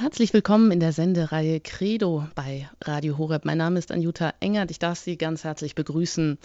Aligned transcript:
Herzlich 0.00 0.32
willkommen 0.32 0.70
in 0.70 0.78
der 0.78 0.92
Sendereihe 0.92 1.58
Credo 1.58 2.28
bei 2.36 2.70
Radio 2.84 3.18
Horeb. 3.18 3.44
Mein 3.44 3.58
Name 3.58 3.80
ist 3.80 3.90
Anjuta 3.90 4.32
Engert. 4.38 4.70
Ich 4.70 4.78
darf 4.78 4.96
Sie 4.96 5.18
ganz 5.18 5.42
herzlich 5.42 5.74
begrüßen. 5.74 6.38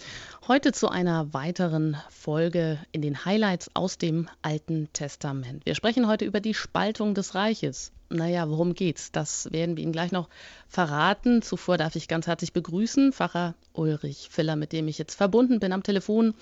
Heute 0.48 0.72
zu 0.72 0.88
einer 0.88 1.32
weiteren 1.32 1.96
Folge 2.10 2.80
in 2.90 3.00
den 3.00 3.24
Highlights 3.24 3.70
aus 3.74 3.96
dem 3.96 4.28
Alten 4.42 4.88
Testament. 4.92 5.64
Wir 5.66 5.76
sprechen 5.76 6.08
heute 6.08 6.24
über 6.24 6.40
die 6.40 6.52
Spaltung 6.52 7.14
des 7.14 7.36
Reiches. 7.36 7.92
Naja, 8.08 8.50
worum 8.50 8.74
geht's? 8.74 9.12
Das 9.12 9.52
werden 9.52 9.76
wir 9.76 9.84
Ihnen 9.84 9.92
gleich 9.92 10.10
noch 10.10 10.28
verraten. 10.66 11.40
Zuvor 11.40 11.78
darf 11.78 11.94
ich 11.94 12.08
ganz 12.08 12.26
herzlich 12.26 12.52
begrüßen 12.52 13.12
Pfarrer 13.12 13.54
Ulrich 13.72 14.30
Filler, 14.32 14.56
mit 14.56 14.72
dem 14.72 14.88
ich 14.88 14.98
jetzt 14.98 15.14
verbunden 15.14 15.60
bin 15.60 15.72
am 15.72 15.84
Telefon. 15.84 16.34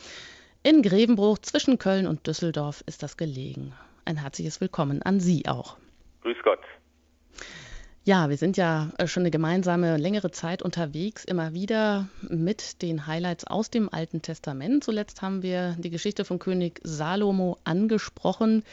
In 0.63 0.81
Grevenbruch 0.81 1.37
zwischen 1.41 1.77
Köln 1.77 2.07
und 2.07 2.27
Düsseldorf 2.27 2.83
ist 2.87 3.03
das 3.03 3.19
gelegen. 3.19 3.75
Ein 4.07 4.17
herzliches 4.17 4.63
Willkommen 4.63 5.03
an 5.03 5.21
Sie 5.21 5.47
auch. 5.47 5.77
Grüß 6.23 6.39
Gott. 6.43 6.61
Ja, 8.05 8.29
wir 8.29 8.37
sind 8.37 8.57
ja 8.57 8.91
äh, 8.99 9.07
schon 9.07 9.23
eine 9.23 9.31
gemeinsame 9.31 9.97
längere 9.97 10.33
Zeit 10.33 10.61
unterwegs, 10.61 11.25
immer 11.25 11.55
wieder 11.55 12.09
mit 12.29 12.83
den 12.83 13.07
Highlights 13.07 13.45
aus 13.45 13.71
dem 13.71 13.89
Alten 13.95 14.23
Testament. 14.23 14.83
Zuletzt 14.83 15.23
haben 15.23 15.43
wir 15.43 15.77
die 15.79 15.91
Geschichte 15.91 16.25
von 16.25 16.41
König 16.41 16.81
Salomo 16.83 17.59
angesprochen. 17.63 18.65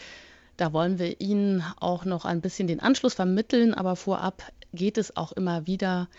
Da 0.57 0.73
wollen 0.73 0.98
wir 0.98 1.21
Ihnen 1.21 1.63
auch 1.80 2.05
noch 2.05 2.26
ein 2.26 2.41
bisschen 2.41 2.68
den 2.68 2.80
Anschluss 2.80 3.13
vermitteln, 3.13 3.76
aber 3.76 3.95
vorab 3.95 4.41
geht 4.73 4.98
es 4.98 5.16
auch 5.16 5.32
immer 5.34 5.68
wieder 5.68 6.09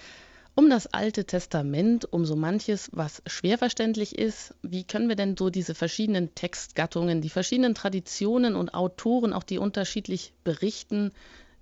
um 0.54 0.70
das 0.70 0.86
Alte 0.86 1.24
Testament, 1.24 2.12
um 2.12 2.24
so 2.24 2.36
manches, 2.36 2.90
was 2.92 3.22
schwer 3.26 3.58
verständlich 3.58 4.16
ist. 4.16 4.54
Wie 4.62 4.84
können 4.84 5.08
wir 5.08 5.16
denn 5.16 5.36
so 5.36 5.50
diese 5.50 5.74
verschiedenen 5.74 6.36
Textgattungen, 6.36 7.22
die 7.22 7.28
verschiedenen 7.28 7.74
Traditionen 7.74 8.54
und 8.54 8.72
Autoren, 8.72 9.32
auch 9.32 9.44
die 9.44 9.58
unterschiedlich 9.58 10.32
berichten, 10.44 11.10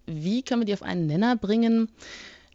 wie 0.09 0.43
können 0.43 0.63
wir 0.63 0.67
die 0.67 0.75
auf 0.75 0.83
einen 0.83 1.07
Nenner 1.07 1.37
bringen? 1.37 1.89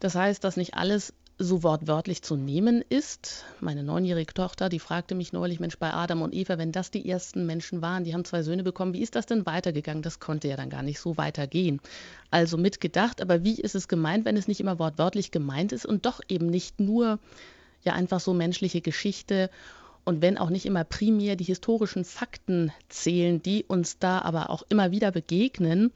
Das 0.00 0.14
heißt, 0.14 0.42
dass 0.44 0.56
nicht 0.56 0.74
alles 0.74 1.14
so 1.38 1.62
wortwörtlich 1.62 2.22
zu 2.22 2.36
nehmen 2.36 2.84
ist. 2.88 3.44
Meine 3.60 3.82
neunjährige 3.82 4.34
Tochter, 4.34 4.68
die 4.68 4.78
fragte 4.78 5.14
mich 5.14 5.32
neulich, 5.32 5.58
Mensch, 5.58 5.78
bei 5.78 5.92
Adam 5.92 6.22
und 6.22 6.34
Eva, 6.34 6.58
wenn 6.58 6.70
das 6.70 6.90
die 6.90 7.08
ersten 7.08 7.44
Menschen 7.44 7.82
waren, 7.82 8.04
die 8.04 8.14
haben 8.14 8.24
zwei 8.24 8.42
Söhne 8.42 8.62
bekommen, 8.62 8.94
wie 8.94 9.02
ist 9.02 9.16
das 9.16 9.26
denn 9.26 9.44
weitergegangen? 9.44 10.02
Das 10.02 10.20
konnte 10.20 10.46
ja 10.48 10.56
dann 10.56 10.70
gar 10.70 10.82
nicht 10.82 11.00
so 11.00 11.16
weitergehen. 11.16 11.80
Also 12.30 12.56
mitgedacht, 12.56 13.20
aber 13.20 13.42
wie 13.42 13.60
ist 13.60 13.74
es 13.74 13.88
gemeint, 13.88 14.24
wenn 14.24 14.36
es 14.36 14.46
nicht 14.46 14.60
immer 14.60 14.78
wortwörtlich 14.78 15.32
gemeint 15.32 15.72
ist 15.72 15.86
und 15.86 16.06
doch 16.06 16.20
eben 16.28 16.46
nicht 16.46 16.78
nur 16.78 17.18
ja 17.82 17.94
einfach 17.94 18.20
so 18.20 18.32
menschliche 18.32 18.80
Geschichte 18.80 19.50
und 20.04 20.22
wenn 20.22 20.38
auch 20.38 20.50
nicht 20.50 20.66
immer 20.66 20.84
primär 20.84 21.34
die 21.34 21.44
historischen 21.44 22.04
Fakten 22.04 22.72
zählen, 22.88 23.42
die 23.42 23.64
uns 23.64 23.98
da 23.98 24.20
aber 24.20 24.50
auch 24.50 24.62
immer 24.68 24.90
wieder 24.90 25.10
begegnen, 25.10 25.92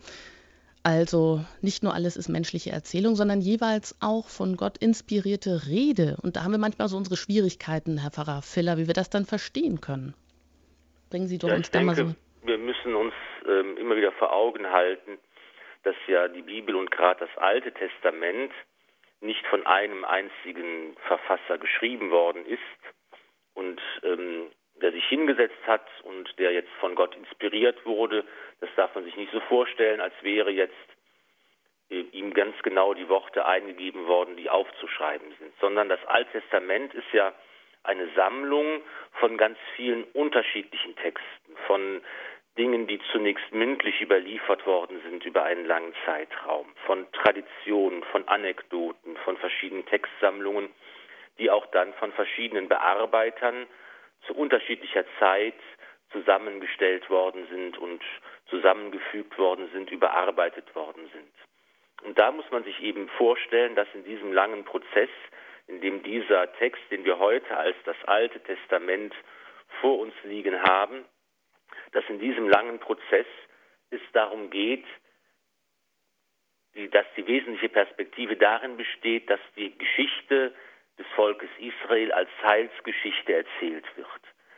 also 0.89 1.45
nicht 1.61 1.83
nur 1.83 1.93
alles 1.93 2.17
ist 2.17 2.31
menschliche 2.31 2.71
Erzählung, 2.71 3.15
sondern 3.15 3.43
jeweils 3.43 3.95
auch 4.01 4.29
von 4.29 4.57
Gott 4.57 4.79
inspirierte 4.79 5.67
Rede. 5.69 6.17
Und 6.23 6.37
da 6.37 6.45
haben 6.45 6.53
wir 6.53 6.59
manchmal 6.59 6.89
so 6.89 6.97
unsere 6.97 7.19
Schwierigkeiten, 7.19 7.99
Herr 7.99 8.11
Pfarrer 8.11 8.41
Filler, 8.41 8.79
wie 8.79 8.87
wir 8.87 8.95
das 8.95 9.11
dann 9.11 9.27
verstehen 9.27 9.83
können. 9.83 10.15
Bringen 11.11 11.27
Sie 11.27 11.37
doch 11.37 11.51
ja, 11.51 11.57
uns 11.57 11.71
da 11.71 11.83
mal 11.83 11.95
so. 11.95 12.15
Wir 12.43 12.57
müssen 12.57 12.95
uns 12.95 13.13
ähm, 13.47 13.77
immer 13.77 13.97
wieder 13.97 14.13
vor 14.13 14.33
Augen 14.33 14.67
halten, 14.67 15.19
dass 15.83 15.97
ja 16.07 16.27
die 16.29 16.41
Bibel 16.41 16.75
und 16.75 16.91
gerade 16.91 17.21
das 17.21 17.37
Alte 17.37 17.71
Testament 17.73 18.53
nicht 19.21 19.45
von 19.51 19.67
einem 19.67 20.07
einzigen 20.07 20.97
Verfasser 21.07 21.59
geschrieben 21.59 22.11
worden 22.11 22.47
ist 22.47 22.81
und 23.53 23.79
ähm, 24.05 24.49
der 24.83 24.93
sich 24.93 25.05
hingesetzt 25.07 25.67
hat 25.67 25.87
und 26.05 26.39
der 26.39 26.53
jetzt 26.53 26.71
von 26.81 26.95
Gott 26.95 27.15
inspiriert 27.17 27.85
wurde, 27.85 28.25
das 28.61 28.71
darf 28.77 28.95
man 28.95 29.05
sich 29.05 29.17
nicht 29.17 29.33
so 29.33 29.41
vorstellen, 29.41 30.01
als 30.01 30.15
wäre 30.23 30.51
jetzt 30.51 30.75
äh, 31.91 32.01
ihm 32.13 32.35
ganz 32.35 32.55
genau 32.63 32.95
die 32.95 33.09
Worte 33.09 33.47
eingegeben 33.47 34.07
worden, 34.07 34.37
die 34.37 34.51
aufzuschreiben 34.51 35.35
sind, 35.39 35.53
sondern 35.61 35.89
das 35.89 36.05
Alte 36.07 36.41
Testament 36.41 36.95
ist 36.95 37.13
ja 37.13 37.33
eine 37.85 38.09
Sammlung 38.15 38.83
von 39.13 39.37
ganz 39.37 39.59
vielen 39.77 40.05
unterschiedlichen 40.13 40.95
Texten, 40.97 41.57
von 41.67 42.03
Dingen, 42.59 42.89
die 42.89 43.01
zunächst 43.13 43.53
mündlich 43.53 44.01
überliefert 44.01 44.67
worden 44.67 45.01
sind 45.09 45.25
über 45.25 45.45
einen 45.45 45.65
langen 45.65 45.95
Zeitraum, 46.05 46.67
von 46.87 47.07
Traditionen, 47.13 48.03
von 48.05 48.27
Anekdoten, 48.27 49.17
von 49.19 49.37
verschiedenen 49.37 49.87
Textsammlungen, 49.87 50.69
die 51.39 51.51
auch 51.51 51.67
dann 51.67 51.95
von 51.95 52.13
verschiedenen 52.13 52.69
Bearbeitern 52.69 53.67
zu 54.27 54.35
unterschiedlicher 54.35 55.05
Zeit 55.19 55.55
zusammengestellt 56.13 57.09
worden 57.11 57.47
sind 57.51 57.79
und 57.79 58.03
zusammengefügt 58.47 59.39
worden 59.39 59.69
sind, 59.73 59.91
überarbeitet 59.91 60.75
worden 60.75 61.09
sind. 61.13 61.33
Und 62.03 62.19
da 62.19 62.31
muss 62.31 62.51
man 62.51 62.65
sich 62.65 62.81
eben 62.81 63.09
vorstellen, 63.11 63.75
dass 63.75 63.89
in 63.95 64.05
diesem 64.05 64.33
langen 64.33 64.65
Prozess, 64.65 65.11
in 65.67 65.81
dem 65.81 66.03
dieser 66.03 66.53
Text, 66.55 66.83
den 66.91 67.05
wir 67.05 67.19
heute 67.19 67.57
als 67.57 67.77
das 67.85 67.97
Alte 68.05 68.41
Testament 68.41 69.15
vor 69.81 69.99
uns 69.99 70.15
liegen 70.23 70.63
haben, 70.63 71.05
dass 71.93 72.05
in 72.09 72.19
diesem 72.19 72.49
langen 72.49 72.79
Prozess 72.79 73.27
es 73.91 74.01
darum 74.13 74.51
geht, 74.51 74.85
dass 76.91 77.07
die 77.17 77.27
wesentliche 77.27 77.69
Perspektive 77.69 78.37
darin 78.37 78.77
besteht, 78.77 79.29
dass 79.29 79.41
die 79.57 79.77
Geschichte 79.77 80.55
des 80.99 81.07
Volkes 81.15 81.49
Israel 81.59 82.13
als 82.13 82.31
Heilsgeschichte 82.43 83.35
erzählt 83.35 83.87
wird. 83.97 84.09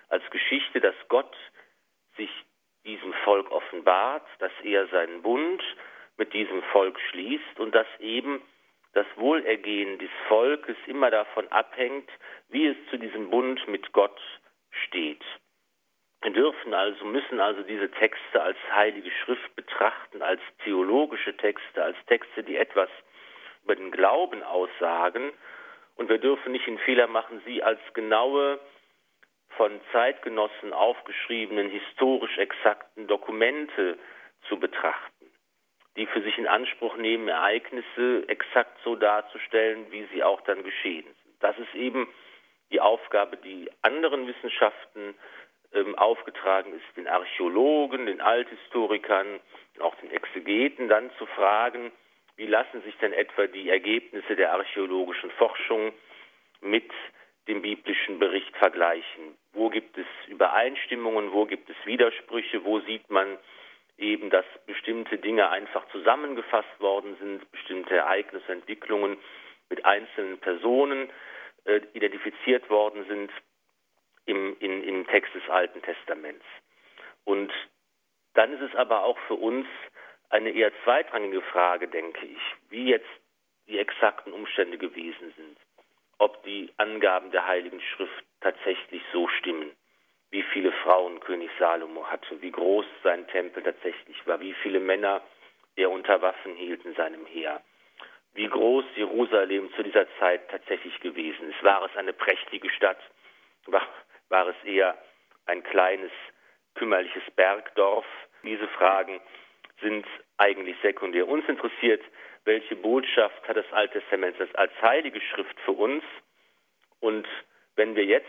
Als 0.08 0.28
Geschichte, 0.30 0.80
dass 0.80 0.94
Gott 1.08 1.36
sich 2.16 2.30
diesem 2.84 3.12
Volk 3.24 3.50
offenbart, 3.50 4.26
dass 4.38 4.52
er 4.62 4.86
seinen 4.88 5.22
Bund 5.22 5.62
mit 6.16 6.32
diesem 6.32 6.62
Volk 6.64 6.98
schließt 7.10 7.60
und 7.60 7.74
dass 7.74 7.86
eben 7.98 8.42
das 8.92 9.06
Wohlergehen 9.16 9.98
des 9.98 10.10
Volkes 10.28 10.76
immer 10.86 11.10
davon 11.10 11.46
abhängt, 11.48 12.10
wie 12.48 12.66
es 12.66 12.76
zu 12.90 12.98
diesem 12.98 13.30
Bund 13.30 13.66
mit 13.68 13.92
Gott 13.92 14.20
steht. 14.86 15.22
Wir 16.22 16.32
dürfen 16.32 16.74
also, 16.74 17.04
müssen 17.06 17.40
also 17.40 17.62
diese 17.62 17.90
Texte 17.92 18.42
als 18.42 18.58
heilige 18.74 19.10
Schrift 19.24 19.56
betrachten, 19.56 20.20
als 20.20 20.40
theologische 20.64 21.34
Texte, 21.36 21.82
als 21.82 21.96
Texte, 22.06 22.42
die 22.42 22.56
etwas 22.56 22.90
über 23.64 23.74
den 23.74 23.90
Glauben 23.90 24.42
aussagen. 24.42 25.32
Und 26.00 26.09
wir 26.09 26.16
dürfen 26.16 26.53
nicht 26.53 26.66
den 26.66 26.78
Fehler 26.78 27.09
machen, 27.09 27.43
sie 27.44 27.62
als 27.62 27.78
genaue 27.93 28.59
von 29.59 29.78
Zeitgenossen 29.93 30.72
aufgeschriebenen 30.72 31.69
historisch 31.69 32.38
exakten 32.38 33.06
Dokumente 33.06 33.99
zu 34.49 34.59
betrachten, 34.59 35.27
die 35.99 36.06
für 36.06 36.22
sich 36.22 36.38
in 36.38 36.47
Anspruch 36.47 36.97
nehmen, 36.97 37.28
Ereignisse 37.28 38.25
exakt 38.28 38.78
so 38.83 38.97
darzustellen, 38.97 39.93
wie 39.93 40.09
sie 40.11 40.25
auch 40.25 40.41
dann 40.41 40.65
geschehen 40.65 41.05
sind. 41.05 41.34
Das 41.41 41.59
ist 41.59 41.75
eben 41.75 42.09
die 42.72 42.81
Aufgabe, 42.81 43.37
die 43.37 43.71
anderen 43.82 44.27
Wissenschaften 44.27 45.15
ähm, 45.75 45.94
aufgetragen 45.97 46.72
ist, 46.72 46.97
den 46.97 47.09
Archäologen, 47.09 48.06
den 48.06 48.22
Althistorikern, 48.22 49.38
auch 49.81 49.94
den 49.97 50.11
Exegeten 50.12 50.88
dann 50.88 51.11
zu 51.19 51.27
fragen, 51.27 51.93
wie 52.40 52.46
lassen 52.46 52.80
sich 52.84 52.96
denn 52.96 53.12
etwa 53.12 53.46
die 53.48 53.68
Ergebnisse 53.68 54.34
der 54.34 54.52
archäologischen 54.54 55.30
Forschung 55.32 55.92
mit 56.62 56.90
dem 57.48 57.60
biblischen 57.60 58.18
Bericht 58.18 58.56
vergleichen. 58.56 59.36
Wo 59.52 59.68
gibt 59.68 59.98
es 59.98 60.06
Übereinstimmungen, 60.26 61.32
wo 61.32 61.44
gibt 61.44 61.68
es 61.68 61.76
Widersprüche, 61.84 62.64
wo 62.64 62.80
sieht 62.80 63.10
man 63.10 63.36
eben, 63.98 64.30
dass 64.30 64.46
bestimmte 64.64 65.18
Dinge 65.18 65.50
einfach 65.50 65.86
zusammengefasst 65.90 66.80
worden 66.80 67.14
sind, 67.20 67.52
bestimmte 67.52 67.94
Ereignisse, 67.96 68.50
Entwicklungen 68.50 69.18
mit 69.68 69.84
einzelnen 69.84 70.38
Personen 70.38 71.10
äh, 71.66 71.82
identifiziert 71.92 72.70
worden 72.70 73.04
sind 73.06 73.30
im, 74.24 74.56
in, 74.60 74.82
im 74.82 75.06
Text 75.08 75.34
des 75.34 75.46
Alten 75.50 75.82
Testaments. 75.82 76.46
Und 77.24 77.52
dann 78.32 78.54
ist 78.54 78.62
es 78.62 78.74
aber 78.76 79.04
auch 79.04 79.18
für 79.28 79.34
uns 79.34 79.66
eine 80.30 80.50
eher 80.50 80.72
zweitrangige 80.84 81.42
Frage, 81.42 81.88
denke 81.88 82.26
ich, 82.26 82.41
wie 82.70 82.88
jetzt 82.88 83.08
die 83.69 83.78
exakten 83.78 84.32
Umstände 84.32 84.78
gewesen 84.78 85.32
sind 85.37 85.58
ob 86.20 86.43
die 86.44 86.70
Angaben 86.76 87.31
der 87.31 87.46
Heiligen 87.46 87.81
Schrift 87.81 88.25
tatsächlich 88.43 89.02
so 89.10 89.26
stimmen, 89.38 89.72
wie 90.31 90.43
viele 90.43 90.70
Frauen 90.70 91.19
König 91.20 91.50
Salomo 91.58 92.06
hatte, 92.06 92.40
wie 92.43 92.50
groß 92.50 92.84
sein 93.02 93.26
Tempel 93.28 93.62
tatsächlich 93.62 94.26
war, 94.26 94.38
wie 94.40 94.52
viele 94.62 94.81
Männer 94.81 95.22
er 95.76 95.90
unter 95.90 96.20
Waffen 96.20 96.55
hielt 96.56 96.84
in 96.84 96.94
seinem 96.94 97.25
Heer, 97.25 97.62
wie 98.34 98.46
groß 98.46 98.84
Jerusalem 98.96 99.72
zu 99.75 99.82
dieser 99.82 100.06
Zeit 100.19 100.46
tatsächlich 100.50 101.00
gewesen 101.00 101.50
ist. 101.50 101.64
War 101.64 101.87
es 101.87 101.96
eine 101.96 102.12
prächtige 102.12 102.69
Stadt? 102.69 103.00
War, 103.66 103.88
war 104.28 104.46
es 104.49 104.56
eher 104.64 104.99
ein 105.46 105.62
kleines, 105.62 106.12
kümmerliches 106.75 107.25
Bergdorf? 107.34 108.06
Diese 108.43 108.69
Fragen 108.69 109.20
sind 109.81 110.06
eigentlich 110.37 110.77
sekundär. 110.82 111.29
Uns 111.29 111.49
interessiert 111.49 112.03
welche 112.44 112.77
Botschaft 112.77 113.47
hat 113.47 113.56
das 113.56 113.71
Alte 113.73 114.00
Testament 114.00 114.37
als 114.55 114.73
heilige 114.82 115.21
Schrift 115.21 115.59
für 115.61 115.73
uns. 115.73 116.03
Und 117.00 117.27
wenn 117.77 117.94
wir 117.94 118.05
jetzt 118.05 118.27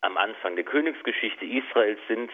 am 0.00 0.16
Anfang 0.16 0.56
der 0.56 0.64
Königsgeschichte 0.64 1.44
Israels 1.44 2.00
sind, 2.08 2.30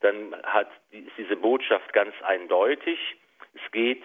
dann 0.00 0.34
hat 0.42 0.70
diese 0.90 1.36
Botschaft 1.36 1.92
ganz 1.92 2.14
eindeutig. 2.22 2.98
Es 3.54 3.70
geht 3.70 4.02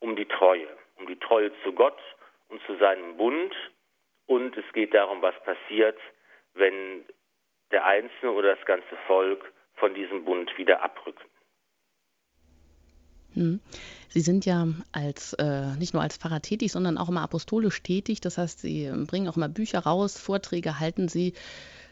um 0.00 0.16
die 0.16 0.26
Treue, 0.26 0.68
um 0.96 1.06
die 1.06 1.18
Treue 1.18 1.52
zu 1.62 1.72
Gott 1.72 2.00
und 2.48 2.62
zu 2.62 2.76
seinem 2.76 3.16
Bund. 3.16 3.54
Und 4.26 4.56
es 4.56 4.72
geht 4.72 4.94
darum, 4.94 5.20
was 5.22 5.34
passiert, 5.44 5.98
wenn 6.54 7.04
der 7.70 7.84
Einzelne 7.84 8.32
oder 8.32 8.56
das 8.56 8.64
ganze 8.64 8.96
Volk 9.06 9.52
von 9.74 9.94
diesem 9.94 10.24
Bund 10.24 10.56
wieder 10.56 10.82
abrücken. 10.82 11.24
Hm. 13.34 13.60
Sie 14.08 14.20
sind 14.20 14.46
ja 14.46 14.68
als 14.92 15.32
äh, 15.34 15.76
nicht 15.76 15.92
nur 15.92 16.02
als 16.02 16.16
Pfarrer 16.16 16.40
tätig, 16.40 16.72
sondern 16.72 16.98
auch 16.98 17.08
immer 17.08 17.22
apostolisch 17.22 17.82
tätig. 17.82 18.20
Das 18.20 18.38
heißt, 18.38 18.60
Sie 18.60 18.90
bringen 19.06 19.28
auch 19.28 19.36
immer 19.36 19.48
Bücher 19.48 19.80
raus, 19.80 20.16
Vorträge 20.18 20.78
halten 20.80 21.08
Sie 21.08 21.34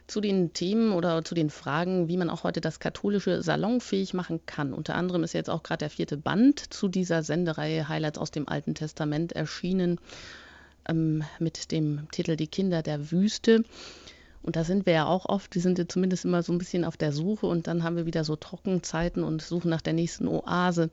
zu 0.06 0.21
den 0.21 0.53
Themen 0.53 0.93
oder 0.93 1.25
zu 1.25 1.35
den 1.35 1.50
Fragen, 1.50 2.09
wie 2.09 2.17
man 2.17 2.31
auch 2.31 2.44
heute 2.44 2.61
das 2.61 2.81
Katholische 2.81 3.43
salonfähig 3.43 4.15
machen 4.15 4.41
kann. 4.47 4.73
Unter 4.75 4.94
anderem 4.94 5.25
ist 5.25 5.33
jetzt 5.33 5.50
auch 5.50 5.62
gerade 5.62 5.79
der 5.79 5.91
vierte 5.91 6.17
Band 6.17 6.73
zu 6.73 6.89
dieser 6.89 7.23
Sendereihe 7.23 7.89
Highlights 7.89 8.19
aus 8.19 8.31
dem 8.31 8.49
Alten 8.49 8.75
Testament 8.75 9.33
erschienen 9.33 9.99
ähm, 10.89 11.25
mit 11.39 11.71
dem 11.73 12.09
Titel 12.11 12.37
Die 12.37 12.47
Kinder 12.47 12.83
der 12.83 13.11
Wüste. 13.11 13.65
Und 14.43 14.56
da 14.56 14.65
sind 14.65 14.87
wir 14.87 14.93
ja 14.93 15.06
auch 15.06 15.27
oft, 15.27 15.55
die 15.55 15.61
sind 15.61 15.79
ja 15.79 15.87
zumindest 15.87 16.25
immer 16.25 16.43
so 16.43 16.53
ein 16.53 16.59
bisschen 16.59 16.85
auf 16.85 16.97
der 16.97 17.12
Suche 17.12 17.47
und 17.47 17.69
dann 17.69 17.85
haben 17.85 17.97
wir 17.97 18.06
wieder 18.06 18.25
so 18.25 18.35
Trockenzeiten 18.35 19.23
und 19.23 19.41
suchen 19.41 19.71
nach 19.71 19.83
der 19.83 19.93
nächsten 19.93 20.27
Oase. 20.27 20.91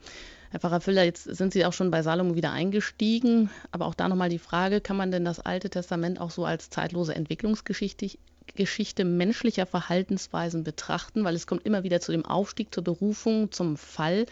Herr 0.52 0.60
Pfarrer 0.60 0.82
Füller, 0.82 1.04
jetzt 1.04 1.24
sind 1.26 1.54
Sie 1.54 1.64
auch 1.66 1.74
schon 1.74 1.92
bei 1.92 2.02
Salomo 2.02 2.36
wieder 2.36 2.52
eingestiegen, 2.52 3.52
aber 3.72 3.86
auch 3.86 3.94
da 3.94 4.08
nochmal 4.08 4.30
die 4.30 4.40
Frage, 4.40 4.82
kann 4.82 4.98
man 4.98 5.12
denn 5.12 5.24
das 5.24 5.40
Alte 5.40 5.70
Testament 5.70 6.20
auch 6.20 6.32
so 6.32 6.44
als 6.44 6.72
zeitlose 6.72 7.14
Entwicklungsgeschichte 7.14 8.18
Geschichte 8.56 9.06
menschlicher 9.06 9.68
Verhaltensweisen 9.68 10.64
betrachten, 10.64 11.24
weil 11.24 11.36
es 11.36 11.46
kommt 11.46 11.68
immer 11.68 11.84
wieder 11.84 12.00
zu 12.00 12.12
dem 12.12 12.26
Aufstieg, 12.26 12.74
zur 12.74 12.84
Berufung, 12.84 13.52
zum 13.52 13.78
Fall 13.78 14.26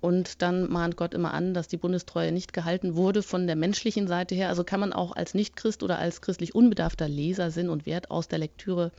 und 0.00 0.42
dann 0.42 0.70
mahnt 0.70 0.96
Gott 0.96 1.14
immer 1.14 1.32
an, 1.32 1.54
dass 1.54 1.68
die 1.68 1.76
Bundestreue 1.76 2.32
nicht 2.32 2.52
gehalten 2.52 2.96
wurde 2.96 3.22
von 3.22 3.46
der 3.46 3.56
menschlichen 3.56 4.08
Seite 4.08 4.34
her. 4.34 4.48
Also 4.48 4.64
kann 4.64 4.80
man 4.80 4.92
auch 4.92 5.14
als 5.14 5.34
Nichtchrist 5.34 5.82
oder 5.82 5.98
als 5.98 6.20
christlich 6.20 6.54
unbedarfter 6.54 7.08
Leser 7.08 7.50
Sinn 7.50 7.68
und 7.68 7.86
Wert 7.86 8.10
aus 8.10 8.26
der 8.26 8.40
Lektüre 8.40 8.90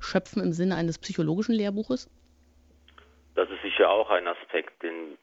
schöpfen 0.00 0.42
im 0.42 0.52
Sinne 0.52 0.74
eines 0.74 0.98
psychologischen 0.98 1.54
Lehrbuches? 1.54 2.10
Das 3.34 3.48
ist 3.50 3.62
sicher 3.62 3.88
auch 3.88 4.10
ein 4.10 4.26
Aspekt, 4.26 4.82
denn 4.82 5.16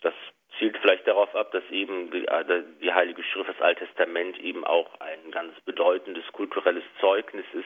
das 0.00 0.14
zielt 0.58 0.76
vielleicht 0.78 1.06
darauf 1.06 1.34
ab, 1.34 1.52
dass 1.52 1.64
eben 1.70 2.10
die, 2.10 2.26
äh, 2.26 2.62
die 2.80 2.92
Heilige 2.92 3.22
Schrift, 3.24 3.48
das 3.48 3.60
Alte 3.60 3.86
Testament 3.86 4.38
eben 4.38 4.64
auch 4.64 5.00
ein 5.00 5.30
ganz 5.30 5.58
bedeutendes 5.60 6.24
kulturelles 6.32 6.84
Zeugnis 7.00 7.46
ist, 7.52 7.64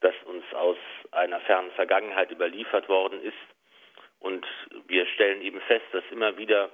das 0.00 0.14
uns 0.24 0.44
aus 0.54 0.76
einer 1.12 1.40
fernen 1.40 1.70
Vergangenheit 1.72 2.30
überliefert 2.30 2.88
worden 2.88 3.22
ist. 3.22 3.34
Und 4.20 4.46
wir 4.86 5.06
stellen 5.06 5.42
eben 5.42 5.60
fest, 5.62 5.86
dass 5.92 6.04
immer 6.10 6.36
wieder 6.36 6.70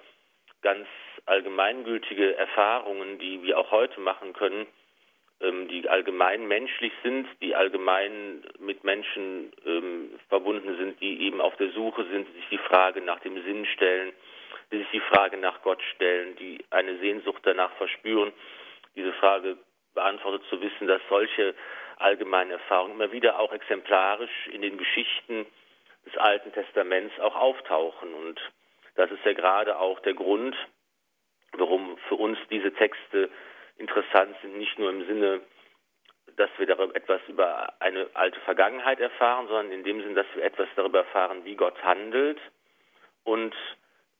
ganz 0.62 0.86
allgemeingültige 1.26 2.36
Erfahrungen, 2.36 3.18
die 3.18 3.42
wir 3.42 3.58
auch 3.58 3.70
heute 3.70 4.00
machen 4.00 4.32
können, 4.32 4.66
ähm, 5.40 5.68
die 5.68 5.88
allgemein 5.88 6.46
menschlich 6.46 6.92
sind, 7.02 7.26
die 7.40 7.54
allgemein 7.54 8.44
mit 8.58 8.84
Menschen 8.84 9.52
ähm, 9.64 10.18
verbunden 10.28 10.76
sind, 10.76 11.00
die 11.00 11.22
eben 11.22 11.40
auf 11.40 11.56
der 11.56 11.70
Suche 11.70 12.04
sind, 12.10 12.32
sich 12.34 12.48
die 12.50 12.58
Frage 12.58 13.00
nach 13.00 13.20
dem 13.20 13.42
Sinn 13.42 13.66
stellen, 13.66 14.12
die 14.70 14.78
sich 14.78 14.90
die 14.92 15.00
Frage 15.00 15.36
nach 15.36 15.62
Gott 15.62 15.82
stellen, 15.94 16.36
die 16.36 16.64
eine 16.70 16.98
Sehnsucht 16.98 17.42
danach 17.44 17.72
verspüren, 17.72 18.32
diese 18.96 19.12
Frage 19.14 19.56
beantwortet 19.94 20.42
zu 20.48 20.60
wissen, 20.60 20.86
dass 20.86 21.00
solche 21.08 21.54
allgemeinen 21.96 22.52
Erfahrungen 22.52 22.94
immer 22.94 23.12
wieder 23.12 23.38
auch 23.38 23.52
exemplarisch 23.52 24.48
in 24.52 24.62
den 24.62 24.78
Geschichten 24.78 25.46
des 26.06 26.16
Alten 26.16 26.52
Testaments 26.52 27.18
auch 27.20 27.36
auftauchen. 27.36 28.14
Und 28.14 28.40
das 28.94 29.10
ist 29.10 29.24
ja 29.24 29.32
gerade 29.32 29.78
auch 29.78 30.00
der 30.00 30.14
Grund, 30.14 30.56
warum 31.52 31.98
für 32.08 32.14
uns 32.14 32.38
diese 32.50 32.72
Texte 32.72 33.28
interessant 33.76 34.36
sind, 34.42 34.56
nicht 34.56 34.78
nur 34.78 34.90
im 34.90 35.06
Sinne, 35.06 35.40
dass 36.36 36.50
wir 36.58 36.66
darüber 36.66 36.94
etwas 36.94 37.20
über 37.28 37.72
eine 37.80 38.08
alte 38.14 38.40
Vergangenheit 38.40 39.00
erfahren, 39.00 39.48
sondern 39.48 39.72
in 39.72 39.84
dem 39.84 40.02
Sinn, 40.02 40.14
dass 40.14 40.26
wir 40.34 40.44
etwas 40.44 40.68
darüber 40.76 41.00
erfahren, 41.00 41.44
wie 41.44 41.56
Gott 41.56 41.82
handelt 41.82 42.38
und 43.24 43.54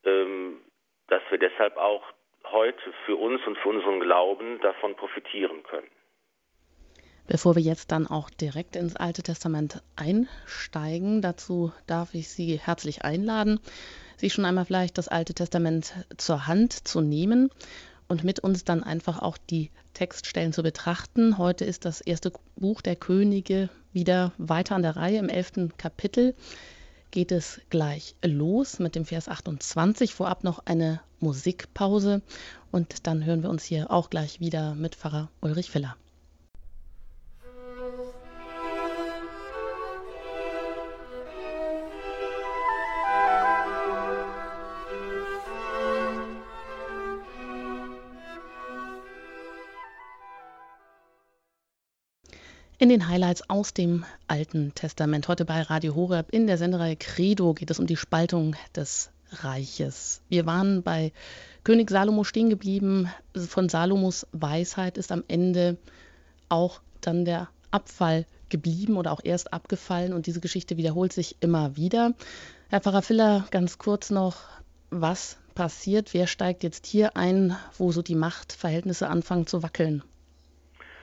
dass 0.03 1.23
wir 1.31 1.39
deshalb 1.39 1.77
auch 1.77 2.03
heute 2.45 2.93
für 3.05 3.17
uns 3.17 3.41
und 3.47 3.59
für 3.59 3.69
unseren 3.69 4.01
Glauben 4.01 4.61
davon 4.61 4.97
profitieren 4.97 5.63
können. 5.65 5.91
Bevor 7.27 7.55
wir 7.55 7.63
jetzt 7.63 7.93
dann 7.93 8.09
auch 8.09 8.29
direkt 8.29 8.75
ins 8.75 8.97
Alte 8.97 9.23
Testament 9.23 9.83
einsteigen, 9.95 11.23
dazu 11.23 11.73
darf 11.87 12.15
ich 12.15 12.29
Sie 12.29 12.59
herzlich 12.59 13.05
einladen, 13.05 13.61
sich 14.17 14.33
schon 14.33 14.45
einmal 14.45 14.65
vielleicht 14.65 14.99
das 14.99 15.07
Alte 15.07 15.33
Testament 15.33 15.95
zur 16.17 16.49
Hand 16.49 16.73
zu 16.73 17.01
nehmen 17.01 17.51
und 18.09 18.25
mit 18.25 18.41
uns 18.41 18.65
dann 18.65 18.83
einfach 18.83 19.23
auch 19.23 19.39
die 19.39 19.71
Textstellen 19.95 20.53
zu 20.53 20.65
betrachten. 20.65 21.39
Heute 21.39 21.65
ist 21.65 21.85
das 21.85 22.01
erste 22.01 22.33
Buch 22.57 22.83
der 22.83 22.97
Könige 22.97 23.69
wieder 23.93 24.33
weiter 24.37 24.75
an 24.75 24.83
der 24.83 24.97
Reihe. 24.97 25.19
Im 25.19 25.29
elften 25.29 25.77
Kapitel 25.77 26.35
geht 27.11 27.33
es 27.33 27.61
gleich 27.71 28.15
los 28.23 28.79
mit 28.79 28.95
dem 28.95 29.05
Vers 29.05 29.29
28. 29.29 30.15
Vorab 30.15 30.45
noch 30.45 30.67
eine 30.67 31.01
Musikpause 31.21 32.23
und 32.71 33.07
dann 33.07 33.25
hören 33.25 33.43
wir 33.43 33.51
uns 33.51 33.65
hier 33.65 33.91
auch 33.91 34.11
gleich 34.11 34.41
wieder 34.41 34.75
mit 34.75 34.95
Pfarrer 34.95 35.31
Ulrich 35.41 35.71
Filler. 35.71 35.97
In 52.81 52.89
den 52.89 53.09
Highlights 53.09 53.43
aus 53.51 53.75
dem 53.75 54.07
Alten 54.27 54.73
Testament. 54.75 55.29
Heute 55.29 55.45
bei 55.45 55.61
Radio 55.61 55.95
Horeb 55.95 56.31
in 56.31 56.47
der 56.47 56.57
Sendereihe 56.57 56.97
Credo 56.97 57.53
geht 57.53 57.71
es 57.71 57.79
um 57.79 57.87
die 57.87 57.99
Spaltung 57.99 58.57
des 58.75 59.11
Reiches. 59.33 60.23
Wir 60.31 60.47
waren 60.47 60.83
bei 60.83 61.13
König 61.63 61.91
Salomo 61.91 62.25
stehen 62.25 62.49
geblieben. 62.49 63.11
Von 63.37 63.69
Salomos 63.69 64.27
Weisheit 64.33 64.97
ist 64.97 65.13
am 65.13 65.23
Ende 65.29 65.77
auch 66.49 66.81
dann 67.03 67.27
der 67.27 67.51
Abfall 67.71 68.25
geblieben 68.49 68.97
oder 68.97 69.13
auch 69.13 69.21
erst 69.23 69.53
abgefallen 69.53 70.15
und 70.15 70.27
diese 70.27 70.41
Geschichte 70.41 70.79
wiederholt 70.79 71.13
sich 71.13 71.37
immer 71.41 71.77
wieder. 71.77 72.15
Herr 72.71 72.81
Pfarrer 72.81 73.03
Filler, 73.03 73.47
ganz 73.51 73.77
kurz 73.77 74.09
noch, 74.09 74.37
was 74.89 75.37
passiert? 75.55 76.15
Wer 76.15 76.27
steigt 76.27 76.63
jetzt 76.63 76.87
hier 76.87 77.15
ein, 77.15 77.55
wo 77.77 77.93
so 77.93 78.01
die 78.01 78.15
Machtverhältnisse 78.15 79.07
anfangen 79.07 79.47
zu 79.47 79.63
wackeln? 79.63 80.03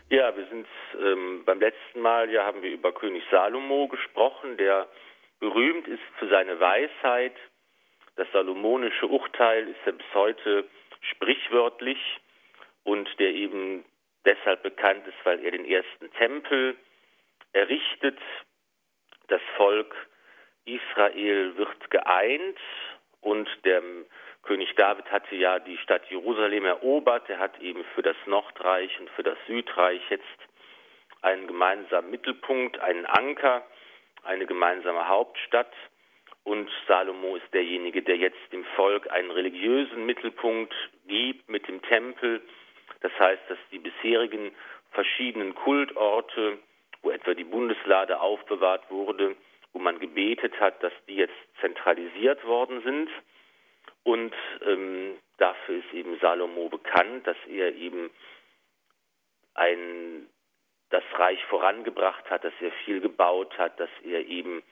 Ja, 0.09 0.33
wir 0.37 0.45
sind 0.45 0.67
ähm, 1.01 1.43
beim 1.43 1.59
letzten 1.59 1.99
Mal, 1.99 2.29
ja, 2.31 2.45
haben 2.45 2.61
wir 2.61 2.71
über 2.71 2.93
König 2.93 3.25
Salomo 3.29 3.89
gesprochen, 3.89 4.55
der 4.55 4.87
berühmt 5.41 5.85
ist 5.85 6.03
für 6.17 6.29
seine 6.29 6.57
Weisheit. 6.61 7.35
Das 8.15 8.25
salomonische 8.31 9.05
Urteil 9.05 9.67
ist 9.67 9.79
ja 9.85 9.91
bis 9.91 10.13
heute 10.13 10.63
sprichwörtlich 11.01 11.99
und 12.85 13.09
der 13.19 13.31
eben 13.31 13.83
deshalb 14.23 14.63
bekannt 14.63 15.05
ist, 15.07 15.17
weil 15.25 15.43
er 15.43 15.51
den 15.51 15.65
ersten 15.65 16.09
Tempel 16.13 16.77
errichtet. 17.51 18.17
Das 19.27 19.41
Volk 19.57 19.93
Israel 20.63 21.57
wird 21.57 21.89
geeint 21.89 22.57
und 23.19 23.49
der 23.65 23.83
König 24.47 24.73
David 24.75 25.11
hatte 25.11 25.35
ja 25.35 25.59
die 25.59 25.77
Stadt 25.79 26.09
Jerusalem 26.09 26.63
erobert. 26.63 27.29
Er 27.29 27.37
hat 27.37 27.59
eben 27.59 27.83
für 27.93 28.01
das 28.01 28.15
Nordreich 28.27 28.97
und 28.97 29.09
für 29.09 29.23
das 29.23 29.37
Südreich 29.45 30.01
jetzt 30.09 30.23
einen 31.21 31.47
gemeinsamen 31.47 32.09
Mittelpunkt, 32.09 32.79
einen 32.79 33.05
Anker, 33.05 33.65
eine 34.23 34.45
gemeinsame 34.45 35.05
Hauptstadt. 35.09 35.73
Und 36.45 36.69
Salomo 36.87 37.35
ist 37.35 37.53
derjenige, 37.53 38.01
der 38.01 38.15
jetzt 38.15 38.39
dem 38.53 38.63
Volk 38.77 39.11
einen 39.11 39.31
religiösen 39.31 40.05
Mittelpunkt 40.05 40.73
gibt 41.07 41.49
mit 41.49 41.67
dem 41.67 41.81
Tempel. 41.81 42.41
Das 43.01 43.11
heißt, 43.19 43.41
dass 43.49 43.57
die 43.73 43.79
bisherigen 43.79 44.51
verschiedenen 44.91 45.55
Kultorte, 45.55 46.57
wo 47.01 47.11
etwa 47.11 47.33
die 47.33 47.43
Bundeslade 47.43 48.21
aufbewahrt 48.21 48.89
wurde, 48.89 49.35
wo 49.73 49.79
man 49.79 49.99
gebetet 49.99 50.57
hat, 50.61 50.81
dass 50.81 50.93
die 51.09 51.15
jetzt 51.15 51.35
zentralisiert 51.59 52.45
worden 52.45 52.81
sind. 52.83 53.09
Und 54.07 54.33
ähm, 54.65 55.17
dafür 55.37 55.79
ist 55.79 55.93
eben 55.93 56.17
Salomo 56.19 56.69
bekannt, 56.69 57.27
dass 57.27 57.35
er 57.45 57.75
eben 57.75 58.09
ein, 59.53 60.29
das 60.91 61.03
Reich 61.15 61.43
vorangebracht 61.47 62.29
hat, 62.29 62.45
dass 62.45 62.53
er 62.61 62.71
viel 62.85 63.01
gebaut 63.01 63.57
hat, 63.57 63.77
dass 63.81 63.89
er 64.05 64.25
eben 64.25 64.63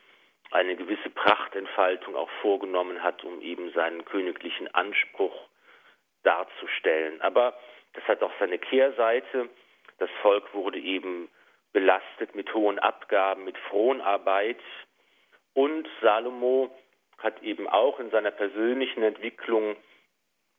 eine 0.51 0.77
gewisse 0.77 1.09
Prachtentfaltung 1.09 2.15
auch 2.15 2.29
vorgenommen 2.41 3.03
hat, 3.03 3.25
um 3.25 3.41
eben 3.41 3.73
seinen 3.73 4.05
königlichen 4.05 4.73
Anspruch 4.73 5.49
darzustellen. 6.23 7.19
Aber 7.19 7.59
das 7.91 8.05
hat 8.05 8.23
auch 8.23 8.31
seine 8.39 8.57
Kehrseite. 8.57 9.49
Das 9.97 10.09
Volk 10.21 10.53
wurde 10.53 10.79
eben 10.79 11.27
belastet 11.73 12.35
mit 12.35 12.53
hohen 12.53 12.79
Abgaben, 12.79 13.43
mit 13.43 13.57
Fronarbeit. 13.57 14.61
Und 15.53 15.89
Salomo 16.01 16.73
hat 17.25 17.41
eben 17.41 17.67
auch 17.67 17.99
in 17.99 18.11
seiner 18.11 18.31
persönlichen 18.31 19.01
Entwicklung 19.01 19.75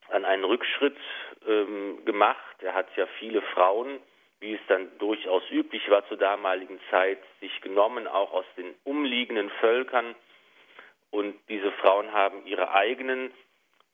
an 0.09 0.25
einen 0.25 0.45
Rückschritt 0.45 0.99
ähm, 1.47 2.05
gemacht. 2.05 2.57
Er 2.61 2.75
hat 2.75 2.89
ja 2.97 3.07
viele 3.21 3.41
Frauen, 3.41 4.01
wie 4.41 4.55
es 4.55 4.61
dann 4.69 4.91
durchaus 4.99 5.49
üblich 5.51 5.89
war 5.89 6.07
zur 6.09 6.17
damaligen 6.17 6.81
Zeit, 6.91 7.19
sich 7.41 7.61
genommen, 7.61 8.09
auch 8.09 8.33
aus 8.33 8.45
den 8.57 8.75
umliegenden 8.83 9.49
Völkern. 9.61 10.17
Und 11.11 11.37
diese 11.49 11.71
Frauen 11.73 12.13
haben 12.13 12.45
ihre 12.47 12.73
eigenen 12.73 13.31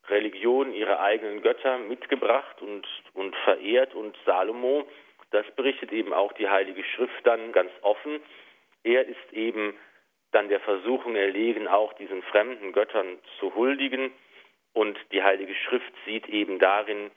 Religionen, 0.07 0.73
ihre 0.73 0.99
eigenen 0.99 1.43
Götter 1.43 1.77
mitgebracht 1.77 2.59
und, 2.61 2.85
und 3.13 3.35
verehrt. 3.45 3.93
Und 3.93 4.17
Salomo, 4.25 4.87
das 5.29 5.45
berichtet 5.55 5.91
eben 5.91 6.11
auch 6.11 6.33
die 6.33 6.49
Heilige 6.49 6.83
Schrift 6.83 7.25
dann 7.25 7.51
ganz 7.51 7.71
offen. 7.81 8.19
Er 8.83 9.05
ist 9.05 9.31
eben 9.31 9.75
dann 10.33 10.49
der 10.49 10.59
Versuchung 10.59 11.15
erlegen, 11.15 11.67
auch 11.67 11.93
diesen 11.93 12.21
fremden 12.23 12.73
Göttern 12.73 13.19
zu 13.39 13.53
huldigen. 13.55 14.11
Und 14.73 14.97
die 15.11 15.23
Heilige 15.23 15.53
Schrift 15.55 15.93
sieht 16.05 16.27
eben 16.27 16.59
darin 16.59 17.11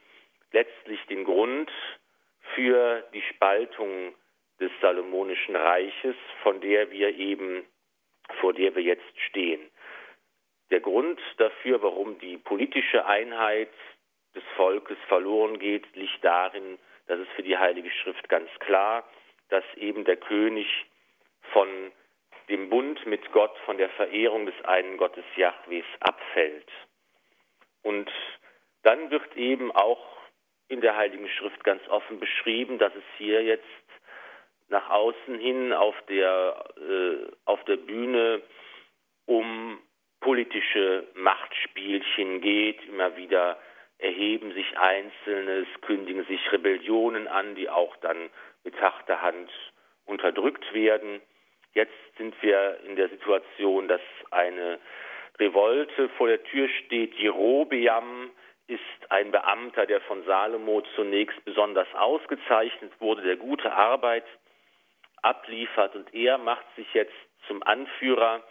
letztlich 0.52 1.00
den 1.06 1.24
Grund 1.24 1.70
für 2.54 3.02
die 3.12 3.22
Spaltung 3.22 4.14
des 4.60 4.70
Salomonischen 4.80 5.56
Reiches, 5.56 6.16
von 6.42 6.60
der 6.60 6.90
wir 6.90 7.16
eben, 7.16 7.64
vor 8.40 8.52
der 8.52 8.74
wir 8.74 8.82
jetzt 8.82 9.18
stehen. 9.28 9.60
Der 10.70 10.80
Grund 10.80 11.20
dafür, 11.38 11.82
warum 11.82 12.18
die 12.18 12.38
politische 12.38 13.06
Einheit 13.06 13.70
des 14.34 14.42
Volkes 14.56 14.98
verloren 15.08 15.58
geht, 15.58 15.84
liegt 15.94 16.22
darin, 16.22 16.78
dass 17.06 17.20
es 17.20 17.28
für 17.36 17.42
die 17.42 17.56
Heilige 17.56 17.90
Schrift 17.90 18.28
ganz 18.28 18.50
klar, 18.60 19.08
dass 19.48 19.64
eben 19.76 20.04
der 20.04 20.16
König 20.16 20.66
von 21.52 21.68
dem 22.48 22.70
Bund 22.70 23.04
mit 23.06 23.32
Gott, 23.32 23.56
von 23.64 23.78
der 23.78 23.90
Verehrung 23.90 24.46
des 24.46 24.54
einen 24.64 24.96
Gottes 24.96 25.24
Jahwes 25.36 25.84
abfällt. 26.00 26.70
Und 27.82 28.10
dann 28.82 29.10
wird 29.10 29.36
eben 29.36 29.72
auch 29.72 30.16
in 30.68 30.80
der 30.80 30.96
Heiligen 30.96 31.28
Schrift 31.28 31.62
ganz 31.64 31.86
offen 31.88 32.18
beschrieben, 32.18 32.78
dass 32.78 32.94
es 32.94 33.04
hier 33.18 33.42
jetzt 33.42 33.64
nach 34.68 34.90
außen 34.90 35.38
hin 35.38 35.72
auf 35.72 35.94
der, 36.08 36.64
äh, 36.76 37.32
auf 37.44 37.62
der 37.64 37.76
Bühne 37.76 38.42
um 39.26 39.80
politische 40.20 41.06
Machtspielchen 41.14 42.40
geht. 42.40 42.84
Immer 42.88 43.16
wieder 43.16 43.58
erheben 43.98 44.52
sich 44.52 44.76
Einzelne, 44.76 45.66
es 45.66 45.80
kündigen 45.82 46.24
sich 46.26 46.52
Rebellionen 46.52 47.28
an, 47.28 47.54
die 47.54 47.68
auch 47.68 47.96
dann 47.98 48.30
mit 48.64 48.80
harter 48.80 49.22
Hand 49.22 49.50
unterdrückt 50.04 50.72
werden. 50.74 51.20
Jetzt 51.76 52.16
sind 52.16 52.34
wir 52.42 52.80
in 52.86 52.96
der 52.96 53.10
Situation, 53.10 53.86
dass 53.86 54.00
eine 54.30 54.78
Revolte 55.38 56.08
vor 56.16 56.26
der 56.26 56.42
Tür 56.44 56.70
steht. 56.70 57.12
Jerobeam 57.16 58.30
ist 58.66 58.80
ein 59.10 59.30
Beamter, 59.30 59.84
der 59.84 60.00
von 60.00 60.24
Salomo 60.24 60.80
zunächst 60.94 61.44
besonders 61.44 61.86
ausgezeichnet 61.94 62.92
wurde, 62.98 63.20
der 63.20 63.36
gute 63.36 63.70
Arbeit 63.70 64.24
abliefert 65.20 65.94
und 65.94 66.14
er 66.14 66.38
macht 66.38 66.64
sich 66.76 66.86
jetzt 66.94 67.12
zum 67.46 67.62
Anführer 67.62 68.42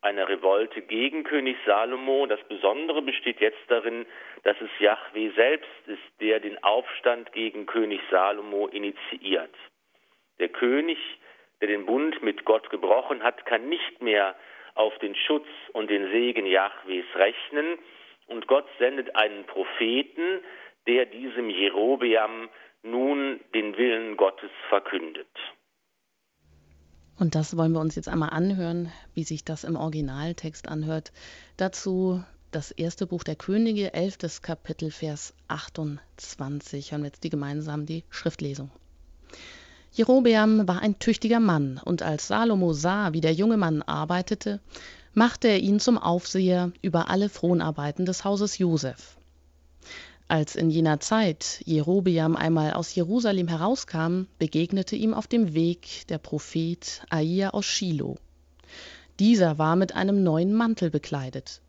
einer 0.00 0.28
Revolte 0.28 0.80
gegen 0.80 1.24
König 1.24 1.56
Salomo. 1.66 2.26
Das 2.26 2.40
Besondere 2.44 3.02
besteht 3.02 3.40
jetzt 3.40 3.58
darin, 3.66 4.06
dass 4.44 4.56
es 4.60 4.70
Yahweh 4.78 5.30
selbst 5.30 5.88
ist, 5.88 6.20
der 6.20 6.38
den 6.38 6.62
Aufstand 6.62 7.32
gegen 7.32 7.66
König 7.66 8.00
Salomo 8.12 8.68
initiiert. 8.68 9.56
Der 10.38 10.50
König 10.50 10.98
der 11.60 11.68
den 11.68 11.86
Bund 11.86 12.22
mit 12.22 12.44
Gott 12.44 12.70
gebrochen 12.70 13.22
hat, 13.22 13.44
kann 13.46 13.68
nicht 13.68 14.02
mehr 14.02 14.34
auf 14.74 14.96
den 14.98 15.14
Schutz 15.14 15.46
und 15.72 15.90
den 15.90 16.10
Segen 16.10 16.46
Jahwes 16.46 17.04
rechnen. 17.14 17.78
Und 18.26 18.46
Gott 18.46 18.66
sendet 18.78 19.16
einen 19.16 19.44
Propheten, 19.44 20.40
der 20.86 21.06
diesem 21.06 21.50
Jerobeam 21.50 22.48
nun 22.82 23.40
den 23.54 23.76
Willen 23.76 24.16
Gottes 24.16 24.50
verkündet. 24.68 25.28
Und 27.18 27.34
das 27.34 27.56
wollen 27.56 27.72
wir 27.72 27.80
uns 27.80 27.96
jetzt 27.96 28.08
einmal 28.08 28.30
anhören, 28.30 28.90
wie 29.14 29.24
sich 29.24 29.44
das 29.44 29.64
im 29.64 29.76
Originaltext 29.76 30.68
anhört. 30.68 31.12
Dazu 31.58 32.24
das 32.50 32.70
erste 32.70 33.06
Buch 33.06 33.24
der 33.24 33.36
Könige, 33.36 33.92
elftes 33.92 34.40
Kapitel, 34.40 34.90
Vers 34.90 35.34
28. 35.48 36.92
Hören 36.92 37.02
wir 37.02 37.08
jetzt 37.08 37.22
die 37.22 37.30
gemeinsam 37.30 37.84
die 37.84 38.04
Schriftlesung. 38.08 38.70
Jerobeam 39.92 40.68
war 40.68 40.80
ein 40.80 40.98
tüchtiger 40.98 41.40
Mann, 41.40 41.80
und 41.84 42.02
als 42.02 42.28
Salomo 42.28 42.72
sah, 42.72 43.12
wie 43.12 43.20
der 43.20 43.32
junge 43.32 43.56
Mann 43.56 43.82
arbeitete, 43.82 44.60
machte 45.14 45.48
er 45.48 45.58
ihn 45.58 45.80
zum 45.80 45.98
Aufseher 45.98 46.70
über 46.80 47.10
alle 47.10 47.28
Fronarbeiten 47.28 48.06
des 48.06 48.24
Hauses 48.24 48.58
Josef. 48.58 49.16
Als 50.28 50.54
in 50.54 50.70
jener 50.70 51.00
Zeit 51.00 51.60
Jerobeam 51.64 52.36
einmal 52.36 52.74
aus 52.74 52.94
Jerusalem 52.94 53.48
herauskam, 53.48 54.26
begegnete 54.38 54.94
ihm 54.94 55.12
auf 55.12 55.26
dem 55.26 55.54
Weg 55.54 56.06
der 56.08 56.18
Prophet 56.18 57.02
Ahia 57.10 57.50
aus 57.50 57.66
Shiloh. 57.66 58.16
Dieser 59.18 59.58
war 59.58 59.74
mit 59.74 59.96
einem 59.96 60.22
neuen 60.22 60.54
Mantel 60.54 60.90
bekleidet. 60.90 61.60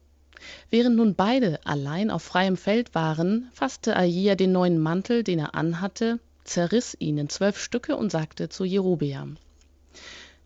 Während 0.70 0.96
nun 0.96 1.16
beide 1.16 1.60
allein 1.66 2.12
auf 2.12 2.22
freiem 2.22 2.56
Feld 2.56 2.94
waren, 2.94 3.50
fasste 3.52 3.96
Ahia 3.96 4.36
den 4.36 4.52
neuen 4.52 4.78
Mantel, 4.78 5.24
den 5.24 5.40
er 5.40 5.56
anhatte, 5.56 6.20
zerriß 6.44 6.98
ihn 7.00 7.18
in 7.18 7.30
zwölf 7.30 7.60
Stücke 7.60 7.96
und 7.96 8.12
sagte 8.12 8.50
zu 8.50 8.64
Jerobeam: 8.64 9.38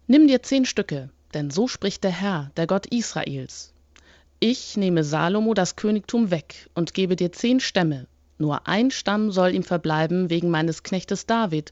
Nimm 0.07 0.27
dir 0.27 0.43
zehn 0.43 0.65
Stücke, 0.65 1.09
denn 1.33 1.49
so 1.49 1.67
spricht 1.67 2.03
der 2.03 2.11
Herr, 2.11 2.51
der 2.57 2.67
Gott 2.67 2.85
Israels. 2.87 3.73
Ich 4.39 4.77
nehme 4.77 5.03
Salomo 5.03 5.53
das 5.53 5.75
Königtum 5.75 6.29
weg 6.31 6.69
und 6.75 6.93
gebe 6.93 7.15
dir 7.15 7.31
zehn 7.31 7.59
Stämme, 7.59 8.07
nur 8.37 8.67
ein 8.67 8.91
Stamm 8.91 9.31
soll 9.31 9.55
ihm 9.55 9.63
verbleiben 9.63 10.29
wegen 10.29 10.49
meines 10.49 10.83
Knechtes 10.83 11.25
David 11.25 11.71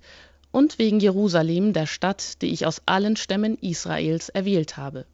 und 0.51 0.79
wegen 0.79 0.99
Jerusalem, 0.99 1.73
der 1.73 1.87
Stadt, 1.87 2.41
die 2.41 2.53
ich 2.53 2.65
aus 2.65 2.81
allen 2.85 3.17
Stämmen 3.17 3.57
Israels 3.57 4.29
erwählt 4.29 4.77
habe. 4.77 5.05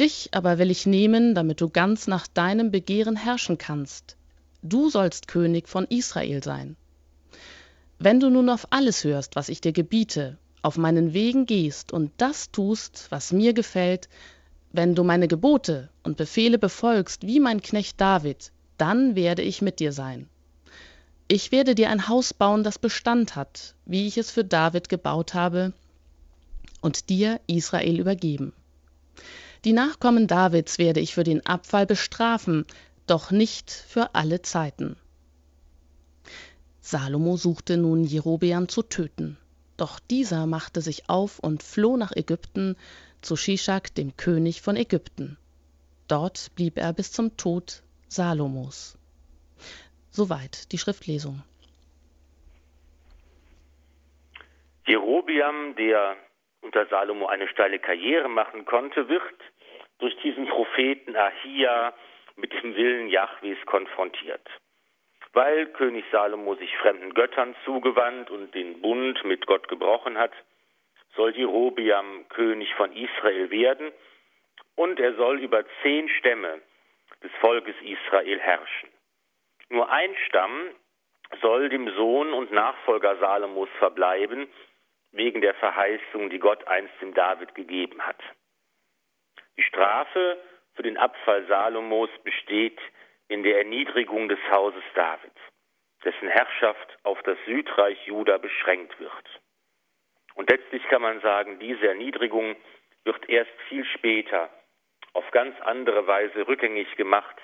Dich 0.00 0.30
aber 0.32 0.58
will 0.58 0.70
ich 0.70 0.86
nehmen, 0.86 1.34
damit 1.34 1.60
du 1.60 1.68
ganz 1.68 2.06
nach 2.06 2.26
deinem 2.26 2.70
Begehren 2.70 3.16
herrschen 3.16 3.58
kannst. 3.58 4.16
Du 4.62 4.90
sollst 4.90 5.28
König 5.28 5.68
von 5.68 5.84
Israel 5.86 6.42
sein. 6.42 6.76
Wenn 8.00 8.20
du 8.20 8.30
nun 8.30 8.48
auf 8.48 8.68
alles 8.70 9.02
hörst, 9.02 9.34
was 9.34 9.48
ich 9.48 9.60
dir 9.60 9.72
gebiete, 9.72 10.38
auf 10.62 10.76
meinen 10.76 11.14
Wegen 11.14 11.46
gehst 11.46 11.92
und 11.92 12.12
das 12.16 12.52
tust, 12.52 13.06
was 13.10 13.32
mir 13.32 13.52
gefällt, 13.52 14.08
wenn 14.72 14.94
du 14.94 15.02
meine 15.02 15.26
Gebote 15.26 15.88
und 16.04 16.16
Befehle 16.16 16.58
befolgst, 16.58 17.26
wie 17.26 17.40
mein 17.40 17.60
Knecht 17.60 18.00
David, 18.00 18.52
dann 18.76 19.16
werde 19.16 19.42
ich 19.42 19.62
mit 19.62 19.80
dir 19.80 19.92
sein. 19.92 20.28
Ich 21.26 21.50
werde 21.50 21.74
dir 21.74 21.90
ein 21.90 22.08
Haus 22.08 22.32
bauen, 22.32 22.62
das 22.62 22.78
Bestand 22.78 23.34
hat, 23.34 23.74
wie 23.84 24.06
ich 24.06 24.16
es 24.16 24.30
für 24.30 24.44
David 24.44 24.88
gebaut 24.88 25.34
habe, 25.34 25.72
und 26.80 27.08
dir 27.08 27.40
Israel 27.48 27.98
übergeben. 27.98 28.52
Die 29.64 29.72
Nachkommen 29.72 30.28
Davids 30.28 30.78
werde 30.78 31.00
ich 31.00 31.14
für 31.14 31.24
den 31.24 31.44
Abfall 31.44 31.86
bestrafen, 31.86 32.64
doch 33.08 33.32
nicht 33.32 33.70
für 33.70 34.14
alle 34.14 34.40
Zeiten. 34.42 34.96
Salomo 36.90 37.36
suchte 37.36 37.76
nun 37.76 38.02
Jerobeam 38.02 38.66
zu 38.66 38.82
töten. 38.82 39.36
Doch 39.76 40.00
dieser 40.00 40.46
machte 40.46 40.80
sich 40.80 41.10
auf 41.10 41.38
und 41.38 41.62
floh 41.62 41.98
nach 41.98 42.12
Ägypten 42.16 42.78
zu 43.20 43.36
Shishak, 43.36 43.94
dem 43.94 44.16
König 44.16 44.62
von 44.62 44.74
Ägypten. 44.74 45.36
Dort 46.08 46.48
blieb 46.56 46.78
er 46.78 46.94
bis 46.94 47.12
zum 47.12 47.36
Tod 47.36 47.82
Salomos. 48.08 48.96
Soweit 50.08 50.72
die 50.72 50.78
Schriftlesung. 50.78 51.42
Jerobeam, 54.86 55.76
der 55.76 56.16
unter 56.62 56.86
Salomo 56.86 57.26
eine 57.26 57.48
steile 57.48 57.80
Karriere 57.80 58.30
machen 58.30 58.64
konnte, 58.64 59.10
wird 59.10 59.40
durch 59.98 60.16
diesen 60.22 60.46
Propheten 60.46 61.14
Ahia 61.16 61.92
mit 62.36 62.50
dem 62.54 62.74
Willen 62.74 63.10
Jahwes 63.10 63.58
konfrontiert 63.66 64.48
weil 65.38 65.66
König 65.66 66.04
Salomo 66.10 66.56
sich 66.56 66.76
fremden 66.78 67.14
Göttern 67.14 67.54
zugewandt 67.64 68.28
und 68.28 68.52
den 68.56 68.80
Bund 68.80 69.24
mit 69.24 69.46
Gott 69.46 69.68
gebrochen 69.68 70.18
hat, 70.18 70.32
soll 71.14 71.30
Jerobiam 71.36 72.28
König 72.28 72.74
von 72.74 72.90
Israel 72.92 73.48
werden 73.52 73.92
und 74.74 74.98
er 74.98 75.14
soll 75.14 75.38
über 75.38 75.64
zehn 75.80 76.08
Stämme 76.08 76.60
des 77.22 77.30
Volkes 77.40 77.76
Israel 77.82 78.40
herrschen. 78.40 78.88
Nur 79.68 79.88
ein 79.88 80.12
Stamm 80.26 80.70
soll 81.40 81.68
dem 81.68 81.88
Sohn 81.94 82.32
und 82.32 82.50
Nachfolger 82.50 83.14
Salomos 83.18 83.68
verbleiben, 83.78 84.48
wegen 85.12 85.40
der 85.40 85.54
Verheißung, 85.54 86.30
die 86.30 86.40
Gott 86.40 86.66
einst 86.66 86.94
dem 87.00 87.14
David 87.14 87.54
gegeben 87.54 88.04
hat. 88.04 88.20
Die 89.56 89.62
Strafe 89.62 90.42
für 90.74 90.82
den 90.82 90.96
Abfall 90.96 91.46
Salomos 91.46 92.10
besteht 92.24 92.80
in 93.28 93.42
der 93.42 93.58
Erniedrigung 93.58 94.28
des 94.28 94.38
Hauses 94.50 94.82
David, 94.94 95.32
dessen 96.04 96.28
Herrschaft 96.28 96.98
auf 97.02 97.22
das 97.22 97.38
Südreich 97.46 98.06
Juda 98.06 98.38
beschränkt 98.38 98.98
wird. 98.98 99.40
Und 100.34 100.50
letztlich 100.50 100.82
kann 100.88 101.02
man 101.02 101.20
sagen, 101.20 101.58
diese 101.58 101.88
Erniedrigung 101.88 102.56
wird 103.04 103.28
erst 103.28 103.50
viel 103.68 103.84
später 103.84 104.50
auf 105.12 105.30
ganz 105.32 105.58
andere 105.62 106.06
Weise 106.06 106.46
rückgängig 106.46 106.94
gemacht, 106.96 107.36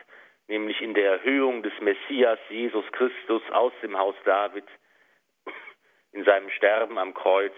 nämlich 0.47 0.81
in 0.81 0.95
der 0.95 1.12
Erhöhung 1.12 1.62
des 1.62 1.73
Messias 1.81 2.38
Jesus 2.49 2.85
Christus 2.93 3.43
aus 3.50 3.73
dem 3.83 3.99
Haus 3.99 4.14
David, 4.25 4.67
in 6.12 6.25
seinem 6.25 6.49
Sterben 6.50 6.99
am 6.99 7.12
Kreuz 7.14 7.55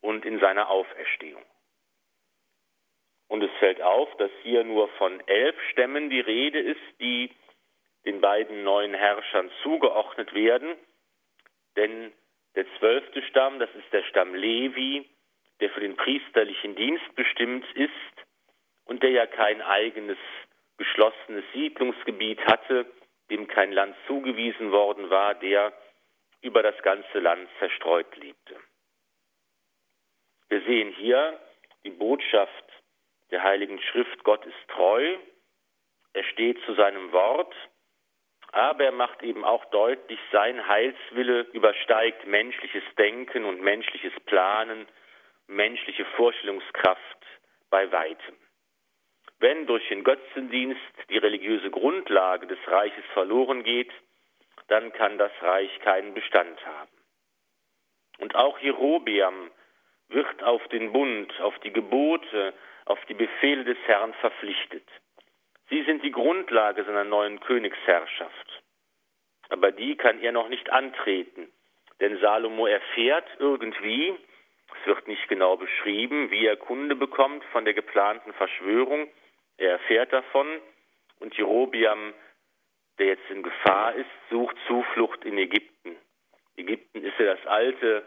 und 0.00 0.24
in 0.24 0.38
seiner 0.38 0.68
Auferstehung. 0.68 1.44
Und 3.28 3.42
es 3.42 3.50
fällt 3.58 3.80
auf, 3.82 4.14
dass 4.18 4.30
hier 4.42 4.62
nur 4.62 4.88
von 4.98 5.20
elf 5.26 5.56
Stämmen 5.70 6.10
die 6.10 6.20
Rede 6.20 6.60
ist, 6.60 7.00
die 7.00 7.30
den 8.04 8.20
beiden 8.20 8.64
neuen 8.64 8.94
Herrschern 8.94 9.50
zugeordnet 9.62 10.34
werden. 10.34 10.76
Denn 11.76 12.12
der 12.54 12.66
zwölfte 12.78 13.22
Stamm, 13.22 13.58
das 13.58 13.70
ist 13.74 13.92
der 13.92 14.02
Stamm 14.04 14.34
Levi, 14.34 15.08
der 15.60 15.70
für 15.70 15.80
den 15.80 15.96
priesterlichen 15.96 16.74
Dienst 16.74 17.14
bestimmt 17.14 17.64
ist 17.74 17.90
und 18.84 19.02
der 19.02 19.10
ja 19.10 19.26
kein 19.26 19.62
eigenes 19.62 20.18
geschlossenes 20.76 21.44
Siedlungsgebiet 21.52 22.40
hatte, 22.46 22.86
dem 23.30 23.46
kein 23.46 23.72
Land 23.72 23.96
zugewiesen 24.06 24.72
worden 24.72 25.10
war, 25.10 25.34
der 25.34 25.72
über 26.40 26.62
das 26.62 26.76
ganze 26.82 27.20
Land 27.20 27.48
zerstreut 27.58 28.16
lebte. 28.16 28.56
Wir 30.48 30.60
sehen 30.62 30.92
hier 30.92 31.40
die 31.84 31.90
Botschaft 31.90 32.64
der 33.30 33.42
Heiligen 33.42 33.80
Schrift, 33.80 34.22
Gott 34.24 34.44
ist 34.44 34.68
treu, 34.68 35.16
er 36.12 36.24
steht 36.24 36.60
zu 36.66 36.74
seinem 36.74 37.12
Wort, 37.12 37.54
aber 38.52 38.84
er 38.84 38.92
macht 38.92 39.22
eben 39.22 39.44
auch 39.44 39.64
deutlich, 39.66 40.20
sein 40.30 40.68
Heilswille 40.68 41.40
übersteigt 41.52 42.26
menschliches 42.26 42.84
Denken 42.98 43.44
und 43.44 43.62
menschliches 43.62 44.12
Planen, 44.26 44.86
menschliche 45.46 46.04
Vorstellungskraft 46.16 47.26
bei 47.70 47.90
weitem. 47.90 48.36
Wenn 49.38 49.66
durch 49.66 49.86
den 49.88 50.04
Götzendienst 50.04 50.80
die 51.08 51.18
religiöse 51.18 51.70
Grundlage 51.70 52.46
des 52.46 52.58
Reiches 52.66 53.04
verloren 53.14 53.64
geht, 53.64 53.90
dann 54.68 54.92
kann 54.92 55.18
das 55.18 55.32
Reich 55.40 55.80
keinen 55.80 56.14
Bestand 56.14 56.64
haben. 56.64 56.92
Und 58.18 58.36
auch 58.36 58.58
Jerobeam 58.58 59.50
wird 60.08 60.42
auf 60.42 60.66
den 60.68 60.92
Bund, 60.92 61.40
auf 61.40 61.58
die 61.60 61.72
Gebote, 61.72 62.52
auf 62.84 63.02
die 63.06 63.14
Befehle 63.14 63.64
des 63.64 63.78
Herrn 63.86 64.12
verpflichtet. 64.14 64.86
Sie 65.72 65.82
sind 65.84 66.04
die 66.04 66.12
Grundlage 66.12 66.84
seiner 66.84 67.04
neuen 67.04 67.40
Königsherrschaft. 67.40 68.62
Aber 69.48 69.72
die 69.72 69.96
kann 69.96 70.20
er 70.20 70.30
noch 70.30 70.50
nicht 70.50 70.68
antreten, 70.68 71.50
denn 71.98 72.20
Salomo 72.20 72.66
erfährt 72.66 73.26
irgendwie, 73.38 74.14
es 74.78 74.86
wird 74.86 75.08
nicht 75.08 75.26
genau 75.28 75.56
beschrieben, 75.56 76.30
wie 76.30 76.44
er 76.44 76.58
Kunde 76.58 76.94
bekommt 76.94 77.42
von 77.52 77.64
der 77.64 77.72
geplanten 77.72 78.34
Verschwörung, 78.34 79.08
er 79.56 79.70
erfährt 79.70 80.12
davon 80.12 80.46
und 81.20 81.34
Jerobiam, 81.38 82.12
der 82.98 83.06
jetzt 83.06 83.30
in 83.30 83.42
Gefahr 83.42 83.94
ist, 83.94 84.10
sucht 84.28 84.56
Zuflucht 84.66 85.24
in 85.24 85.38
Ägypten. 85.38 85.96
Ägypten 86.58 87.02
ist 87.02 87.18
ja 87.18 87.34
das 87.34 87.46
alte 87.46 88.06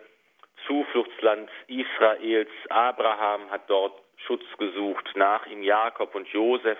Zufluchtsland 0.67 1.50
Israels. 1.65 2.51
Abraham 2.69 3.50
hat 3.50 3.67
dort 3.72 4.00
Schutz 4.17 4.45
gesucht, 4.60 5.10
nach 5.15 5.48
ihm 5.48 5.63
Jakob 5.63 6.13
und 6.13 6.27
Josef. 6.27 6.77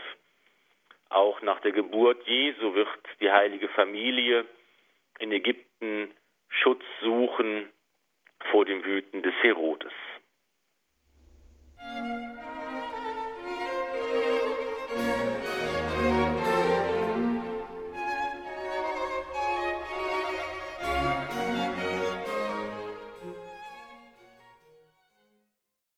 Auch 1.16 1.42
nach 1.42 1.62
der 1.62 1.72
Geburt 1.72 2.28
Jesu 2.28 2.74
wird 2.74 2.90
die 3.22 3.32
heilige 3.32 3.70
Familie 3.70 4.46
in 5.20 5.32
Ägypten 5.32 6.12
Schutz 6.50 6.84
suchen 7.00 7.70
vor 8.52 8.66
dem 8.66 8.84
Wüten 8.84 9.24
des 9.24 9.34
Herodes. 9.42 9.94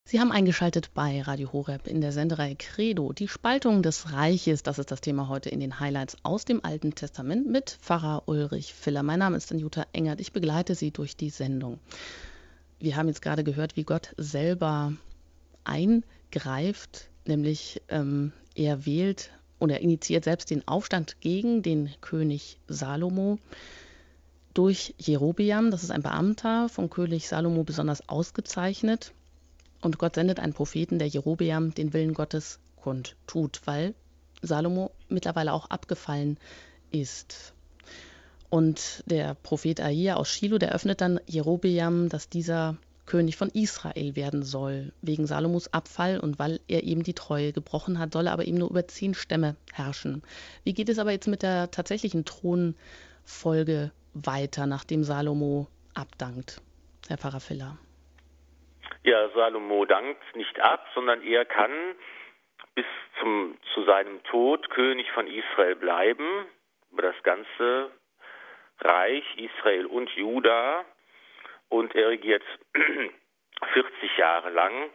Sie 0.09 0.21
haben 0.21 0.31
eingeschaltet 0.31 0.91
bei 0.93 1.21
Radio 1.21 1.51
Horeb 1.51 1.85
in 1.85 1.99
der 1.99 2.13
Senderei 2.13 2.55
Credo. 2.55 3.11
Die 3.11 3.27
Spaltung 3.27 3.83
des 3.83 4.13
Reiches, 4.13 4.63
das 4.63 4.79
ist 4.79 4.89
das 4.89 5.01
Thema 5.01 5.27
heute 5.27 5.49
in 5.49 5.59
den 5.59 5.81
Highlights 5.81 6.15
aus 6.23 6.45
dem 6.45 6.63
Alten 6.63 6.95
Testament 6.95 7.45
mit 7.45 7.71
Pfarrer 7.81 8.23
Ulrich 8.25 8.73
Filler. 8.73 9.03
Mein 9.03 9.19
Name 9.19 9.35
ist 9.35 9.51
Jutta 9.51 9.85
Engert. 9.91 10.21
Ich 10.21 10.31
begleite 10.31 10.75
Sie 10.75 10.91
durch 10.91 11.17
die 11.17 11.29
Sendung. 11.29 11.79
Wir 12.79 12.95
haben 12.95 13.09
jetzt 13.09 13.21
gerade 13.21 13.43
gehört, 13.43 13.75
wie 13.75 13.83
Gott 13.83 14.15
selber 14.15 14.93
eingreift, 15.65 17.09
nämlich 17.25 17.81
ähm, 17.89 18.31
er 18.55 18.85
wählt 18.85 19.31
und 19.59 19.71
er 19.71 19.81
initiiert 19.81 20.23
selbst 20.23 20.49
den 20.51 20.65
Aufstand 20.69 21.19
gegen 21.19 21.63
den 21.63 21.89
König 21.99 22.59
Salomo 22.69 23.39
durch 24.53 24.95
Jerobeam. 24.99 25.69
Das 25.69 25.83
ist 25.83 25.91
ein 25.91 26.01
Beamter 26.01 26.69
von 26.69 26.89
König 26.89 27.27
Salomo 27.27 27.65
besonders 27.65 28.07
ausgezeichnet 28.07 29.11
und 29.81 29.97
Gott 29.97 30.15
sendet 30.15 30.39
einen 30.39 30.53
Propheten, 30.53 30.99
der 30.99 31.07
Jerobeam 31.07 31.73
den 31.73 31.93
Willen 31.93 32.13
Gottes 32.13 32.59
kundtut, 32.75 33.61
weil 33.65 33.93
Salomo 34.41 34.91
mittlerweile 35.09 35.53
auch 35.53 35.69
abgefallen 35.69 36.37
ist. 36.91 37.53
Und 38.49 39.03
der 39.07 39.33
Prophet 39.35 39.81
Ahia 39.81 40.15
aus 40.15 40.29
Shiloh, 40.29 40.57
der 40.57 40.73
öffnet 40.73 41.01
dann 41.01 41.19
Jerobeam, 41.27 42.09
dass 42.09 42.29
dieser 42.29 42.77
König 43.05 43.37
von 43.37 43.49
Israel 43.49 44.15
werden 44.15 44.43
soll, 44.43 44.93
wegen 45.01 45.27
Salomos 45.27 45.73
Abfall 45.73 46.19
und 46.19 46.39
weil 46.39 46.59
er 46.67 46.83
eben 46.83 47.03
die 47.03 47.13
Treue 47.13 47.53
gebrochen 47.53 47.99
hat, 47.99 48.13
soll 48.13 48.27
er 48.27 48.33
aber 48.33 48.47
eben 48.47 48.57
nur 48.57 48.69
über 48.69 48.87
zehn 48.87 49.13
Stämme 49.13 49.55
herrschen. 49.73 50.21
Wie 50.63 50.73
geht 50.73 50.89
es 50.89 50.99
aber 50.99 51.11
jetzt 51.11 51.27
mit 51.27 51.41
der 51.41 51.71
tatsächlichen 51.71 52.25
Thronfolge 52.25 53.91
weiter, 54.13 54.65
nachdem 54.65 55.03
Salomo 55.03 55.67
abdankt, 55.93 56.61
Herr 57.07 57.17
Pfarrer 57.17 57.39
Filler? 57.39 57.77
Ja, 59.07 59.29
Salomo 59.29 59.85
dankt 59.85 60.35
nicht 60.35 60.59
ab, 60.59 60.85
sondern 60.93 61.23
er 61.23 61.45
kann 61.45 61.71
bis 62.75 62.85
zum, 63.21 63.57
zu 63.73 63.85
seinem 63.85 64.21
Tod 64.23 64.69
König 64.69 65.09
von 65.11 65.27
Israel 65.27 65.77
bleiben, 65.77 66.45
über 66.91 67.03
das 67.03 67.23
ganze 67.23 67.89
Reich 68.81 69.23
Israel 69.37 69.85
und 69.85 70.09
Juda. 70.09 70.83
Und 71.69 71.95
er 71.95 72.09
regiert 72.09 72.43
40 73.73 74.17
Jahre 74.17 74.49
lang. 74.49 74.89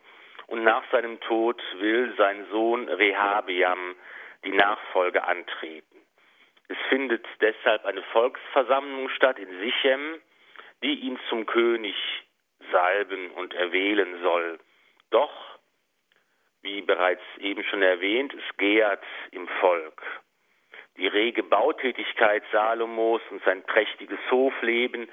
Und 0.47 0.63
nach 0.63 0.85
seinem 0.91 1.19
Tod 1.21 1.63
will 1.79 2.13
sein 2.19 2.45
Sohn 2.51 2.91
Rehabeam 2.91 3.97
die 4.45 4.53
Nachfolge 4.53 5.25
antreten. 5.25 6.03
Es 6.69 6.77
findet 6.91 7.27
deshalb 7.41 7.87
eine 7.87 8.03
Volksversammlung 8.13 9.09
statt 9.09 9.39
in 9.39 9.59
Sichem, 9.61 10.21
die 10.83 11.01
ihn 11.01 11.19
zum 11.31 11.47
König 11.47 11.97
salben 12.73 13.31
und 13.33 13.55
erwählen 13.55 14.21
soll. 14.23 14.59
Doch, 15.11 15.59
wie 16.63 16.81
bereits 16.83 17.23
eben 17.39 17.63
schon 17.65 17.83
erwähnt, 17.83 18.35
es 18.35 18.57
gärt 18.57 19.05
im 19.31 19.47
Volk. 19.61 20.03
Die 20.97 21.07
rege 21.07 21.43
Bautätigkeit 21.43 22.43
Salomos 22.53 23.23
und 23.31 23.43
sein 23.45 23.63
prächtiges 23.63 24.19
Hofleben 24.31 25.09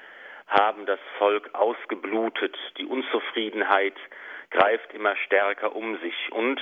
haben 0.46 0.84
das 0.84 1.00
Volk 1.18 1.54
ausgeblutet. 1.54 2.56
Die 2.76 2.86
Unzufriedenheit 2.86 3.94
greift 4.50 4.92
immer 4.92 5.16
stärker 5.16 5.74
um 5.74 5.98
sich. 6.00 6.32
Und 6.32 6.60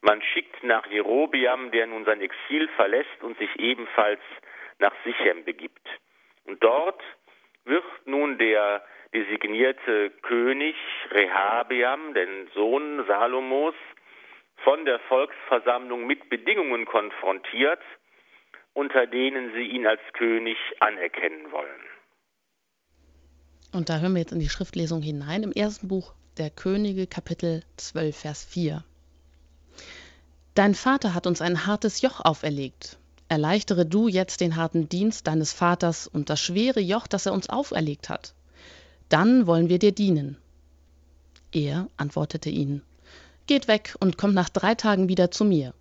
man 0.00 0.22
schickt 0.22 0.62
nach 0.64 0.86
Jerobiam, 0.86 1.70
der 1.70 1.86
nun 1.86 2.04
sein 2.04 2.20
Exil 2.20 2.68
verlässt 2.76 3.22
und 3.22 3.38
sich 3.38 3.54
ebenfalls 3.58 4.20
nach 4.78 4.94
Sichem 5.04 5.44
begibt. 5.44 5.86
Und 6.44 6.62
dort 6.64 7.02
wird 7.64 7.84
nun 8.06 8.38
der 8.38 8.82
designierte 9.14 10.10
König 10.22 10.76
Rehabeam, 11.10 12.14
den 12.14 12.48
Sohn 12.54 13.04
Salomos, 13.06 13.74
von 14.62 14.84
der 14.84 15.00
Volksversammlung 15.08 16.06
mit 16.06 16.28
Bedingungen 16.28 16.84
konfrontiert, 16.84 17.80
unter 18.72 19.06
denen 19.06 19.52
sie 19.54 19.62
ihn 19.62 19.86
als 19.86 20.00
König 20.12 20.56
anerkennen 20.80 21.50
wollen. 21.50 21.80
Und 23.72 23.88
da 23.88 23.98
hören 23.98 24.12
wir 24.12 24.20
jetzt 24.20 24.32
in 24.32 24.40
die 24.40 24.48
Schriftlesung 24.48 25.00
hinein, 25.00 25.42
im 25.42 25.52
ersten 25.52 25.88
Buch 25.88 26.12
der 26.38 26.50
Könige, 26.50 27.06
Kapitel 27.06 27.62
12, 27.76 28.16
Vers 28.16 28.44
4. 28.44 28.84
Dein 30.54 30.74
Vater 30.74 31.14
hat 31.14 31.26
uns 31.26 31.40
ein 31.40 31.66
hartes 31.66 32.02
Joch 32.02 32.20
auferlegt. 32.24 32.98
Erleichtere 33.28 33.86
du 33.86 34.08
jetzt 34.08 34.40
den 34.40 34.56
harten 34.56 34.88
Dienst 34.88 35.26
deines 35.26 35.52
Vaters 35.52 36.08
und 36.08 36.30
das 36.30 36.40
schwere 36.40 36.80
Joch, 36.80 37.06
das 37.06 37.26
er 37.26 37.32
uns 37.32 37.48
auferlegt 37.48 38.08
hat 38.08 38.34
dann 39.10 39.46
wollen 39.46 39.68
wir 39.68 39.78
dir 39.78 39.92
dienen. 39.92 40.38
Er 41.52 41.88
antwortete 41.98 42.48
ihnen, 42.48 42.82
Geht 43.46 43.68
weg 43.68 43.96
und 43.98 44.16
kommt 44.16 44.34
nach 44.34 44.48
drei 44.48 44.74
Tagen 44.76 45.08
wieder 45.08 45.30
zu 45.30 45.44
mir. 45.44 45.74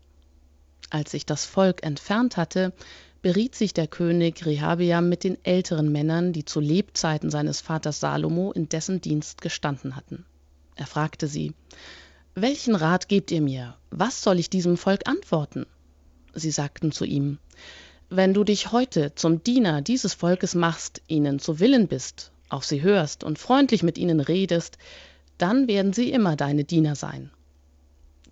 Als 0.89 1.11
sich 1.11 1.25
das 1.25 1.45
Volk 1.45 1.83
entfernt 1.83 2.35
hatte, 2.35 2.73
beriet 3.21 3.53
sich 3.53 3.73
der 3.73 3.87
König 3.87 4.45
Rehabeam 4.45 5.07
mit 5.07 5.23
den 5.23 5.37
älteren 5.45 5.91
Männern, 5.91 6.33
die 6.33 6.45
zu 6.45 6.59
Lebzeiten 6.59 7.29
seines 7.29 7.61
Vaters 7.61 7.99
Salomo 7.99 8.51
in 8.51 8.69
dessen 8.69 9.01
Dienst 9.01 9.41
gestanden 9.41 9.95
hatten. 9.95 10.25
Er 10.75 10.87
fragte 10.87 11.27
sie, 11.27 11.53
Welchen 12.33 12.73
Rat 12.73 13.07
gebt 13.07 13.29
ihr 13.31 13.41
mir? 13.41 13.75
Was 13.91 14.23
soll 14.23 14.39
ich 14.39 14.49
diesem 14.49 14.77
Volk 14.77 15.07
antworten? 15.07 15.67
Sie 16.33 16.51
sagten 16.51 16.91
zu 16.91 17.05
ihm, 17.05 17.37
wenn 18.09 18.33
du 18.33 18.43
dich 18.43 18.71
heute 18.71 19.13
zum 19.13 19.43
Diener 19.43 19.81
dieses 19.83 20.15
Volkes 20.15 20.55
machst, 20.55 21.01
ihnen 21.07 21.37
zu 21.37 21.59
Willen 21.59 21.87
bist, 21.87 22.31
auf 22.49 22.65
sie 22.65 22.81
hörst 22.81 23.23
und 23.23 23.39
freundlich 23.39 23.83
mit 23.83 23.97
ihnen 23.97 24.19
redest, 24.19 24.77
dann 25.37 25.67
werden 25.67 25.93
sie 25.93 26.11
immer 26.11 26.35
deine 26.35 26.63
Diener 26.63 26.95
sein. 26.95 27.31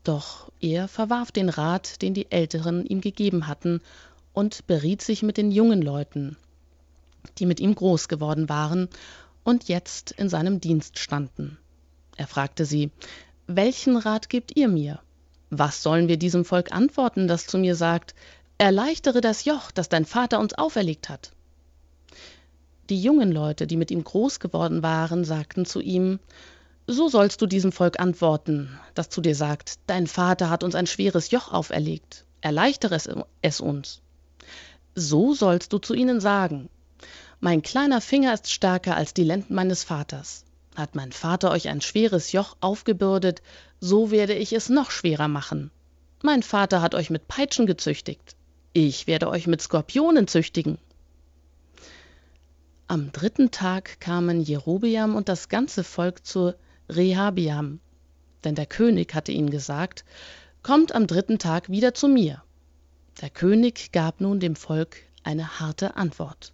Doch 0.03 0.51
er 0.59 0.87
verwarf 0.87 1.31
den 1.31 1.49
Rat, 1.49 2.01
den 2.01 2.13
die 2.13 2.31
Älteren 2.31 2.85
ihm 2.85 3.01
gegeben 3.01 3.47
hatten, 3.47 3.81
und 4.33 4.67
beriet 4.67 5.01
sich 5.01 5.23
mit 5.23 5.37
den 5.37 5.51
jungen 5.51 5.81
Leuten, 5.81 6.37
die 7.39 7.45
mit 7.45 7.59
ihm 7.59 7.73
groß 7.73 8.07
geworden 8.07 8.49
waren 8.49 8.87
und 9.43 9.67
jetzt 9.67 10.11
in 10.11 10.29
seinem 10.29 10.61
Dienst 10.61 10.99
standen. 10.99 11.57
Er 12.17 12.27
fragte 12.27 12.65
sie, 12.65 12.91
welchen 13.47 13.97
Rat 13.97 14.29
gebt 14.29 14.55
ihr 14.55 14.67
mir? 14.67 14.99
Was 15.49 15.81
sollen 15.81 16.07
wir 16.07 16.17
diesem 16.17 16.45
Volk 16.45 16.71
antworten, 16.71 17.27
das 17.27 17.47
zu 17.47 17.57
mir 17.57 17.75
sagt, 17.75 18.13
erleichtere 18.57 19.21
das 19.21 19.45
Joch, 19.45 19.71
das 19.71 19.87
dein 19.87 20.05
Vater 20.05 20.39
uns 20.39 20.53
auferlegt 20.53 21.09
hat? 21.09 21.31
Die 22.89 23.01
jungen 23.01 23.31
Leute, 23.31 23.67
die 23.67 23.75
mit 23.75 23.91
ihm 23.91 24.03
groß 24.03 24.39
geworden 24.39 24.81
waren, 24.81 25.25
sagten 25.25 25.65
zu 25.65 25.81
ihm, 25.81 26.19
so 26.87 27.09
sollst 27.09 27.41
du 27.41 27.45
diesem 27.45 27.73
Volk 27.73 27.99
antworten, 27.99 28.69
das 28.93 29.09
zu 29.09 29.19
dir 29.19 29.35
sagt, 29.35 29.75
dein 29.87 30.07
Vater 30.07 30.49
hat 30.49 30.63
uns 30.63 30.73
ein 30.73 30.87
schweres 30.87 31.31
Joch 31.31 31.51
auferlegt, 31.51 32.23
erleichtere 32.39 32.97
es, 33.41 33.59
uns. 33.59 34.01
So 34.95 35.33
sollst 35.33 35.73
du 35.73 35.79
zu 35.79 35.93
ihnen 35.93 36.21
sagen, 36.21 36.69
mein 37.41 37.61
kleiner 37.61 37.99
Finger 37.99 38.33
ist 38.33 38.51
stärker 38.51 38.95
als 38.95 39.13
die 39.13 39.25
Lenden 39.25 39.53
meines 39.53 39.83
Vaters. 39.83 40.45
Hat 40.75 40.95
mein 40.95 41.11
Vater 41.11 41.51
euch 41.51 41.67
ein 41.67 41.81
schweres 41.81 42.31
Joch 42.31 42.55
aufgebürdet, 42.61 43.41
so 43.81 44.11
werde 44.11 44.33
ich 44.33 44.53
es 44.53 44.69
noch 44.69 44.91
schwerer 44.91 45.27
machen. 45.27 45.71
Mein 46.23 46.41
Vater 46.41 46.81
hat 46.81 46.95
euch 46.95 47.09
mit 47.09 47.27
Peitschen 47.27 47.67
gezüchtigt. 47.67 48.35
Ich 48.73 49.07
werde 49.07 49.27
euch 49.27 49.45
mit 49.45 49.61
Skorpionen 49.61 50.27
züchtigen. 50.27 50.77
Am 52.89 53.11
dritten 53.11 53.51
Tag 53.51 53.99
kamen 53.99 54.39
Jerobeam 54.39 55.15
und 55.15 55.27
das 55.27 55.49
ganze 55.49 55.83
Volk 55.83 56.25
zu 56.25 56.55
Rehabiam, 56.87 57.81
denn 58.45 58.55
der 58.55 58.65
König 58.65 59.13
hatte 59.13 59.33
ihnen 59.33 59.49
gesagt, 59.49 60.05
kommt 60.63 60.95
am 60.95 61.05
dritten 61.05 61.37
Tag 61.37 61.67
wieder 61.67 61.93
zu 61.93 62.07
mir. 62.07 62.41
Der 63.19 63.29
König 63.29 63.91
gab 63.91 64.21
nun 64.21 64.39
dem 64.39 64.55
Volk 64.55 64.95
eine 65.23 65.59
harte 65.59 65.97
Antwort. 65.97 66.53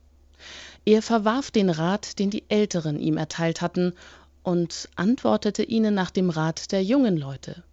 Er 0.85 1.03
verwarf 1.03 1.51
den 1.51 1.69
Rat, 1.69 2.17
den 2.17 2.31
die 2.31 2.49
Älteren 2.49 2.99
ihm 2.99 3.17
erteilt 3.17 3.61
hatten, 3.61 3.93
und 4.41 4.89
antwortete 4.95 5.61
ihnen 5.61 5.93
nach 5.93 6.09
dem 6.09 6.31
Rat 6.31 6.71
der 6.71 6.83
jungen 6.83 7.15
Leute. 7.15 7.63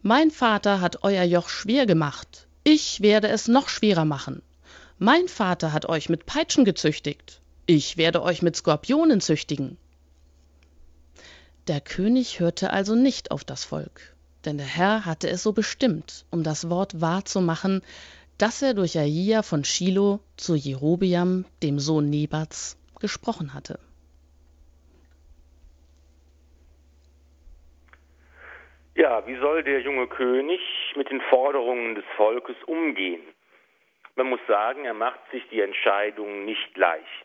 Mein 0.00 0.30
Vater 0.30 0.80
hat 0.80 1.04
euer 1.04 1.24
Joch 1.24 1.50
schwer 1.50 1.84
gemacht, 1.84 2.46
ich 2.62 3.02
werde 3.02 3.28
es 3.28 3.46
noch 3.46 3.68
schwerer 3.68 4.06
machen. 4.06 4.40
Mein 4.96 5.28
Vater 5.28 5.74
hat 5.74 5.86
euch 5.86 6.08
mit 6.08 6.24
Peitschen 6.24 6.64
gezüchtigt, 6.64 7.42
ich 7.66 7.96
werde 7.96 8.22
euch 8.22 8.42
mit 8.42 8.56
Skorpionen 8.56 9.20
züchtigen. 9.20 9.76
Der 11.68 11.80
König 11.80 12.40
hörte 12.40 12.70
also 12.70 12.94
nicht 12.94 13.30
auf 13.30 13.44
das 13.44 13.64
Volk 13.64 14.14
denn 14.44 14.58
der 14.58 14.66
Herr 14.66 15.06
hatte 15.06 15.28
es 15.28 15.42
so 15.42 15.52
bestimmt, 15.52 16.26
um 16.30 16.42
das 16.42 16.70
Wort 16.70 17.00
wahrzumachen, 17.00 17.82
das 18.38 18.62
er 18.62 18.74
durch 18.74 18.98
Ahia 18.98 19.42
von 19.42 19.64
Shiloh 19.64 20.20
zu 20.36 20.54
Jerobeam, 20.54 21.44
dem 21.62 21.78
Sohn 21.78 22.10
Nebats, 22.10 22.76
gesprochen 23.00 23.54
hatte. 23.54 23.78
Ja, 28.96 29.26
wie 29.26 29.36
soll 29.36 29.64
der 29.64 29.80
junge 29.80 30.06
König 30.06 30.60
mit 30.96 31.10
den 31.10 31.20
Forderungen 31.22 31.96
des 31.96 32.04
Volkes 32.16 32.56
umgehen? 32.66 33.22
Man 34.14 34.28
muss 34.28 34.40
sagen, 34.46 34.84
er 34.84 34.94
macht 34.94 35.18
sich 35.32 35.42
die 35.50 35.60
Entscheidung 35.60 36.44
nicht 36.44 36.76
leicht. 36.76 37.23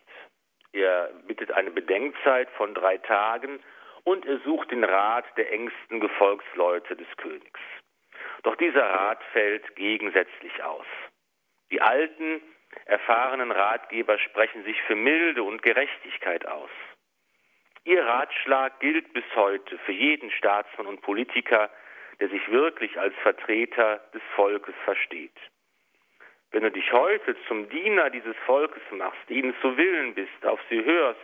Er 0.72 1.10
bittet 1.28 1.52
eine 1.52 1.72
Bedenkzeit 1.72 2.50
von 2.52 2.74
drei 2.74 2.98
Tagen 2.98 3.60
und 4.04 4.26
er 4.26 4.40
sucht 4.40 4.72
den 4.72 4.84
Rat 4.84 5.26
der 5.38 5.52
engsten 5.52 6.00
Gefolgsleute 6.00 6.96
des 6.96 7.08
Königs. 7.18 7.60
Doch 8.44 8.56
dieser 8.56 8.84
Rat 8.84 9.22
fällt 9.34 9.76
gegensätzlich 9.76 10.64
aus. 10.64 10.86
Die 11.72 11.82
alten, 11.82 12.42
erfahrenen 12.86 13.52
Ratgeber 13.52 14.18
sprechen 14.20 14.64
sich 14.64 14.82
für 14.84 14.96
Milde 14.96 15.44
und 15.44 15.62
Gerechtigkeit 15.62 16.46
aus. 16.48 16.70
Ihr 17.84 18.06
Ratschlag 18.06 18.80
gilt 18.80 19.14
bis 19.14 19.24
heute 19.36 19.78
für 19.80 19.92
jeden 19.92 20.32
Staatsmann 20.32 20.88
und 20.88 21.02
Politiker, 21.02 21.70
der 22.20 22.30
sich 22.30 22.52
wirklich 22.52 23.00
als 23.00 23.16
Vertreter 23.24 23.98
des 24.14 24.22
Volkes 24.36 24.76
versteht. 24.84 25.38
Wenn 26.52 26.64
du 26.64 26.72
dich 26.72 26.92
heute 26.92 27.36
zum 27.48 27.70
Diener 27.70 28.10
dieses 28.10 28.36
Volkes 28.46 28.82
machst, 28.92 29.30
ihnen 29.30 29.54
zu 29.62 29.78
Willen 29.78 30.16
bist, 30.16 30.46
auf 30.46 30.60
sie 30.70 30.84
hörst 30.84 31.20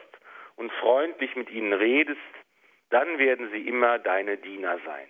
und 0.55 0.71
freundlich 0.73 1.35
mit 1.35 1.49
ihnen 1.49 1.73
redest, 1.73 2.19
dann 2.91 3.17
werden 3.17 3.49
sie 3.51 3.67
immer 3.67 3.97
deine 3.99 4.37
Diener 4.37 4.79
sein. 4.85 5.07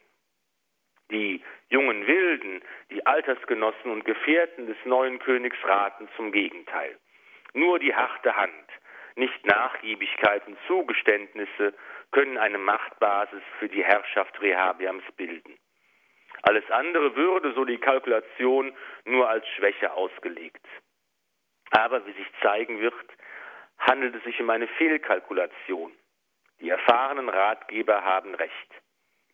Die 1.11 1.43
jungen 1.69 2.07
Wilden, 2.07 2.61
die 2.89 3.05
Altersgenossen 3.05 3.91
und 3.91 4.05
Gefährten 4.05 4.67
des 4.67 4.77
neuen 4.85 5.19
Königs 5.19 5.57
raten 5.63 6.07
zum 6.15 6.31
Gegenteil. 6.31 6.97
Nur 7.53 7.77
die 7.79 7.93
harte 7.93 8.35
Hand, 8.35 8.69
nicht 9.15 9.45
Nachgiebigkeit 9.45 10.47
und 10.47 10.57
Zugeständnisse 10.67 11.73
können 12.11 12.37
eine 12.37 12.57
Machtbasis 12.57 13.43
für 13.59 13.69
die 13.69 13.83
Herrschaft 13.83 14.41
Rehabiams 14.41 15.03
bilden. 15.15 15.57
Alles 16.47 16.69
andere 16.69 17.15
würde, 17.15 17.53
so 17.53 17.65
die 17.65 17.79
Kalkulation, 17.79 18.71
nur 19.05 19.27
als 19.27 19.47
Schwäche 19.55 19.91
ausgelegt. 19.91 20.63
Aber 21.71 22.05
wie 22.05 22.11
sich 22.11 22.27
zeigen 22.41 22.79
wird, 22.79 22.93
handelt 23.79 24.15
es 24.15 24.23
sich 24.23 24.39
um 24.39 24.51
eine 24.51 24.67
Fehlkalkulation. 24.67 25.91
Die 26.59 26.69
erfahrenen 26.69 27.29
Ratgeber 27.29 28.03
haben 28.03 28.35
recht. 28.35 28.71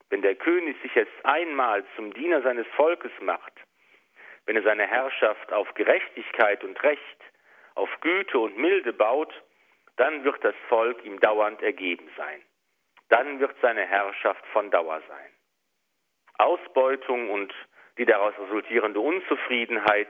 Wenn 0.10 0.22
der 0.22 0.36
König 0.36 0.82
sich 0.82 0.96
jetzt 0.96 1.26
einmal 1.26 1.84
zum 1.98 2.14
Diener 2.14 2.42
seines 2.44 2.68
Volkes 2.78 3.12
macht, 3.20 3.54
wenn 4.46 4.56
er 4.56 4.64
seine 4.64 4.88
Herrschaft 4.88 5.52
auf 5.52 5.74
Gerechtigkeit 5.74 6.64
und 6.64 6.82
Recht, 6.82 7.20
auf 7.76 7.90
Güte 8.00 8.40
und 8.40 8.58
Milde 8.58 8.94
baut, 8.94 9.34
dann 9.98 10.24
wird 10.24 10.42
das 10.46 10.56
Volk 10.70 11.04
ihm 11.04 11.20
dauernd 11.20 11.62
ergeben 11.62 12.10
sein. 12.16 12.42
Dann 13.10 13.42
wird 13.42 13.56
seine 13.62 13.86
Herrschaft 13.86 14.46
von 14.48 14.72
Dauer 14.72 15.02
sein. 15.10 15.41
Ausbeutung 16.44 17.30
und 17.30 17.54
die 17.98 18.06
daraus 18.06 18.34
resultierende 18.40 19.00
Unzufriedenheit 19.00 20.10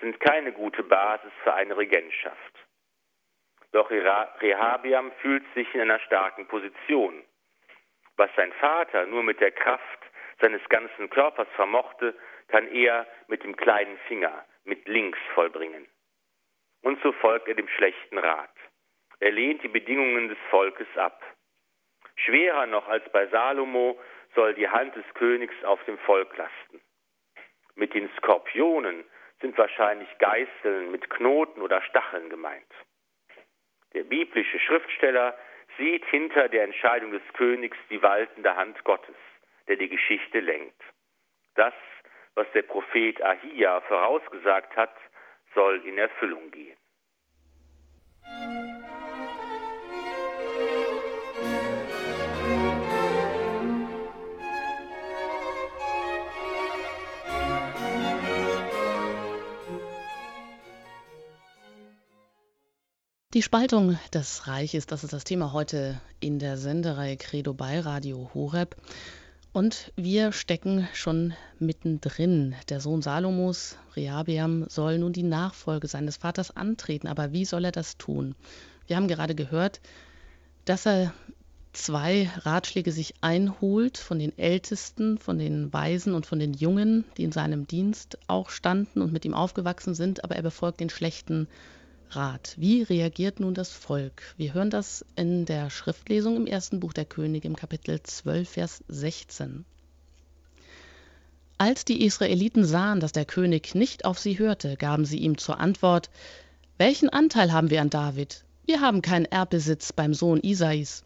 sind 0.00 0.18
keine 0.20 0.52
gute 0.52 0.82
Basis 0.82 1.32
für 1.42 1.54
eine 1.54 1.76
Regentschaft. 1.76 2.54
Doch 3.72 3.90
Rehabiam 3.90 5.12
fühlt 5.20 5.44
sich 5.54 5.72
in 5.74 5.82
einer 5.82 6.00
starken 6.00 6.46
Position. 6.46 7.24
Was 8.16 8.30
sein 8.36 8.52
Vater 8.54 9.06
nur 9.06 9.22
mit 9.22 9.40
der 9.40 9.52
Kraft 9.52 10.00
seines 10.40 10.62
ganzen 10.68 11.08
Körpers 11.10 11.48
vermochte, 11.54 12.14
kann 12.48 12.66
er 12.68 13.06
mit 13.28 13.44
dem 13.44 13.56
kleinen 13.56 13.96
Finger, 14.08 14.44
mit 14.64 14.88
links 14.88 15.18
vollbringen. 15.34 15.86
Und 16.82 17.00
so 17.02 17.12
folgt 17.12 17.46
er 17.48 17.54
dem 17.54 17.68
schlechten 17.68 18.18
Rat. 18.18 18.50
Er 19.20 19.32
lehnt 19.32 19.62
die 19.62 19.68
Bedingungen 19.68 20.28
des 20.28 20.38
Volkes 20.48 20.88
ab. 20.96 21.22
Schwerer 22.16 22.66
noch 22.66 22.88
als 22.88 23.04
bei 23.12 23.26
Salomo 23.28 23.98
soll 24.34 24.54
die 24.54 24.68
Hand 24.68 24.94
des 24.96 25.04
Königs 25.14 25.54
auf 25.64 25.82
dem 25.84 25.98
Volk 25.98 26.36
lasten. 26.36 26.80
Mit 27.74 27.94
den 27.94 28.10
Skorpionen 28.16 29.04
sind 29.40 29.56
wahrscheinlich 29.56 30.08
Geißeln 30.18 30.90
mit 30.90 31.08
Knoten 31.10 31.62
oder 31.62 31.82
Stacheln 31.82 32.28
gemeint. 32.28 32.72
Der 33.94 34.04
biblische 34.04 34.58
Schriftsteller 34.60 35.36
sieht 35.78 36.04
hinter 36.06 36.48
der 36.48 36.64
Entscheidung 36.64 37.12
des 37.12 37.22
Königs 37.34 37.78
die 37.88 38.02
waltende 38.02 38.54
Hand 38.54 38.82
Gottes, 38.84 39.16
der 39.68 39.76
die 39.76 39.88
Geschichte 39.88 40.40
lenkt. 40.40 40.80
Das, 41.54 41.74
was 42.34 42.46
der 42.52 42.62
Prophet 42.62 43.22
Ahia 43.22 43.80
vorausgesagt 43.82 44.76
hat, 44.76 44.94
soll 45.54 45.84
in 45.86 45.98
Erfüllung 45.98 46.50
gehen. 46.50 46.76
Die 63.32 63.42
Spaltung 63.42 63.96
des 64.12 64.48
Reiches, 64.48 64.86
das 64.86 65.04
ist 65.04 65.12
das 65.12 65.22
Thema 65.22 65.52
heute 65.52 66.00
in 66.18 66.40
der 66.40 66.58
Sendereihe 66.58 67.16
Credo 67.16 67.54
bei 67.54 67.78
Radio 67.78 68.28
Horeb. 68.34 68.74
Und 69.52 69.92
wir 69.94 70.32
stecken 70.32 70.88
schon 70.94 71.34
mittendrin. 71.60 72.56
Der 72.70 72.80
Sohn 72.80 73.02
Salomos, 73.02 73.76
Rehabeam, 73.94 74.66
soll 74.68 74.98
nun 74.98 75.12
die 75.12 75.22
Nachfolge 75.22 75.86
seines 75.86 76.16
Vaters 76.16 76.56
antreten. 76.56 77.06
Aber 77.06 77.30
wie 77.30 77.44
soll 77.44 77.64
er 77.66 77.70
das 77.70 77.96
tun? 77.98 78.34
Wir 78.88 78.96
haben 78.96 79.06
gerade 79.06 79.36
gehört, 79.36 79.80
dass 80.64 80.84
er 80.84 81.14
zwei 81.72 82.28
Ratschläge 82.38 82.90
sich 82.90 83.14
einholt 83.20 83.96
von 83.96 84.18
den 84.18 84.36
Ältesten, 84.38 85.18
von 85.18 85.38
den 85.38 85.72
Weisen 85.72 86.14
und 86.14 86.26
von 86.26 86.40
den 86.40 86.52
Jungen, 86.52 87.04
die 87.16 87.22
in 87.22 87.30
seinem 87.30 87.68
Dienst 87.68 88.18
auch 88.26 88.50
standen 88.50 89.00
und 89.00 89.12
mit 89.12 89.24
ihm 89.24 89.34
aufgewachsen 89.34 89.94
sind, 89.94 90.24
aber 90.24 90.34
er 90.34 90.42
befolgt 90.42 90.80
den 90.80 90.90
schlechten 90.90 91.46
Rat. 92.12 92.54
Wie 92.56 92.82
reagiert 92.82 93.38
nun 93.38 93.54
das 93.54 93.70
Volk? 93.70 94.34
Wir 94.36 94.52
hören 94.52 94.70
das 94.70 95.04
in 95.14 95.44
der 95.44 95.70
Schriftlesung 95.70 96.36
im 96.36 96.46
ersten 96.46 96.80
Buch 96.80 96.92
der 96.92 97.04
Könige 97.04 97.46
im 97.46 97.54
Kapitel 97.54 98.02
12, 98.02 98.48
Vers 98.48 98.84
16. 98.88 99.64
Als 101.56 101.84
die 101.84 102.04
Israeliten 102.04 102.64
sahen, 102.64 102.98
dass 102.98 103.12
der 103.12 103.24
König 103.24 103.76
nicht 103.76 104.04
auf 104.04 104.18
sie 104.18 104.38
hörte, 104.38 104.76
gaben 104.76 105.04
sie 105.04 105.18
ihm 105.18 105.38
zur 105.38 105.60
Antwort, 105.60 106.10
welchen 106.78 107.10
Anteil 107.10 107.52
haben 107.52 107.70
wir 107.70 107.80
an 107.80 107.90
David? 107.90 108.44
Wir 108.64 108.80
haben 108.80 109.02
keinen 109.02 109.26
Erbbesitz 109.26 109.92
beim 109.92 110.12
Sohn 110.12 110.40
Isais. 110.40 111.04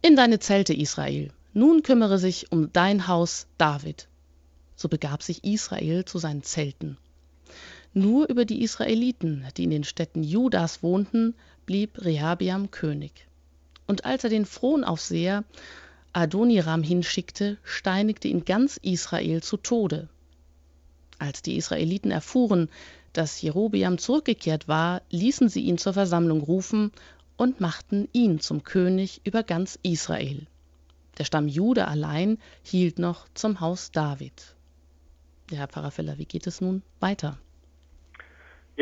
In 0.00 0.16
deine 0.16 0.40
Zelte, 0.40 0.74
Israel. 0.74 1.30
Nun 1.52 1.82
kümmere 1.82 2.18
sich 2.18 2.50
um 2.50 2.72
dein 2.72 3.06
Haus, 3.06 3.46
David. 3.58 4.08
So 4.74 4.88
begab 4.88 5.22
sich 5.22 5.44
Israel 5.44 6.04
zu 6.04 6.18
seinen 6.18 6.42
Zelten. 6.42 6.96
Nur 7.94 8.28
über 8.28 8.44
die 8.44 8.62
Israeliten, 8.62 9.44
die 9.56 9.64
in 9.64 9.70
den 9.70 9.84
Städten 9.84 10.22
Judas 10.22 10.82
wohnten, 10.82 11.34
blieb 11.66 12.02
Rehabiam 12.02 12.70
König. 12.70 13.26
Und 13.86 14.04
als 14.04 14.24
er 14.24 14.30
den 14.30 14.46
Fronaufseher 14.46 15.44
Adoniram 16.14 16.82
hinschickte, 16.82 17.58
steinigte 17.62 18.28
ihn 18.28 18.44
ganz 18.44 18.78
Israel 18.78 19.42
zu 19.42 19.56
Tode. 19.56 20.08
Als 21.18 21.42
die 21.42 21.56
Israeliten 21.56 22.10
erfuhren, 22.10 22.68
dass 23.12 23.42
Jerobiam 23.42 23.98
zurückgekehrt 23.98 24.68
war, 24.68 25.02
ließen 25.10 25.48
sie 25.48 25.62
ihn 25.62 25.78
zur 25.78 25.92
Versammlung 25.92 26.40
rufen 26.40 26.92
und 27.36 27.60
machten 27.60 28.08
ihn 28.12 28.40
zum 28.40 28.64
König 28.64 29.20
über 29.24 29.42
ganz 29.42 29.78
Israel. 29.82 30.46
Der 31.18 31.24
Stamm 31.24 31.48
Jude 31.48 31.88
allein 31.88 32.38
hielt 32.62 32.98
noch 32.98 33.26
zum 33.34 33.60
Haus 33.60 33.90
David. 33.90 34.56
Ja, 35.50 35.58
Herr 35.58 35.68
Pfarrer 35.68 35.90
Feller, 35.90 36.18
wie 36.18 36.24
geht 36.24 36.46
es 36.46 36.60
nun 36.62 36.82
weiter? 37.00 37.38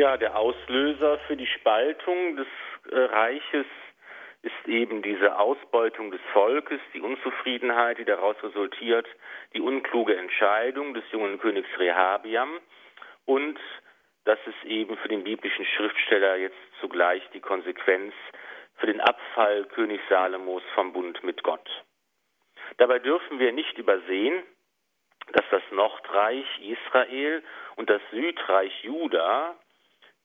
Ja, 0.01 0.17
der 0.17 0.35
Auslöser 0.35 1.19
für 1.27 1.37
die 1.37 1.45
Spaltung 1.45 2.35
des 2.35 2.47
äh, 2.89 2.97
Reiches 2.97 3.67
ist 4.41 4.67
eben 4.67 5.03
diese 5.03 5.37
Ausbeutung 5.37 6.09
des 6.09 6.19
Volkes, 6.33 6.79
die 6.95 7.01
Unzufriedenheit, 7.01 7.99
die 7.99 8.05
daraus 8.05 8.35
resultiert, 8.41 9.05
die 9.53 9.61
unkluge 9.61 10.17
Entscheidung 10.17 10.95
des 10.95 11.03
jungen 11.11 11.37
Königs 11.37 11.69
Rehabiam 11.77 12.49
und 13.25 13.59
das 14.23 14.39
ist 14.47 14.65
eben 14.65 14.97
für 14.97 15.07
den 15.07 15.23
biblischen 15.23 15.65
Schriftsteller 15.65 16.35
jetzt 16.35 16.57
zugleich 16.79 17.21
die 17.35 17.39
Konsequenz 17.39 18.15
für 18.77 18.87
den 18.87 19.01
Abfall 19.01 19.65
König 19.65 20.01
Salomos 20.09 20.63
vom 20.73 20.93
Bund 20.93 21.23
mit 21.23 21.43
Gott. 21.43 21.69
Dabei 22.77 22.97
dürfen 22.97 23.37
wir 23.37 23.51
nicht 23.51 23.77
übersehen, 23.77 24.41
dass 25.33 25.45
das 25.51 25.61
Nordreich 25.69 26.47
Israel 26.59 27.43
und 27.75 27.87
das 27.91 28.01
Südreich 28.09 28.83
Juda 28.83 29.55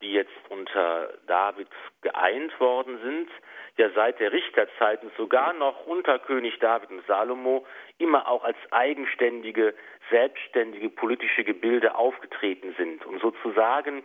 die 0.03 0.13
jetzt 0.13 0.31
unter 0.51 1.13
David 1.27 1.69
geeint 2.03 2.59
worden 2.61 2.99
sind, 3.03 3.31
ja 3.77 3.91
seit 3.95 4.21
der 4.21 4.33
Richterzeiten 4.33 5.11
sogar 5.17 5.53
noch 5.55 5.87
unter 5.87 6.19
König 6.19 6.59
David 6.59 6.91
und 6.91 7.07
Salomo 7.07 7.67
immer 7.99 8.29
auch 8.29 8.45
als 8.45 8.57
eigenständige, 8.71 9.75
selbstständige 10.11 10.91
politische 10.91 11.45
Gebilde 11.45 11.95
aufgetreten 11.95 12.75
sind 12.77 13.05
und 13.07 13.21
sozusagen 13.21 14.03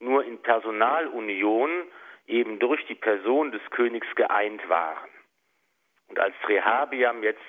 nur 0.00 0.24
in 0.24 0.40
Personalunion 0.42 1.70
eben 2.26 2.58
durch 2.58 2.84
die 2.86 2.94
Person 2.94 3.52
des 3.52 3.62
Königs 3.70 4.08
geeint 4.14 4.68
waren. 4.68 5.08
Und 6.08 6.18
als 6.18 6.34
Rehabiam 6.46 7.22
jetzt 7.22 7.40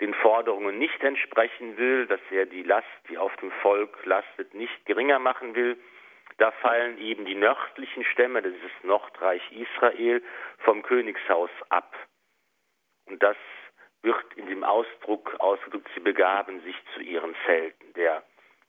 den 0.00 0.14
Forderungen 0.14 0.78
nicht 0.78 1.02
entsprechen 1.02 1.76
will, 1.76 2.06
dass 2.06 2.20
er 2.30 2.46
die 2.46 2.62
Last, 2.62 2.86
die 3.08 3.18
auf 3.18 3.34
dem 3.36 3.50
Volk 3.62 4.04
lastet, 4.04 4.54
nicht 4.54 4.86
geringer 4.86 5.18
machen 5.18 5.54
will, 5.54 5.76
da 6.40 6.50
fallen 6.52 6.98
eben 6.98 7.26
die 7.26 7.34
nördlichen 7.34 8.02
Stämme, 8.04 8.40
das 8.40 8.54
ist 8.54 8.84
Nordreich 8.84 9.42
Israel, 9.52 10.22
vom 10.60 10.82
Königshaus 10.82 11.50
ab. 11.68 11.94
Und 13.04 13.22
das 13.22 13.36
wird 14.00 14.24
in 14.36 14.46
dem 14.46 14.64
Ausdruck 14.64 15.36
ausgedrückt, 15.38 15.90
sie 15.94 16.00
begaben 16.00 16.62
sich 16.62 16.76
zu 16.94 17.00
ihren 17.00 17.34
Zelten. 17.44 17.92
Der 17.92 18.22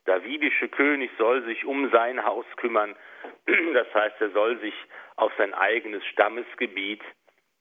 davidische 0.03 0.67
König 0.67 1.11
soll 1.17 1.43
sich 1.45 1.63
um 1.63 1.89
sein 1.91 2.25
Haus 2.25 2.45
kümmern, 2.57 2.93
das 3.73 3.93
heißt, 3.93 4.19
er 4.19 4.31
soll 4.31 4.59
sich 4.59 4.75
auf 5.15 5.31
sein 5.37 5.53
eigenes 5.53 6.05
Stammesgebiet, 6.07 7.01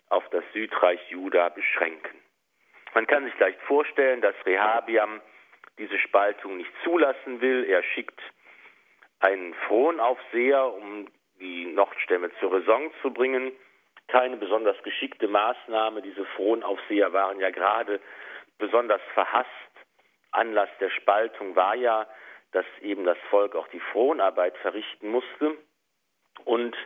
auf 0.09 0.29
das 0.31 0.43
Südreich 0.53 1.01
Juda 1.09 1.51
beschränken. 1.51 2.21
Man 2.95 3.07
kann 3.07 3.27
sich 3.27 3.39
leicht 3.39 3.61
vorstellen, 3.61 4.21
dass 4.21 4.35
Rehabiam 4.45 5.21
diese 5.79 6.01
Spaltung 6.01 6.57
nicht 6.57 6.73
zulassen 6.83 7.41
will. 7.41 7.65
Er 7.69 7.85
schickt 7.85 8.21
einen 9.21 9.55
Fronaufseher, 9.67 10.75
um 10.75 11.09
die 11.39 11.67
Nordstämme 11.67 12.31
zur 12.41 12.53
Raison 12.53 12.91
zu 13.03 13.13
bringen. 13.13 13.53
Keine 14.09 14.37
besonders 14.37 14.83
geschickte 14.83 15.29
Maßnahme. 15.29 16.03
Diese 16.03 16.25
Fronaufseher 16.37 17.13
waren 17.13 17.39
ja 17.39 17.51
gerade 17.51 18.01
besonders 18.59 19.01
verhasst. 19.15 19.49
Anlass 20.33 20.69
der 20.81 20.91
Spaltung 20.91 21.57
war 21.57 21.75
ja, 21.75 22.07
dass 22.53 22.67
eben 22.81 23.05
das 23.05 23.19
Volk 23.31 23.55
auch 23.55 23.69
die 23.69 23.81
Fronarbeit 23.81 24.57
verrichten 24.59 25.09
musste. 25.09 25.57
Und 26.45 26.77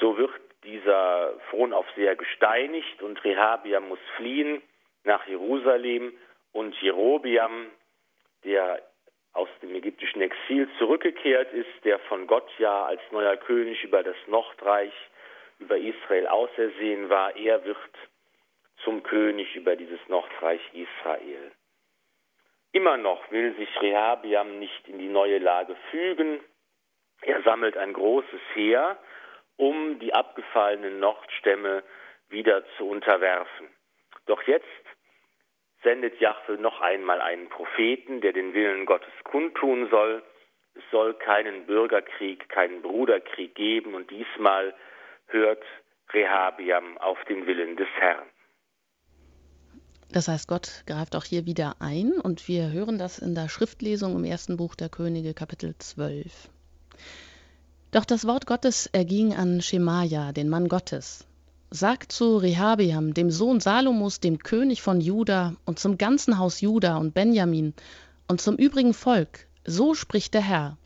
so 0.00 0.16
wird 0.16 0.32
dieser 0.64 1.38
Fronaufseher 1.50 2.16
gesteinigt 2.16 3.02
und 3.02 3.22
Rehabiam 3.24 3.88
muss 3.88 3.98
fliehen 4.16 4.62
nach 5.04 5.26
Jerusalem 5.26 6.12
und 6.52 6.74
Jerobiam, 6.80 7.70
der 8.44 8.82
aus 9.32 9.48
dem 9.62 9.74
ägyptischen 9.74 10.20
Exil 10.20 10.68
zurückgekehrt 10.78 11.52
ist, 11.52 11.84
der 11.84 11.98
von 12.00 12.26
Gott 12.26 12.48
ja 12.58 12.84
als 12.84 13.00
neuer 13.10 13.36
König 13.36 13.82
über 13.84 14.02
das 14.02 14.16
Nordreich, 14.26 14.92
über 15.58 15.76
Israel 15.76 16.26
ausersehen 16.26 17.08
war, 17.08 17.34
er 17.36 17.64
wird 17.64 17.76
zum 18.84 19.02
König 19.02 19.54
über 19.54 19.76
dieses 19.76 20.00
Nordreich 20.08 20.60
Israel. 20.72 21.52
Immer 22.72 22.96
noch 22.96 23.30
will 23.30 23.54
sich 23.56 23.68
Rehabiam 23.80 24.58
nicht 24.58 24.88
in 24.88 24.98
die 24.98 25.08
neue 25.08 25.38
Lage 25.38 25.76
fügen. 25.90 26.40
Er 27.20 27.42
sammelt 27.42 27.76
ein 27.76 27.92
großes 27.92 28.40
Heer, 28.54 28.98
um 29.56 29.98
die 29.98 30.14
abgefallenen 30.14 30.98
Nordstämme 30.98 31.84
wieder 32.28 32.64
zu 32.76 32.88
unterwerfen. 32.88 33.68
Doch 34.26 34.42
jetzt 34.44 34.66
sendet 35.82 36.20
Jahwe 36.20 36.58
noch 36.58 36.80
einmal 36.80 37.20
einen 37.20 37.48
Propheten, 37.48 38.20
der 38.20 38.32
den 38.32 38.54
Willen 38.54 38.86
Gottes 38.86 39.12
kundtun 39.24 39.88
soll. 39.90 40.22
Es 40.74 40.82
soll 40.90 41.14
keinen 41.14 41.66
Bürgerkrieg, 41.66 42.48
keinen 42.48 42.82
Bruderkrieg 42.82 43.54
geben 43.54 43.94
und 43.94 44.10
diesmal 44.10 44.74
hört 45.26 45.62
Rehabiam 46.12 46.98
auf 46.98 47.18
den 47.24 47.46
Willen 47.46 47.76
des 47.76 47.88
Herrn. 47.98 48.26
Das 50.10 50.28
heißt, 50.28 50.46
Gott 50.46 50.82
greift 50.86 51.16
auch 51.16 51.24
hier 51.24 51.46
wieder 51.46 51.76
ein 51.80 52.12
und 52.22 52.46
wir 52.46 52.70
hören 52.70 52.98
das 52.98 53.18
in 53.18 53.34
der 53.34 53.48
Schriftlesung 53.48 54.14
im 54.14 54.24
ersten 54.24 54.58
Buch 54.58 54.74
der 54.74 54.90
Könige, 54.90 55.32
Kapitel 55.32 55.74
12. 55.78 56.50
Doch 57.92 58.04
das 58.04 58.26
Wort 58.26 58.46
Gottes 58.46 58.86
erging 58.92 59.34
an 59.34 59.62
Schemaja, 59.62 60.32
den 60.32 60.50
Mann 60.50 60.68
Gottes, 60.68 61.26
Sagt 61.74 62.12
zu 62.12 62.36
Rehabiam, 62.36 63.14
dem 63.14 63.30
Sohn 63.30 63.58
Salomos, 63.58 64.20
dem 64.20 64.38
König 64.38 64.82
von 64.82 65.00
Juda 65.00 65.56
und 65.64 65.78
zum 65.78 65.96
ganzen 65.96 66.36
Haus 66.36 66.60
Juda 66.60 66.98
und 66.98 67.14
Benjamin 67.14 67.72
und 68.28 68.42
zum 68.42 68.56
übrigen 68.56 68.92
Volk, 68.92 69.46
so 69.64 69.94
spricht 69.94 70.34
der 70.34 70.42
Herr, 70.42 70.76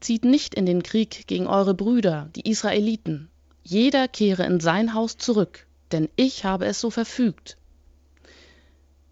zieht 0.00 0.24
nicht 0.24 0.56
in 0.56 0.66
den 0.66 0.82
Krieg 0.82 1.28
gegen 1.28 1.46
eure 1.46 1.72
Brüder, 1.72 2.30
die 2.34 2.50
Israeliten, 2.50 3.30
jeder 3.62 4.08
kehre 4.08 4.44
in 4.44 4.58
sein 4.58 4.92
Haus 4.92 5.18
zurück, 5.18 5.68
denn 5.92 6.08
ich 6.16 6.44
habe 6.44 6.66
es 6.66 6.80
so 6.80 6.90
verfügt. 6.90 7.56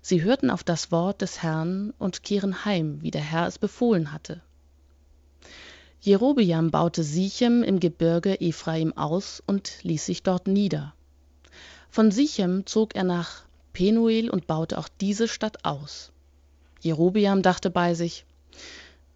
Sie 0.01 0.25
hörten 0.25 0.51
auf 0.51 0.65
das 0.65 0.91
Wort 0.91 1.23
des 1.23 1.41
Herrn 1.41 1.95
und 2.01 2.25
kehren 2.25 2.65
heim, 2.65 3.01
wie 3.01 3.13
der 3.13 3.23
Herr 3.23 3.47
es 3.47 3.61
befohlen 3.61 4.11
hatte. 4.11 4.43
Jerobeam 6.01 6.73
baute 6.73 7.05
Sichem 7.05 7.63
im 7.63 7.79
Gebirge 7.79 8.41
Ephraim 8.41 8.93
aus 8.97 9.41
und 9.47 9.85
ließ 9.85 10.05
sich 10.05 10.25
dort 10.25 10.49
nieder. 10.49 10.95
Von 11.93 12.11
Sichem 12.11 12.65
zog 12.65 12.97
er 12.97 13.05
nach 13.05 13.43
Penuel 13.75 14.31
und 14.31 14.47
baute 14.47 14.79
auch 14.79 14.89
diese 15.03 15.29
Stadt 15.29 15.67
aus. 15.67 16.11
Jerobiam 16.81 17.43
dachte 17.43 17.69
bei 17.69 17.93
sich, 17.93 18.25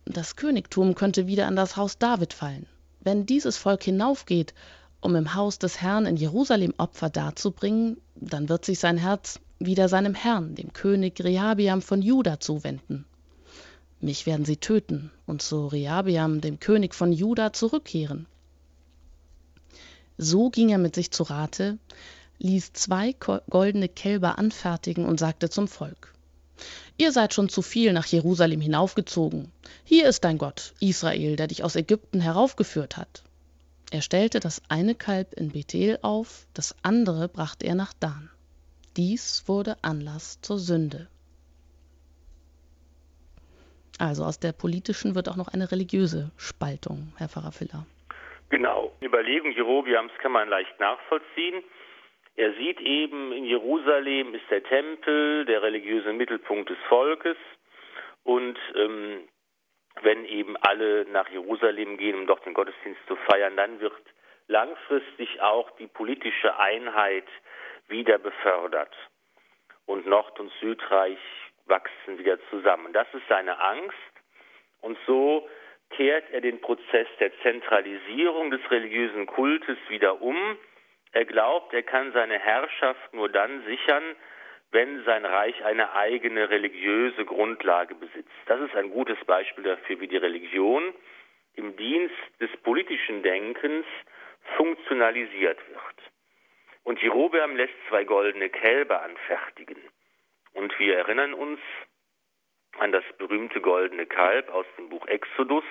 das 0.04 0.36
Königtum 0.36 0.94
könnte 0.94 1.26
wieder 1.26 1.46
an 1.46 1.56
das 1.56 1.78
Haus 1.78 1.96
David 1.96 2.34
fallen. 2.34 2.66
Wenn 3.00 3.24
dieses 3.24 3.56
Volk 3.56 3.82
hinaufgeht, 3.82 4.52
um 5.00 5.16
im 5.16 5.34
Haus 5.34 5.58
des 5.58 5.80
Herrn 5.80 6.04
in 6.04 6.18
Jerusalem 6.18 6.74
Opfer 6.76 7.08
darzubringen, 7.08 7.96
dann 8.14 8.50
wird 8.50 8.66
sich 8.66 8.78
sein 8.78 8.98
Herz 8.98 9.40
wieder 9.58 9.88
seinem 9.88 10.14
Herrn, 10.14 10.54
dem 10.54 10.74
König 10.74 11.18
Rehabiam 11.24 11.80
von 11.80 12.02
Juda, 12.02 12.40
zuwenden. 12.40 13.06
Mich 14.02 14.26
werden 14.26 14.44
sie 14.44 14.58
töten 14.58 15.10
und 15.24 15.40
zu 15.40 15.66
Rehabiam, 15.66 16.42
dem 16.42 16.60
König 16.60 16.94
von 16.94 17.10
Juda, 17.10 17.54
zurückkehren. 17.54 18.26
So 20.18 20.50
ging 20.50 20.68
er 20.68 20.78
mit 20.78 20.94
sich 20.94 21.10
zu 21.10 21.22
Rate, 21.22 21.78
ließ 22.38 22.72
zwei 22.72 23.14
goldene 23.50 23.88
Kälber 23.88 24.38
anfertigen 24.38 25.04
und 25.04 25.18
sagte 25.18 25.50
zum 25.50 25.68
Volk 25.68 26.12
Ihr 26.98 27.12
seid 27.12 27.34
schon 27.34 27.48
zu 27.48 27.60
viel 27.60 27.92
nach 27.92 28.06
Jerusalem 28.06 28.60
hinaufgezogen. 28.60 29.52
Hier 29.84 30.08
ist 30.08 30.24
dein 30.24 30.38
Gott, 30.38 30.72
Israel, 30.80 31.36
der 31.36 31.48
dich 31.48 31.62
aus 31.62 31.76
Ägypten 31.76 32.20
heraufgeführt 32.20 32.96
hat. 32.96 33.22
Er 33.92 34.00
stellte 34.00 34.40
das 34.40 34.62
eine 34.68 34.94
Kalb 34.94 35.34
in 35.34 35.52
Bethel 35.52 35.98
auf, 36.02 36.46
das 36.54 36.74
andere 36.82 37.28
brachte 37.28 37.66
er 37.66 37.74
nach 37.74 37.92
Dan. 37.92 38.30
Dies 38.96 39.44
wurde 39.46 39.76
Anlass 39.82 40.40
zur 40.40 40.58
Sünde. 40.58 41.08
Also 43.98 44.24
aus 44.24 44.38
der 44.38 44.52
politischen 44.52 45.14
wird 45.14 45.28
auch 45.28 45.36
noch 45.36 45.48
eine 45.48 45.70
religiöse 45.70 46.30
Spaltung, 46.36 47.12
Herr 47.16 47.28
Pfarrer 47.28 47.52
Filler. 47.52 47.86
Genau. 48.48 48.92
Überlegung 49.02 49.52
Jerobiams 49.52 50.12
kann 50.22 50.32
man 50.32 50.48
leicht 50.48 50.78
nachvollziehen. 50.80 51.62
Er 52.36 52.52
sieht 52.54 52.80
eben, 52.80 53.32
in 53.32 53.44
Jerusalem 53.44 54.34
ist 54.34 54.50
der 54.50 54.62
Tempel, 54.62 55.46
der 55.46 55.62
religiöse 55.62 56.12
Mittelpunkt 56.12 56.68
des 56.68 56.78
Volkes. 56.88 57.36
Und 58.24 58.58
ähm, 58.74 59.26
wenn 60.02 60.24
eben 60.26 60.56
alle 60.58 61.06
nach 61.06 61.28
Jerusalem 61.30 61.96
gehen, 61.96 62.16
um 62.16 62.26
dort 62.26 62.44
den 62.44 62.52
Gottesdienst 62.52 63.00
zu 63.08 63.16
feiern, 63.16 63.56
dann 63.56 63.80
wird 63.80 63.94
langfristig 64.48 65.40
auch 65.40 65.70
die 65.78 65.86
politische 65.86 66.58
Einheit 66.58 67.26
wieder 67.88 68.18
befördert. 68.18 68.94
Und 69.86 70.06
Nord- 70.06 70.38
und 70.38 70.52
Südreich 70.60 71.18
wachsen 71.64 72.18
wieder 72.18 72.38
zusammen. 72.50 72.92
Das 72.92 73.06
ist 73.14 73.26
seine 73.28 73.58
Angst. 73.58 73.96
Und 74.82 74.98
so 75.06 75.48
kehrt 75.90 76.24
er 76.32 76.40
den 76.40 76.60
Prozess 76.60 77.06
der 77.18 77.32
Zentralisierung 77.42 78.50
des 78.50 78.60
religiösen 78.70 79.26
Kultes 79.26 79.78
wieder 79.88 80.20
um. 80.20 80.36
Er 81.16 81.24
glaubt, 81.24 81.72
er 81.72 81.82
kann 81.82 82.12
seine 82.12 82.38
Herrschaft 82.38 83.14
nur 83.14 83.30
dann 83.30 83.64
sichern, 83.64 84.04
wenn 84.70 85.02
sein 85.04 85.24
Reich 85.24 85.64
eine 85.64 85.94
eigene 85.94 86.50
religiöse 86.50 87.24
Grundlage 87.24 87.94
besitzt. 87.94 88.36
Das 88.44 88.60
ist 88.60 88.76
ein 88.76 88.90
gutes 88.90 89.16
Beispiel 89.24 89.64
dafür, 89.64 89.98
wie 90.00 90.08
die 90.08 90.18
Religion 90.18 90.92
im 91.54 91.74
Dienst 91.74 92.14
des 92.38 92.54
politischen 92.58 93.22
Denkens 93.22 93.86
funktionalisiert 94.58 95.58
wird. 95.70 96.12
Und 96.84 97.00
Jerobeam 97.00 97.56
lässt 97.56 97.72
zwei 97.88 98.04
goldene 98.04 98.50
Kälber 98.50 99.00
anfertigen. 99.00 99.80
Und 100.52 100.78
wir 100.78 100.98
erinnern 100.98 101.32
uns 101.32 101.60
an 102.78 102.92
das 102.92 103.04
berühmte 103.16 103.62
goldene 103.62 104.04
Kalb 104.04 104.50
aus 104.50 104.66
dem 104.76 104.90
Buch 104.90 105.06
Exodus, 105.06 105.64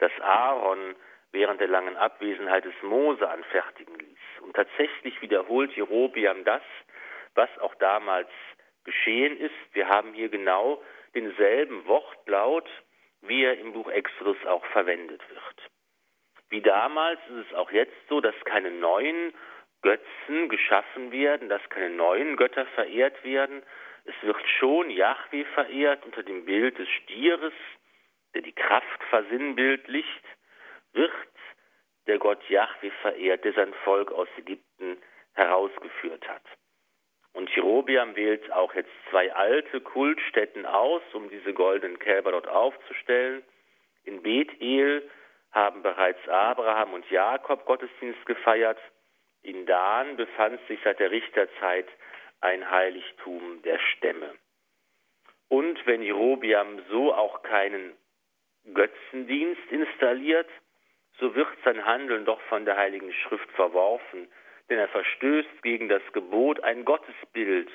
das 0.00 0.10
Aaron 0.22 0.96
während 1.30 1.60
der 1.60 1.68
langen 1.68 1.96
Abwesenheit 1.96 2.64
des 2.64 2.74
Mose 2.82 3.30
anfertigen 3.30 3.96
ließ. 3.96 4.11
Und 4.42 4.54
tatsächlich 4.54 5.20
wiederholt 5.22 5.72
Jerobiam 5.72 6.44
das, 6.44 6.62
was 7.34 7.48
auch 7.60 7.74
damals 7.76 8.28
geschehen 8.84 9.38
ist. 9.38 9.54
Wir 9.72 9.88
haben 9.88 10.12
hier 10.12 10.28
genau 10.28 10.82
denselben 11.14 11.86
Wortlaut, 11.86 12.68
wie 13.22 13.44
er 13.44 13.58
im 13.58 13.72
Buch 13.72 13.88
Exodus 13.90 14.36
auch 14.46 14.64
verwendet 14.66 15.22
wird. 15.30 15.70
Wie 16.50 16.60
damals 16.60 17.20
ist 17.28 17.46
es 17.48 17.54
auch 17.54 17.70
jetzt 17.70 17.96
so, 18.08 18.20
dass 18.20 18.34
keine 18.44 18.70
neuen 18.70 19.32
Götzen 19.82 20.48
geschaffen 20.48 21.12
werden, 21.12 21.48
dass 21.48 21.66
keine 21.70 21.90
neuen 21.90 22.36
Götter 22.36 22.66
verehrt 22.66 23.24
werden, 23.24 23.62
es 24.04 24.14
wird 24.22 24.44
schon 24.58 24.90
Yahweh 24.90 25.44
verehrt 25.54 26.04
unter 26.04 26.22
dem 26.22 26.44
Bild 26.44 26.78
des 26.78 26.88
Stieres, 26.88 27.52
der 28.34 28.42
die 28.42 28.52
Kraft 28.52 29.02
versinnbildlicht, 29.10 30.24
wird 30.92 31.12
der 32.06 32.18
Gott 32.18 32.42
Yahweh 32.48 32.90
verehrt, 33.02 33.44
der 33.44 33.52
sein 33.52 33.72
Volk 33.84 34.10
aus 34.12 34.28
Ägypten 34.36 34.98
herausgeführt 35.34 36.28
hat. 36.28 36.42
Und 37.32 37.48
Jerobiam 37.54 38.14
wählt 38.14 38.50
auch 38.52 38.74
jetzt 38.74 38.90
zwei 39.10 39.32
alte 39.32 39.80
Kultstätten 39.80 40.66
aus, 40.66 41.02
um 41.14 41.30
diese 41.30 41.54
goldenen 41.54 41.98
Kälber 41.98 42.32
dort 42.32 42.48
aufzustellen. 42.48 43.42
In 44.04 44.22
Bethel 44.22 45.08
haben 45.50 45.82
bereits 45.82 46.28
Abraham 46.28 46.92
und 46.92 47.08
Jakob 47.10 47.64
Gottesdienst 47.64 48.24
gefeiert. 48.26 48.78
In 49.42 49.66
Dan 49.66 50.16
befand 50.16 50.60
sich 50.68 50.78
seit 50.84 50.98
der 50.98 51.10
Richterzeit 51.10 51.86
ein 52.40 52.70
Heiligtum 52.70 53.62
der 53.62 53.78
Stämme. 53.78 54.34
Und 55.48 55.86
wenn 55.86 56.02
Jerobiam 56.02 56.82
so 56.90 57.14
auch 57.14 57.42
keinen 57.42 57.96
Götzendienst 58.72 59.70
installiert, 59.70 60.48
so 61.18 61.34
wird 61.34 61.48
sein 61.64 61.84
Handeln 61.84 62.24
doch 62.24 62.40
von 62.42 62.64
der 62.64 62.76
Heiligen 62.76 63.12
Schrift 63.12 63.50
verworfen, 63.52 64.28
denn 64.68 64.78
er 64.78 64.88
verstößt 64.88 65.62
gegen 65.62 65.88
das 65.88 66.02
Gebot, 66.12 66.62
ein 66.64 66.84
Gottesbild 66.84 67.70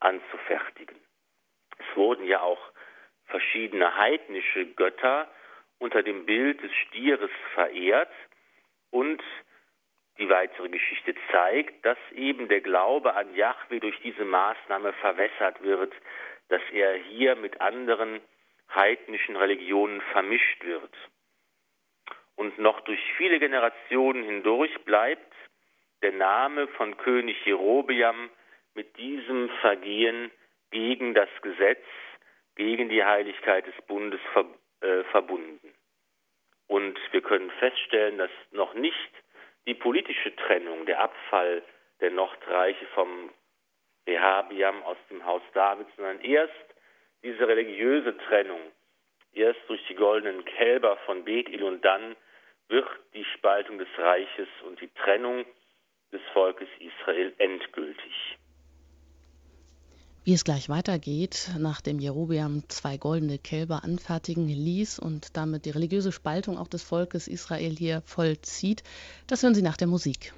anzufertigen. 0.00 0.96
Es 1.78 1.96
wurden 1.96 2.24
ja 2.26 2.40
auch 2.40 2.72
verschiedene 3.26 3.96
heidnische 3.96 4.66
Götter 4.74 5.28
unter 5.78 6.02
dem 6.02 6.24
Bild 6.26 6.62
des 6.62 6.72
Stieres 6.86 7.30
verehrt 7.54 8.12
und 8.90 9.22
die 10.18 10.28
weitere 10.28 10.68
Geschichte 10.68 11.14
zeigt, 11.30 11.84
dass 11.84 11.98
eben 12.12 12.48
der 12.48 12.62
Glaube 12.62 13.14
an 13.14 13.34
Yahweh 13.34 13.80
durch 13.80 14.00
diese 14.00 14.24
Maßnahme 14.24 14.94
verwässert 14.94 15.62
wird, 15.62 15.92
dass 16.48 16.62
er 16.72 16.94
hier 16.94 17.36
mit 17.36 17.60
anderen 17.60 18.20
heidnischen 18.74 19.36
Religionen 19.36 20.00
vermischt 20.12 20.64
wird. 20.64 20.94
Und 22.36 22.58
noch 22.58 22.80
durch 22.82 23.00
viele 23.16 23.38
Generationen 23.38 24.22
hindurch 24.24 24.72
bleibt 24.84 25.32
der 26.02 26.12
Name 26.12 26.68
von 26.68 26.96
König 26.98 27.36
Jerobeam 27.44 28.30
mit 28.74 28.96
diesem 28.98 29.48
Vergehen 29.60 30.30
gegen 30.70 31.14
das 31.14 31.30
Gesetz, 31.42 31.84
gegen 32.54 32.88
die 32.88 33.02
Heiligkeit 33.02 33.66
des 33.66 33.74
Bundes 33.86 34.20
äh, 34.80 35.02
verbunden. 35.04 35.74
Und 36.68 36.98
wir 37.12 37.22
können 37.22 37.50
feststellen, 37.52 38.18
dass 38.18 38.30
noch 38.50 38.74
nicht 38.74 39.10
die 39.66 39.74
politische 39.74 40.34
Trennung, 40.36 40.84
der 40.86 41.00
Abfall 41.00 41.62
der 42.00 42.10
Nordreiche 42.10 42.86
vom 42.94 43.30
Rehabiam 44.06 44.82
aus 44.82 44.98
dem 45.10 45.24
Haus 45.24 45.42
Davids, 45.54 45.90
sondern 45.96 46.20
erst 46.20 46.52
diese 47.22 47.48
religiöse 47.48 48.16
Trennung, 48.18 48.60
erst 49.32 49.60
durch 49.68 49.84
die 49.88 49.94
goldenen 49.94 50.44
Kälber 50.44 50.96
von 50.98 51.24
Bethel 51.24 51.62
und 51.62 51.84
dann 51.84 52.16
wird 52.68 52.88
die 53.14 53.24
Spaltung 53.36 53.78
des 53.78 53.88
Reiches 53.98 54.48
und 54.66 54.80
die 54.80 54.90
Trennung 55.02 55.44
des 56.12 56.20
Volkes 56.32 56.68
Israel 56.78 57.32
endgültig. 57.38 58.38
Wie 60.24 60.32
es 60.32 60.42
gleich 60.42 60.68
weitergeht, 60.68 61.50
nachdem 61.56 62.00
Jerobeam 62.00 62.68
zwei 62.68 62.96
goldene 62.96 63.38
Kälber 63.38 63.84
anfertigen 63.84 64.48
ließ 64.48 64.98
und 64.98 65.36
damit 65.36 65.66
die 65.66 65.70
religiöse 65.70 66.10
Spaltung 66.10 66.58
auch 66.58 66.66
des 66.66 66.82
Volkes 66.82 67.28
Israel 67.28 67.76
hier 67.76 68.02
vollzieht, 68.04 68.82
das 69.28 69.44
hören 69.44 69.54
Sie 69.54 69.62
nach 69.62 69.76
der 69.76 69.86
Musik. 69.86 70.32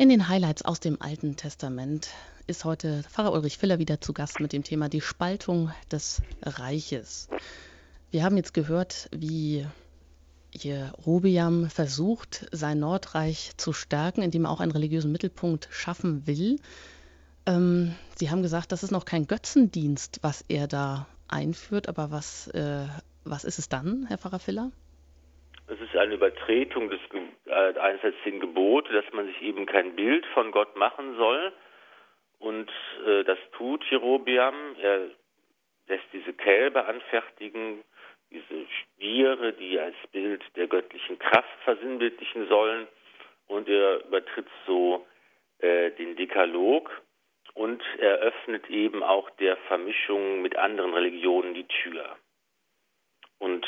In 0.00 0.08
den 0.08 0.28
Highlights 0.28 0.62
aus 0.62 0.80
dem 0.80 1.02
Alten 1.02 1.36
Testament 1.36 2.08
ist 2.46 2.64
heute 2.64 3.02
Pfarrer 3.02 3.34
Ulrich 3.34 3.58
Filler 3.58 3.78
wieder 3.78 4.00
zu 4.00 4.14
Gast 4.14 4.40
mit 4.40 4.54
dem 4.54 4.64
Thema 4.64 4.88
die 4.88 5.02
Spaltung 5.02 5.72
des 5.92 6.22
Reiches. 6.40 7.28
Wir 8.10 8.24
haben 8.24 8.38
jetzt 8.38 8.54
gehört, 8.54 9.10
wie 9.12 9.66
Jerobeam 10.52 11.68
versucht, 11.68 12.48
sein 12.50 12.78
Nordreich 12.78 13.52
zu 13.58 13.74
stärken, 13.74 14.22
indem 14.22 14.46
er 14.46 14.52
auch 14.52 14.60
einen 14.60 14.72
religiösen 14.72 15.12
Mittelpunkt 15.12 15.68
schaffen 15.70 16.26
will. 16.26 16.58
Ähm, 17.44 17.94
Sie 18.16 18.30
haben 18.30 18.40
gesagt, 18.40 18.72
das 18.72 18.82
ist 18.82 18.92
noch 18.92 19.04
kein 19.04 19.26
Götzendienst, 19.26 20.20
was 20.22 20.42
er 20.48 20.66
da 20.66 21.08
einführt, 21.28 21.90
aber 21.90 22.10
was, 22.10 22.46
äh, 22.48 22.86
was 23.24 23.44
ist 23.44 23.58
es 23.58 23.68
dann, 23.68 24.06
Herr 24.06 24.16
Pfarrer 24.16 24.38
Filler? 24.38 24.72
Es 25.70 25.80
ist 25.80 25.96
eine 25.96 26.14
Übertretung 26.14 26.90
des 26.90 26.98
äh, 27.46 27.78
einerseits 27.78 28.16
den 28.24 28.40
Gebote, 28.40 28.92
dass 28.92 29.04
man 29.12 29.26
sich 29.26 29.40
eben 29.40 29.66
kein 29.66 29.94
Bild 29.94 30.26
von 30.34 30.50
Gott 30.50 30.74
machen 30.74 31.16
soll. 31.16 31.52
Und 32.40 32.68
äh, 33.06 33.22
das 33.22 33.38
tut 33.52 33.84
Jerobeam. 33.88 34.74
Er 34.82 35.10
lässt 35.86 36.06
diese 36.12 36.32
Kälber 36.32 36.88
anfertigen, 36.88 37.84
diese 38.30 38.66
Stiere, 38.66 39.52
die 39.52 39.78
als 39.78 39.94
Bild 40.10 40.42
der 40.56 40.66
göttlichen 40.66 41.20
Kraft 41.20 41.48
versinnbildlichen 41.62 42.48
sollen. 42.48 42.88
Und 43.46 43.68
er 43.68 44.04
übertritt 44.04 44.48
so 44.66 45.06
äh, 45.60 45.92
den 45.92 46.16
Dekalog 46.16 46.90
und 47.54 47.80
er 47.98 48.16
öffnet 48.18 48.68
eben 48.70 49.04
auch 49.04 49.30
der 49.38 49.56
Vermischung 49.68 50.42
mit 50.42 50.56
anderen 50.56 50.94
Religionen 50.94 51.54
die 51.54 51.66
Tür. 51.66 52.16
Und 53.38 53.66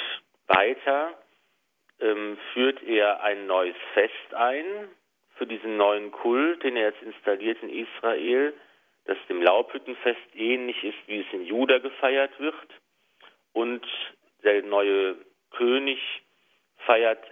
weiter 0.49 1.17
ähm, 2.03 2.39
führt 2.53 2.83
er 2.83 3.23
ein 3.23 3.47
neues 3.47 3.77
Fest 3.95 4.35
ein 4.35 4.89
für 5.37 5.47
diesen 5.47 5.77
neuen 5.77 6.11
Kult, 6.13 6.63
den 6.63 6.77
er 6.77 6.91
jetzt 6.91 7.03
installiert 7.03 7.63
in 7.63 7.71
Israel, 7.71 8.53
das 9.05 9.17
dem 9.29 9.43
Laubhüttenfest 9.43 10.35
ähnlich 10.35 10.83
ist, 10.85 10.99
wie 11.07 11.21
es 11.21 11.33
in 11.33 11.47
Juda 11.47 11.79
gefeiert 11.79 12.39
wird. 12.39 12.55
Und 13.53 13.87
der 14.45 14.63
neue 14.63 15.17
König 15.51 15.99
feiert 16.87 17.23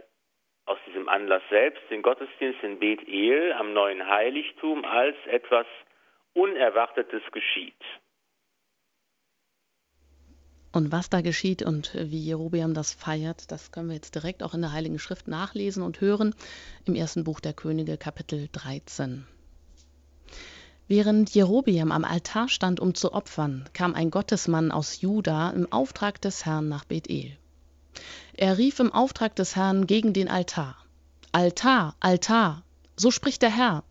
aus 0.66 0.78
diesem 0.86 1.08
Anlass 1.08 1.42
selbst 1.50 1.82
den 1.90 2.02
Gottesdienst 2.02 2.62
in 2.62 2.78
Bethel 2.78 3.52
am 3.52 3.72
neuen 3.72 4.06
Heiligtum 4.06 4.84
als 4.84 5.16
etwas 5.26 5.66
Unerwartetes 6.34 7.22
geschieht. 7.32 7.74
Und 10.72 10.92
was 10.92 11.10
da 11.10 11.20
geschieht 11.20 11.62
und 11.62 11.92
wie 11.94 12.20
Jerobeam 12.20 12.74
das 12.74 12.92
feiert, 12.92 13.50
das 13.50 13.72
können 13.72 13.88
wir 13.88 13.96
jetzt 13.96 14.14
direkt 14.14 14.42
auch 14.42 14.54
in 14.54 14.60
der 14.60 14.72
Heiligen 14.72 15.00
Schrift 15.00 15.26
nachlesen 15.26 15.82
und 15.82 16.00
hören 16.00 16.34
im 16.84 16.94
ersten 16.94 17.24
Buch 17.24 17.40
der 17.40 17.54
Könige, 17.54 17.96
Kapitel 17.96 18.48
13. 18.52 19.26
Während 20.86 21.30
Jerobeam 21.34 21.90
am 21.90 22.04
Altar 22.04 22.48
stand, 22.48 22.78
um 22.78 22.94
zu 22.94 23.12
opfern, 23.12 23.68
kam 23.72 23.94
ein 23.94 24.10
Gottesmann 24.10 24.70
aus 24.70 25.00
Juda 25.00 25.50
im 25.50 25.70
Auftrag 25.72 26.20
des 26.20 26.46
Herrn 26.46 26.68
nach 26.68 26.84
Bethel. 26.84 27.36
Er 28.34 28.58
rief 28.58 28.78
im 28.78 28.92
Auftrag 28.92 29.34
des 29.36 29.56
Herrn 29.56 29.86
gegen 29.86 30.12
den 30.12 30.28
Altar. 30.28 30.76
Altar, 31.32 31.94
Altar, 32.00 32.62
so 32.96 33.10
spricht 33.10 33.42
der 33.42 33.56
Herr. 33.56 33.84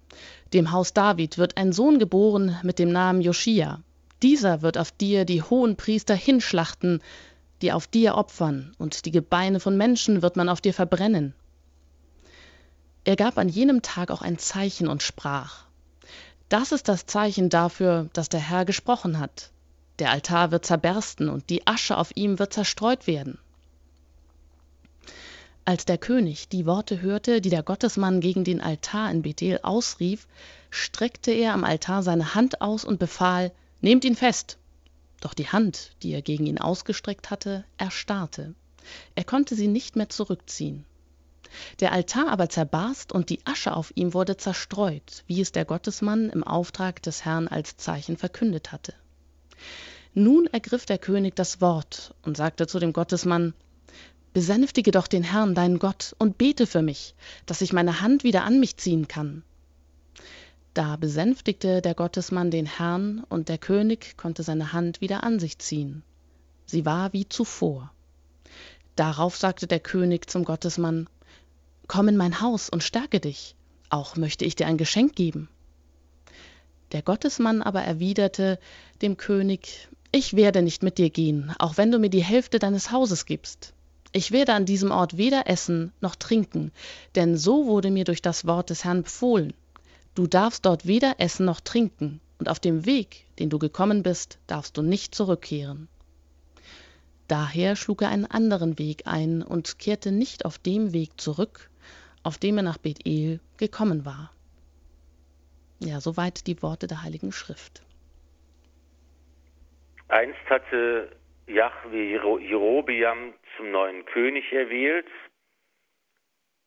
Dem 0.54 0.72
Haus 0.72 0.94
David 0.94 1.38
wird 1.38 1.58
ein 1.58 1.74
Sohn 1.74 2.00
geboren 2.00 2.58
mit 2.64 2.80
dem 2.80 2.92
Namen 2.92 3.22
Joschia. 3.22 3.82
Dieser 4.22 4.62
wird 4.62 4.78
auf 4.78 4.92
dir 4.92 5.26
die 5.26 5.42
hohen 5.42 5.76
Priester 5.76 6.16
hinschlachten, 6.16 7.02
die 7.62 7.72
auf 7.72 7.88
dir 7.88 8.16
opfern, 8.16 8.74
und 8.78 9.06
die 9.06 9.12
Gebeine 9.12 9.60
von 9.60 9.78
Menschen 9.78 10.22
wird 10.22 10.36
man 10.36 10.50
auf 10.50 10.62
dir 10.62 10.74
verbrennen. 10.74 11.34
Er 13.06 13.16
gab 13.16 13.38
an 13.38 13.50
jenem 13.50 13.82
Tag 13.82 14.12
auch 14.12 14.22
ein 14.22 14.38
Zeichen 14.38 14.88
und 14.88 15.04
sprach, 15.04 15.66
das 16.50 16.72
ist 16.72 16.88
das 16.88 17.06
Zeichen 17.06 17.50
dafür, 17.50 18.10
dass 18.14 18.28
der 18.30 18.40
Herr 18.40 18.66
gesprochen 18.66 19.20
hat. 19.20 19.52
Der 20.00 20.12
Altar 20.12 20.52
wird 20.52 20.66
zerbersten 20.66 21.30
und 21.30 21.50
die 21.50 21.68
Asche 21.68 21.98
auf 21.98 22.12
ihm 22.16 22.40
wird 22.40 22.54
zerstreut 22.54 23.06
werden. 23.06 23.38
Als 25.66 25.86
der 25.86 26.00
König 26.00 26.50
die 26.50 26.66
Worte 26.66 27.02
hörte, 27.02 27.42
die 27.42 27.52
der 27.52 27.62
Gottesmann 27.62 28.22
gegen 28.22 28.44
den 28.44 28.62
Altar 28.62 29.12
in 29.12 29.22
Bethel 29.22 29.60
ausrief, 29.62 30.28
streckte 30.72 31.32
er 31.32 31.54
am 31.54 31.64
Altar 31.64 32.02
seine 32.02 32.34
Hand 32.34 32.62
aus 32.62 32.84
und 32.84 32.98
befahl, 32.98 33.52
Nehmt 33.82 34.04
ihn 34.06 34.16
fest! 34.16 34.58
Doch 35.22 35.34
die 35.34 35.48
Hand, 35.48 35.92
die 36.04 36.12
er 36.12 36.22
gegen 36.22 36.46
ihn 36.46 36.60
ausgestreckt 36.60 37.30
hatte, 37.30 37.66
erstarrte. 37.78 38.56
Er 39.16 39.24
konnte 39.24 39.56
sie 39.56 39.68
nicht 39.68 39.96
mehr 39.96 40.10
zurückziehen. 40.10 40.86
Der 41.80 41.92
Altar 41.92 42.30
aber 42.30 42.50
zerbarst 42.50 43.12
und 43.12 43.30
die 43.30 43.40
Asche 43.46 43.76
auf 43.76 43.92
ihm 43.96 44.14
wurde 44.14 44.38
zerstreut, 44.38 45.24
wie 45.28 45.42
es 45.42 45.52
der 45.52 45.66
Gottesmann 45.66 46.30
im 46.30 46.44
Auftrag 46.44 47.02
des 47.02 47.26
Herrn 47.26 47.48
als 47.48 47.78
Zeichen 47.78 48.18
verkündet 48.18 48.72
hatte. 48.72 48.94
Nun 50.14 50.48
ergriff 50.48 50.86
der 50.86 50.98
König 50.98 51.36
das 51.36 51.62
Wort 51.62 52.14
und 52.24 52.38
sagte 52.38 52.68
zu 52.68 52.80
dem 52.80 52.94
Gottesmann 52.94 53.54
Besänftige 54.32 54.92
doch 54.92 55.08
den 55.08 55.24
Herrn, 55.24 55.56
deinen 55.56 55.80
Gott, 55.80 56.16
und 56.20 56.38
bete 56.38 56.68
für 56.68 56.84
mich, 56.84 57.16
dass 57.48 57.62
ich 57.62 57.74
meine 57.74 58.02
Hand 58.02 58.24
wieder 58.24 58.44
an 58.44 58.60
mich 58.60 58.78
ziehen 58.78 59.08
kann. 59.08 59.44
Da 60.74 60.96
besänftigte 60.96 61.82
der 61.82 61.96
Gottesmann 61.96 62.52
den 62.52 62.66
Herrn, 62.66 63.24
und 63.30 63.50
der 63.50 63.58
König 63.58 64.18
konnte 64.18 64.44
seine 64.44 64.72
Hand 64.72 65.02
wieder 65.02 65.24
an 65.24 65.40
sich 65.40 65.58
ziehen. 65.60 66.04
Sie 66.66 66.86
war 66.86 67.12
wie 67.14 67.28
zuvor. 67.28 67.92
Darauf 68.96 69.36
sagte 69.36 69.66
der 69.66 69.80
König 69.80 70.30
zum 70.30 70.44
Gottesmann 70.44 71.10
Komm 71.88 72.08
in 72.10 72.18
mein 72.18 72.42
Haus 72.42 72.70
und 72.70 72.84
stärke 72.84 73.20
dich, 73.20 73.56
auch 73.90 74.16
möchte 74.16 74.46
ich 74.46 74.56
dir 74.56 74.68
ein 74.68 74.78
Geschenk 74.78 75.16
geben. 75.16 75.50
Der 76.92 77.02
Gottesmann 77.02 77.64
aber 77.64 77.82
erwiderte 77.82 78.60
dem 79.02 79.18
König 79.18 79.88
Ich 80.12 80.36
werde 80.36 80.62
nicht 80.62 80.84
mit 80.84 81.00
dir 81.00 81.10
gehen, 81.10 81.52
auch 81.58 81.78
wenn 81.78 81.92
du 81.92 81.98
mir 81.98 82.10
die 82.10 82.24
Hälfte 82.24 82.60
deines 82.60 82.92
Hauses 82.92 83.26
gibst. 83.26 83.74
Ich 84.12 84.32
werde 84.32 84.54
an 84.54 84.66
diesem 84.66 84.92
Ort 84.92 85.18
weder 85.18 85.48
essen 85.48 85.92
noch 86.02 86.16
trinken, 86.16 86.72
denn 87.16 87.38
so 87.38 87.66
wurde 87.66 87.90
mir 87.90 88.06
durch 88.06 88.22
das 88.22 88.46
Wort 88.46 88.70
des 88.70 88.84
Herrn 88.84 89.04
befohlen. 89.04 89.54
Du 90.20 90.28
darfst 90.28 90.66
dort 90.66 90.86
weder 90.86 91.16
essen 91.20 91.46
noch 91.46 91.62
trinken, 91.62 92.20
und 92.40 92.50
auf 92.50 92.60
dem 92.60 92.86
Weg, 92.86 93.26
den 93.40 93.50
du 93.50 93.58
gekommen 93.58 94.04
bist, 94.04 94.38
darfst 94.48 94.76
du 94.76 94.82
nicht 94.82 95.16
zurückkehren. 95.16 95.88
Daher 97.30 97.78
schlug 97.78 98.02
er 98.02 98.10
einen 98.10 98.26
anderen 98.26 98.78
Weg 98.78 99.04
ein 99.06 99.42
und 99.42 99.80
kehrte 99.80 100.12
nicht 100.12 100.44
auf 100.44 100.58
dem 100.58 100.92
Weg 100.92 101.22
zurück, 101.22 101.70
auf 102.22 102.38
dem 102.38 102.58
er 102.58 102.64
nach 102.64 102.78
Bethel 102.78 103.40
gekommen 103.56 104.04
war. 104.04 104.34
Ja, 105.80 106.02
soweit 106.02 106.48
die 106.48 106.62
Worte 106.62 106.88
der 106.88 107.02
Heiligen 107.02 107.32
Schrift. 107.32 107.82
Einst 110.10 110.50
hatte 110.50 111.16
Jahwe 111.48 112.42
Jerobiam 112.42 113.36
zum 113.56 113.72
neuen 113.72 114.04
König 114.04 114.52
erwählt. 114.52 115.08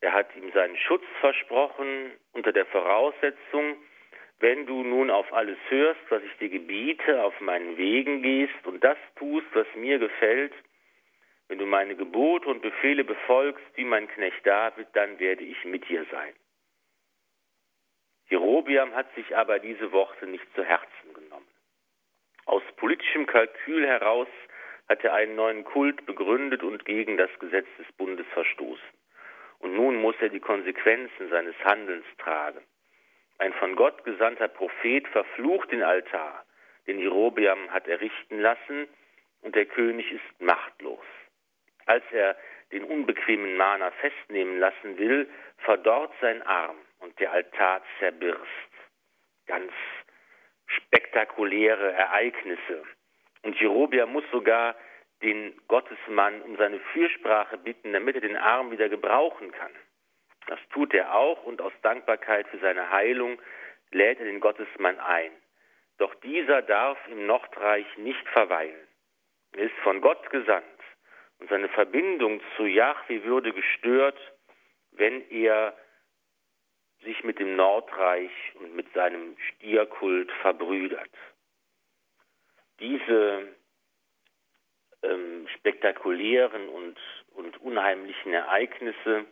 Er 0.02 0.12
hat 0.12 0.34
ihm 0.34 0.50
seinen 0.50 0.76
Schutz 0.76 1.04
versprochen 1.20 2.10
unter 2.32 2.52
der 2.52 2.66
Voraussetzung, 2.66 3.76
wenn 4.40 4.66
du 4.66 4.82
nun 4.82 5.10
auf 5.12 5.32
alles 5.32 5.58
hörst, 5.68 6.00
was 6.08 6.24
ich 6.24 6.36
dir 6.38 6.48
gebiete, 6.48 7.22
auf 7.22 7.40
meinen 7.40 7.76
Wegen 7.76 8.20
gehst 8.20 8.66
und 8.66 8.82
das 8.82 8.98
tust, 9.14 9.46
was 9.54 9.66
mir 9.76 10.00
gefällt, 10.00 10.52
wenn 11.46 11.58
du 11.58 11.66
meine 11.66 11.94
Gebote 11.94 12.48
und 12.48 12.62
Befehle 12.62 13.04
befolgst, 13.04 13.64
wie 13.76 13.84
mein 13.84 14.08
Knecht 14.08 14.44
David, 14.44 14.88
dann 14.94 15.20
werde 15.20 15.44
ich 15.44 15.64
mit 15.64 15.88
dir 15.88 16.04
sein. 16.10 16.34
Jerobiam 18.28 18.92
hat 18.96 19.14
sich 19.14 19.36
aber 19.36 19.60
diese 19.60 19.92
Worte 19.92 20.26
nicht 20.26 20.52
zu 20.56 20.64
Herzen 20.64 21.14
genommen. 21.14 21.46
Aus 22.46 22.62
politischem 22.74 23.26
Kalkül 23.26 23.86
heraus 23.86 24.28
hat 24.88 25.04
er 25.04 25.14
einen 25.14 25.36
neuen 25.36 25.62
Kult 25.62 26.04
begründet 26.06 26.64
und 26.64 26.84
gegen 26.84 27.16
das 27.18 27.30
Gesetz 27.38 27.68
des 27.78 27.86
Bundes 27.92 28.26
verstoßen. 28.32 29.01
Und 29.62 29.74
nun 29.74 29.96
muss 29.96 30.16
er 30.20 30.28
die 30.28 30.40
Konsequenzen 30.40 31.30
seines 31.30 31.54
Handelns 31.64 32.04
tragen. 32.18 32.60
Ein 33.38 33.52
von 33.54 33.74
Gott 33.76 34.04
gesandter 34.04 34.48
Prophet 34.48 35.06
verflucht 35.08 35.72
den 35.72 35.82
Altar, 35.82 36.44
den 36.86 36.98
Jerobeam 36.98 37.70
hat 37.70 37.88
errichten 37.88 38.40
lassen, 38.40 38.88
und 39.40 39.56
der 39.56 39.66
König 39.66 40.10
ist 40.12 40.40
machtlos. 40.40 41.04
Als 41.86 42.04
er 42.12 42.36
den 42.70 42.84
unbequemen 42.84 43.56
Mahner 43.56 43.90
festnehmen 43.92 44.58
lassen 44.58 44.98
will, 44.98 45.28
verdorrt 45.58 46.12
sein 46.20 46.42
Arm 46.42 46.76
und 47.00 47.18
der 47.18 47.32
Altar 47.32 47.82
zerbirst. 47.98 48.40
Ganz 49.46 49.72
spektakuläre 50.66 51.92
Ereignisse. 51.92 52.84
Und 53.42 53.58
Jerobeam 53.60 54.12
muss 54.12 54.24
sogar 54.30 54.76
den 55.22 55.54
Gottesmann 55.68 56.42
um 56.42 56.56
seine 56.56 56.80
Fürsprache 56.92 57.58
bitten, 57.58 57.92
damit 57.92 58.16
er 58.16 58.20
den 58.20 58.36
Arm 58.36 58.70
wieder 58.70 58.88
gebrauchen 58.88 59.52
kann. 59.52 59.72
Das 60.46 60.58
tut 60.70 60.92
er 60.94 61.14
auch 61.14 61.44
und 61.44 61.60
aus 61.60 61.72
Dankbarkeit 61.82 62.48
für 62.48 62.58
seine 62.58 62.90
Heilung 62.90 63.40
lädt 63.92 64.18
er 64.18 64.24
den 64.24 64.40
Gottesmann 64.40 64.98
ein. 64.98 65.30
Doch 65.98 66.14
dieser 66.16 66.62
darf 66.62 66.98
im 67.08 67.26
Nordreich 67.26 67.86
nicht 67.98 68.26
verweilen. 68.28 68.88
Er 69.52 69.64
ist 69.64 69.76
von 69.82 70.00
Gott 70.00 70.30
gesandt 70.30 70.64
und 71.38 71.48
seine 71.50 71.68
Verbindung 71.68 72.40
zu 72.56 72.64
Yahweh 72.64 73.22
würde 73.24 73.52
gestört, 73.52 74.18
wenn 74.92 75.28
er 75.30 75.76
sich 77.02 77.22
mit 77.22 77.38
dem 77.38 77.56
Nordreich 77.56 78.32
und 78.54 78.74
mit 78.74 78.92
seinem 78.92 79.36
Stierkult 79.38 80.30
verbrüdert 80.40 81.10
diese 82.82 83.48
ähm, 85.02 85.46
spektakulären 85.56 86.68
und, 86.68 86.96
und 87.34 87.60
unheimlichen 87.60 88.32
Ereignisse 88.32 89.26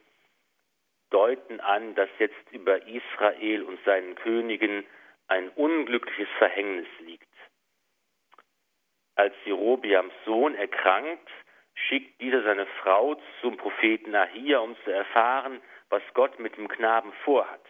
deuten 1.10 1.60
an, 1.60 1.94
dass 1.94 2.08
jetzt 2.18 2.50
über 2.52 2.86
Israel 2.86 3.62
und 3.62 3.78
seinen 3.84 4.14
Königen 4.14 4.84
ein 5.28 5.48
unglückliches 5.50 6.28
Verhängnis 6.38 6.88
liegt. 7.00 7.26
Als 9.16 9.34
Jerobiams 9.44 10.14
Sohn 10.24 10.54
erkrankt, 10.54 11.28
schickt 11.74 12.20
dieser 12.20 12.42
seine 12.42 12.66
Frau 12.82 13.20
zum 13.40 13.56
Propheten 13.56 14.14
Ahia, 14.14 14.58
um 14.60 14.76
zu 14.84 14.90
erfahren, 14.90 15.60
was 15.88 16.02
Gott 16.14 16.38
mit 16.38 16.56
dem 16.56 16.68
Knaben 16.68 17.12
vorhat. 17.24 17.64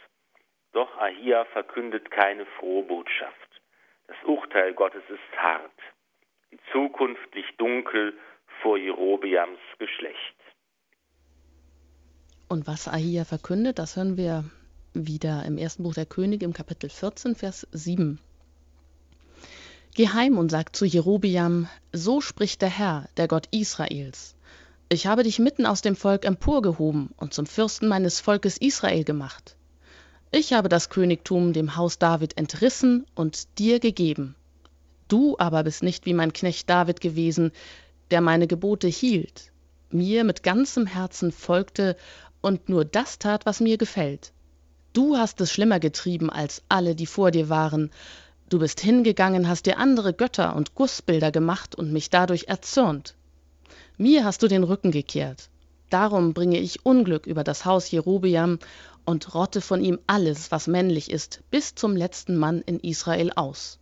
Doch 0.73 0.97
Ahia 0.99 1.45
verkündet 1.47 2.11
keine 2.11 2.47
frohe 2.47 2.85
Botschaft. 2.85 3.61
Das 4.07 4.17
Urteil 4.25 4.75
Gottes 4.75 5.03
ist 5.09 5.39
hart. 5.39 5.73
Liegt 6.51 7.61
dunkel 7.61 8.15
vor 8.63 8.77
Jerobeams 8.77 9.59
Geschlecht. 9.79 10.37
Und 12.49 12.67
was 12.67 12.89
Ahia 12.89 13.25
verkündet, 13.25 13.79
das 13.79 13.97
hören 13.97 14.17
wir 14.17 14.45
wieder 14.93 15.45
im 15.45 15.59
ersten 15.59 15.85
Buch 15.85 15.95
der 15.95 16.07
Könige 16.07 16.45
im 16.45 16.53
Kapitel 16.53 16.91
14, 16.91 17.37
Vers 17.37 17.67
7. 17.71 18.19
Geh 19.95 20.09
heim 20.09 20.39
und 20.39 20.51
sag 20.51 20.75
zu 20.75 20.85
Jerobeam, 20.85 21.69
so 21.93 22.21
spricht 22.21 22.63
der 22.63 22.71
Herr, 22.71 23.09
der 23.17 23.29
Gott 23.29 23.47
Israels. 23.53 24.37
Ich 24.89 25.07
habe 25.07 25.23
dich 25.23 25.39
mitten 25.39 25.67
aus 25.67 25.83
dem 25.83 25.95
Volk 25.95 26.25
emporgehoben 26.25 27.11
und 27.17 27.33
zum 27.33 27.47
Fürsten 27.47 27.87
meines 27.87 28.21
Volkes 28.21 28.57
Israel 28.59 29.05
gemacht. 29.05 29.57
Ich 30.33 30.53
habe 30.53 30.69
das 30.69 30.91
Königtum 30.91 31.53
dem 31.53 31.77
Haus 31.77 31.99
David 31.99 32.37
entrissen 32.37 33.07
und 33.15 33.59
dir 33.59 33.79
gegeben. 33.79 34.35
Du 35.11 35.35
aber 35.41 35.65
bist 35.65 35.83
nicht 35.83 36.07
wie 36.07 36.15
mein 36.15 36.33
Knecht 36.33 36.71
David 36.71 37.01
gewesen, 37.01 37.51
der 38.13 38.21
meine 38.21 38.47
Gebote 38.47 38.87
hielt, 38.87 39.51
mir 39.91 40.23
mit 40.23 40.45
ganzem 40.45 40.87
Herzen 40.87 41.33
folgte 41.33 41.97
und 42.41 42.69
nur 42.69 42.85
das 42.85 43.19
tat, 43.19 43.45
was 43.45 43.59
mir 43.59 43.77
gefällt. 43.77 44.33
Du 44.93 45.17
hast 45.17 45.41
es 45.41 45.51
schlimmer 45.51 45.81
getrieben 45.81 46.31
als 46.31 46.63
alle, 46.69 46.95
die 46.95 47.07
vor 47.07 47.33
dir 47.33 47.49
waren. 47.49 47.91
Du 48.49 48.61
bist 48.61 48.79
hingegangen, 48.79 49.49
hast 49.49 49.67
dir 49.67 49.79
andere 49.79 50.13
Götter 50.13 50.55
und 50.55 50.77
Gussbilder 50.77 51.33
gemacht 51.33 51.75
und 51.75 51.93
mich 51.93 52.11
dadurch 52.11 52.45
erzürnt. 52.45 53.17
Mir 53.97 54.25
hast 54.25 54.45
du 54.45 54.47
den 54.47 54.63
Rücken 54.63 54.93
gekehrt. 54.93 55.51
Darum 55.89 56.35
bringe 56.35 56.61
ich 56.61 56.87
Unglück 56.87 57.27
über 57.27 57.43
das 57.43 57.65
Haus 57.65 57.91
Jerobeam 57.91 58.61
und 59.05 59.35
rotte 59.35 59.61
von 59.61 59.83
ihm 59.83 59.99
alles, 60.07 60.53
was 60.53 60.69
männlich 60.69 61.11
ist, 61.11 61.43
bis 61.51 61.75
zum 61.75 61.97
letzten 61.97 62.37
Mann 62.37 62.61
in 62.61 62.79
Israel 62.79 63.33
aus. 63.35 63.80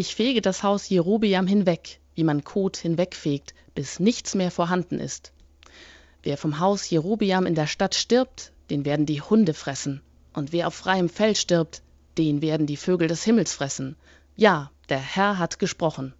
Ich 0.00 0.14
fege 0.14 0.40
das 0.40 0.62
Haus 0.62 0.88
Jerobeam 0.88 1.46
hinweg, 1.46 2.00
wie 2.14 2.24
man 2.24 2.42
Kot 2.42 2.78
hinwegfegt, 2.78 3.54
bis 3.74 4.00
nichts 4.00 4.34
mehr 4.34 4.50
vorhanden 4.50 4.98
ist. 4.98 5.34
Wer 6.22 6.38
vom 6.38 6.58
Haus 6.58 6.88
Jerobeam 6.88 7.44
in 7.44 7.54
der 7.54 7.66
Stadt 7.66 7.94
stirbt, 7.94 8.54
den 8.70 8.86
werden 8.86 9.04
die 9.04 9.20
Hunde 9.20 9.52
fressen, 9.52 10.00
und 10.32 10.54
wer 10.54 10.68
auf 10.68 10.74
freiem 10.74 11.10
Feld 11.10 11.36
stirbt, 11.36 11.82
den 12.16 12.40
werden 12.40 12.66
die 12.66 12.78
Vögel 12.78 13.08
des 13.08 13.24
Himmels 13.24 13.52
fressen. 13.54 13.98
Ja, 14.36 14.70
der 14.88 15.00
Herr 15.00 15.38
hat 15.38 15.58
gesprochen. 15.58 16.14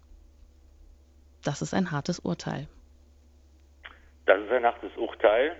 Das 1.43 1.63
ist 1.63 1.73
ein 1.73 1.89
hartes 1.89 2.19
Urteil. 2.19 2.67
Das 4.27 4.39
ist 4.43 4.51
ein 4.51 4.63
hartes 4.63 4.95
Urteil. 4.95 5.55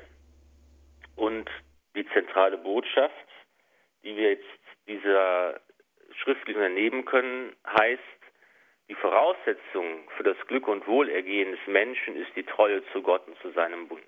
Und 1.16 1.50
die 1.96 2.06
zentrale 2.14 2.60
Botschaft, 2.60 3.16
die 4.04 4.16
wir 4.16 4.34
jetzt 4.34 4.46
dieser 4.88 5.60
schriftlichen 6.24 6.62
entnehmen 6.62 7.06
können, 7.06 7.56
heißt, 7.68 8.02
die 8.90 8.96
Voraussetzung 8.96 10.10
für 10.18 10.24
das 10.24 10.38
Glück 10.48 10.68
und 10.68 10.86
Wohlergehen 10.88 11.52
des 11.52 11.68
Menschen 11.68 12.16
ist 12.16 12.36
die 12.36 12.44
Treue 12.44 12.84
zu 12.92 13.02
Gott 13.02 13.26
und 13.28 13.38
zu 13.40 13.52
seinem 13.52 13.88
Bund. 13.88 14.04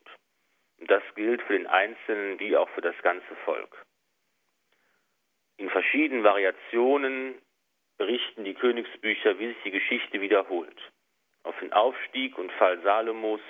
Und 0.80 0.92
das 0.92 1.04
gilt 1.16 1.42
für 1.44 1.54
den 1.54 1.68
Einzelnen 1.68 2.40
wie 2.40 2.58
auch 2.58 2.70
für 2.70 2.82
das 2.82 2.98
ganze 3.02 3.36
Volk. 3.46 3.86
In 5.58 5.70
verschiedenen 5.70 6.24
Variationen 6.24 7.36
berichten 7.98 8.44
die 8.44 8.56
Königsbücher, 8.56 9.40
wie 9.40 9.48
sich 9.48 9.64
die 9.64 9.72
Geschichte 9.72 10.20
wiederholt. 10.20 10.78
Auf 11.44 11.58
den 11.60 11.72
Aufstieg 11.74 12.38
und 12.38 12.52
Fall 12.54 12.82
Salomos 12.82 13.42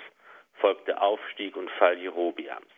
folgt 0.54 0.86
der 0.86 1.02
Aufstieg 1.02 1.56
und 1.56 1.70
Fall 1.72 1.98
Jerobiams. 1.98 2.70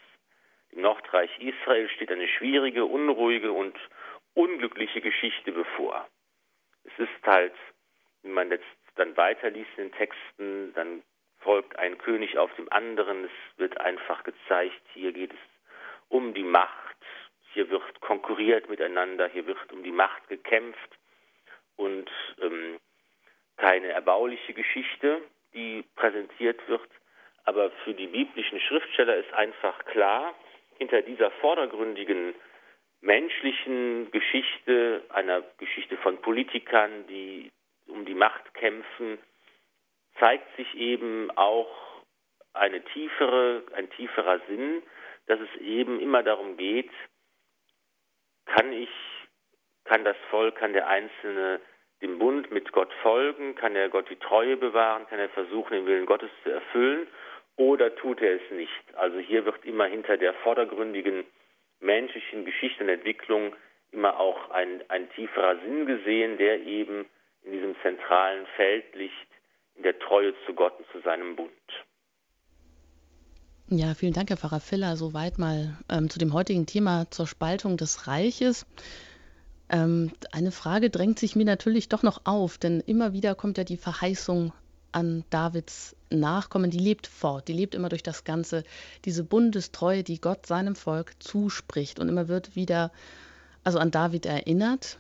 Im 0.71 0.83
Nordreich 0.83 1.31
Israel 1.39 1.89
steht 1.91 2.11
eine 2.11 2.29
schwierige, 2.29 2.85
unruhige 2.85 3.53
und 3.53 3.77
unglückliche 4.37 5.01
Geschichte 5.01 5.51
bevor. 5.51 6.07
Es 6.85 6.93
ist 6.99 7.27
halt, 7.27 7.55
wenn 8.23 8.33
man 8.33 8.51
jetzt 8.51 8.65
dann 8.95 9.17
weiterliest 9.17 9.71
in 9.77 9.85
den 9.85 9.93
Texten, 9.93 10.73
dann 10.75 11.03
folgt 11.41 11.79
ein 11.79 11.99
König 11.99 12.39
auf 12.39 12.55
dem 12.55 12.71
anderen. 12.71 13.25
Es 13.25 13.59
wird 13.59 13.81
einfach 13.81 14.23
gezeigt, 14.25 14.81
hier 14.93 15.13
geht 15.13 15.33
es 15.33 15.39
um 16.09 16.35
die 16.35 16.45
Macht, 16.45 16.97
hier 17.53 17.69
wird 17.71 18.01
konkurriert 18.01 18.69
miteinander, 18.69 19.29
hier 19.29 19.47
wird 19.47 19.73
um 19.73 19.83
die 19.83 19.93
Macht 19.93 20.29
gekämpft 20.29 20.99
und 21.77 22.11
ähm, 22.41 22.79
keine 23.57 23.89
erbauliche 23.89 24.53
Geschichte, 24.53 25.23
die 25.55 25.83
präsentiert 25.97 26.61
wird. 26.69 26.89
Aber 27.45 27.71
für 27.85 27.95
die 27.95 28.09
biblischen 28.09 28.61
Schriftsteller 28.61 29.17
ist 29.17 29.33
einfach 29.33 29.85
klar, 29.87 30.35
hinter 30.79 31.01
dieser 31.03 31.31
vordergründigen 31.31 32.35
menschlichen 33.01 34.11
Geschichte, 34.11 35.05
einer 35.11 35.43
Geschichte 35.59 35.97
von 35.99 36.21
Politikern, 36.21 37.07
die 37.09 37.51
um 37.89 38.05
die 38.05 38.15
Macht 38.15 38.55
kämpfen, 38.55 39.19
zeigt 40.19 40.57
sich 40.57 40.75
eben 40.75 41.31
auch 41.37 41.71
eine 42.53 42.83
tiefere, 42.83 43.63
ein 43.75 43.91
tieferer 43.91 44.41
Sinn, 44.49 44.83
dass 45.27 45.39
es 45.41 45.61
eben 45.61 46.01
immer 46.01 46.23
darum 46.23 46.57
geht, 46.57 46.91
kann 48.47 48.73
ich, 48.73 48.91
kann 49.85 50.05
das 50.05 50.17
Volk, 50.31 50.57
kann 50.57 50.73
der 50.73 50.89
Einzelne 50.89 51.61
dem 52.03 52.19
Bund 52.19 52.51
mit 52.51 52.73
Gott 52.73 52.93
folgen, 53.03 53.55
kann 53.55 53.75
er 53.75 53.89
Gott 53.89 54.09
die 54.11 54.19
Treue 54.19 54.57
bewahren, 54.57 55.07
kann 55.09 55.19
er 55.19 55.29
versuchen, 55.31 55.73
den 55.73 55.87
Willen 55.87 56.07
Gottes 56.07 56.31
zu 56.43 56.51
erfüllen 56.51 57.07
oder 57.57 57.95
tut 57.97 58.21
er 58.21 58.37
es 58.37 58.51
nicht? 58.51 58.95
Also 58.95 59.19
hier 59.19 59.45
wird 59.45 59.65
immer 59.65 59.87
hinter 59.87 60.17
der 60.17 60.35
vordergründigen 60.35 61.25
menschlichen 61.81 62.45
Geschichte 62.45 62.85
und 62.85 62.91
Entwicklung 62.91 63.55
immer 63.93 64.19
auch 64.19 64.51
ein, 64.51 64.83
ein 64.89 65.09
tieferer 65.11 65.57
Sinn 65.61 65.87
gesehen, 65.87 66.39
der 66.39 66.61
eben 66.63 67.07
in 67.45 67.53
diesem 67.53 67.77
zentralen 67.83 68.47
Feld 68.57 68.95
liegt, 68.95 69.15
in 69.77 69.83
der 69.83 69.99
Treue 69.99 70.35
zu 70.45 70.55
Gott 70.55 70.79
und 70.79 70.87
zu 70.93 71.01
seinem 71.01 71.37
Bund. 71.37 71.51
Ja, 73.69 73.95
vielen 73.95 74.13
Dank, 74.13 74.31
Herr 74.31 74.37
Pfarrer 74.37 74.61
Filler. 74.61 74.97
Soweit 74.97 75.39
mal 75.39 75.77
ähm, 75.91 76.09
zu 76.09 76.19
dem 76.19 76.33
heutigen 76.33 76.67
Thema 76.67 77.11
zur 77.11 77.27
Spaltung 77.27 77.77
des 77.77 78.07
Reiches. 78.07 78.65
Ähm, 79.69 80.13
eine 80.31 80.53
Frage 80.53 80.91
drängt 80.91 81.19
sich 81.19 81.35
mir 81.35 81.45
natürlich 81.45 81.89
doch 81.89 82.05
noch 82.05 82.21
auf, 82.25 82.59
denn 82.59 82.81
immer 82.81 83.13
wieder 83.13 83.35
kommt 83.35 83.59
ja 83.59 83.65
die 83.65 83.77
Verheißung 83.77 84.53
an 84.93 85.25
Davids 85.31 85.97
Nachkommen, 86.09 86.71
die 86.71 86.79
lebt 86.79 87.07
fort, 87.07 87.49
die 87.49 87.53
lebt 87.53 87.75
immer 87.75 87.89
durch 87.89 88.03
das 88.03 88.25
Ganze, 88.25 88.63
diese 89.05 89.25
Bundestreue, 89.25 90.05
die 90.05 90.21
Gott 90.21 90.47
seinem 90.47 90.77
Volk 90.77 91.15
zuspricht 91.19 91.99
und 91.99 92.09
immer 92.09 92.29
wird 92.29 92.55
wieder 92.55 92.93
also 93.65 93.81
an 93.81 93.91
David 93.91 94.27
erinnert. 94.27 94.99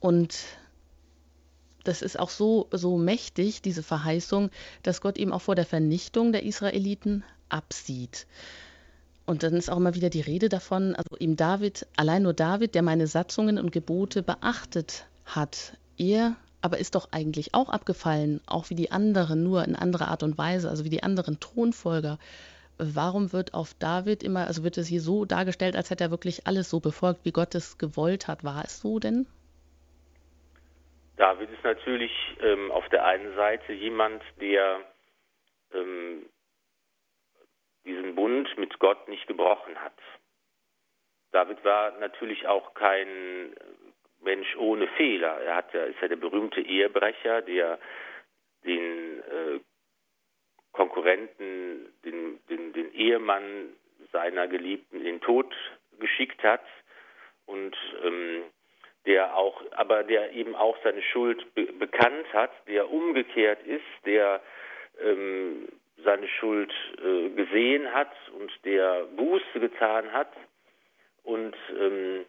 Und 0.00 0.36
das 1.84 2.02
ist 2.02 2.18
auch 2.18 2.28
so, 2.28 2.68
so 2.72 2.98
mächtig, 2.98 3.62
diese 3.62 3.82
Verheißung, 3.82 4.50
dass 4.82 5.00
Gott 5.00 5.16
eben 5.18 5.32
auch 5.32 5.40
vor 5.40 5.54
der 5.54 5.64
Vernichtung 5.64 6.32
der 6.32 6.42
Israeliten 6.42 7.24
absieht. 7.48 8.26
Und 9.24 9.42
dann 9.42 9.54
ist 9.54 9.70
auch 9.70 9.76
immer 9.76 9.94
wieder 9.94 10.10
die 10.10 10.20
Rede 10.20 10.48
davon, 10.48 10.94
also 10.94 11.16
ihm 11.18 11.36
David, 11.36 11.86
allein 11.96 12.24
nur 12.24 12.34
David, 12.34 12.74
der 12.74 12.82
meine 12.82 13.06
Satzungen 13.06 13.58
und 13.58 13.72
Gebote 13.72 14.22
beachtet 14.22 15.06
hat, 15.24 15.78
er 15.96 16.36
aber 16.62 16.78
ist 16.78 16.94
doch 16.94 17.08
eigentlich 17.12 17.54
auch 17.54 17.68
abgefallen, 17.68 18.40
auch 18.46 18.70
wie 18.70 18.74
die 18.74 18.90
anderen, 18.90 19.42
nur 19.42 19.64
in 19.64 19.76
anderer 19.76 20.08
Art 20.08 20.22
und 20.22 20.38
Weise, 20.38 20.68
also 20.68 20.84
wie 20.84 20.90
die 20.90 21.02
anderen 21.02 21.40
Thronfolger. 21.40 22.18
Warum 22.78 23.32
wird 23.32 23.52
auf 23.52 23.74
David 23.78 24.22
immer, 24.22 24.46
also 24.46 24.64
wird 24.64 24.78
es 24.78 24.88
hier 24.88 25.00
so 25.00 25.24
dargestellt, 25.24 25.76
als 25.76 25.90
hätte 25.90 26.04
er 26.04 26.10
wirklich 26.10 26.46
alles 26.46 26.70
so 26.70 26.80
befolgt, 26.80 27.24
wie 27.24 27.32
Gott 27.32 27.54
es 27.54 27.78
gewollt 27.78 28.26
hat? 28.26 28.44
War 28.44 28.64
es 28.64 28.80
so 28.80 28.98
denn? 28.98 29.26
David 31.16 31.50
ist 31.50 31.62
natürlich 31.64 32.12
ähm, 32.40 32.70
auf 32.70 32.88
der 32.88 33.04
einen 33.04 33.34
Seite 33.34 33.74
jemand, 33.74 34.22
der 34.40 34.80
ähm, 35.74 36.24
diesen 37.84 38.14
Bund 38.14 38.48
mit 38.56 38.78
Gott 38.78 39.08
nicht 39.08 39.26
gebrochen 39.26 39.76
hat. 39.76 39.92
David 41.32 41.62
war 41.64 41.92
natürlich 41.98 42.46
auch 42.46 42.72
kein 42.74 43.54
Mensch 44.22 44.56
ohne 44.56 44.86
Fehler. 44.88 45.40
Er 45.40 45.56
hat 45.56 45.72
ja, 45.74 45.84
ist 45.84 46.00
ja 46.00 46.08
der 46.08 46.16
berühmte 46.16 46.60
Ehebrecher, 46.60 47.42
der 47.42 47.78
den 48.64 49.20
äh, 49.20 49.60
Konkurrenten, 50.72 51.92
den, 52.04 52.40
den, 52.48 52.72
den 52.72 52.92
Ehemann 52.94 53.70
seiner 54.12 54.48
Geliebten 54.48 54.98
in 54.98 55.04
den 55.04 55.20
Tod 55.20 55.54
geschickt 55.98 56.42
hat 56.42 56.64
und 57.46 57.76
ähm, 58.04 58.44
der 59.06 59.36
auch, 59.36 59.62
aber 59.72 60.04
der 60.04 60.32
eben 60.32 60.54
auch 60.54 60.76
seine 60.84 61.02
Schuld 61.02 61.54
be 61.54 61.66
bekannt 61.72 62.32
hat, 62.32 62.52
der 62.68 62.90
umgekehrt 62.90 63.62
ist, 63.66 63.84
der 64.04 64.42
ähm, 65.00 65.68
seine 66.04 66.28
Schuld 66.28 66.72
äh, 67.02 67.30
gesehen 67.30 67.92
hat 67.92 68.12
und 68.38 68.52
der 68.64 69.04
Buße 69.16 69.60
getan 69.60 70.12
hat 70.12 70.32
und 71.22 71.56
ähm, 71.78 72.24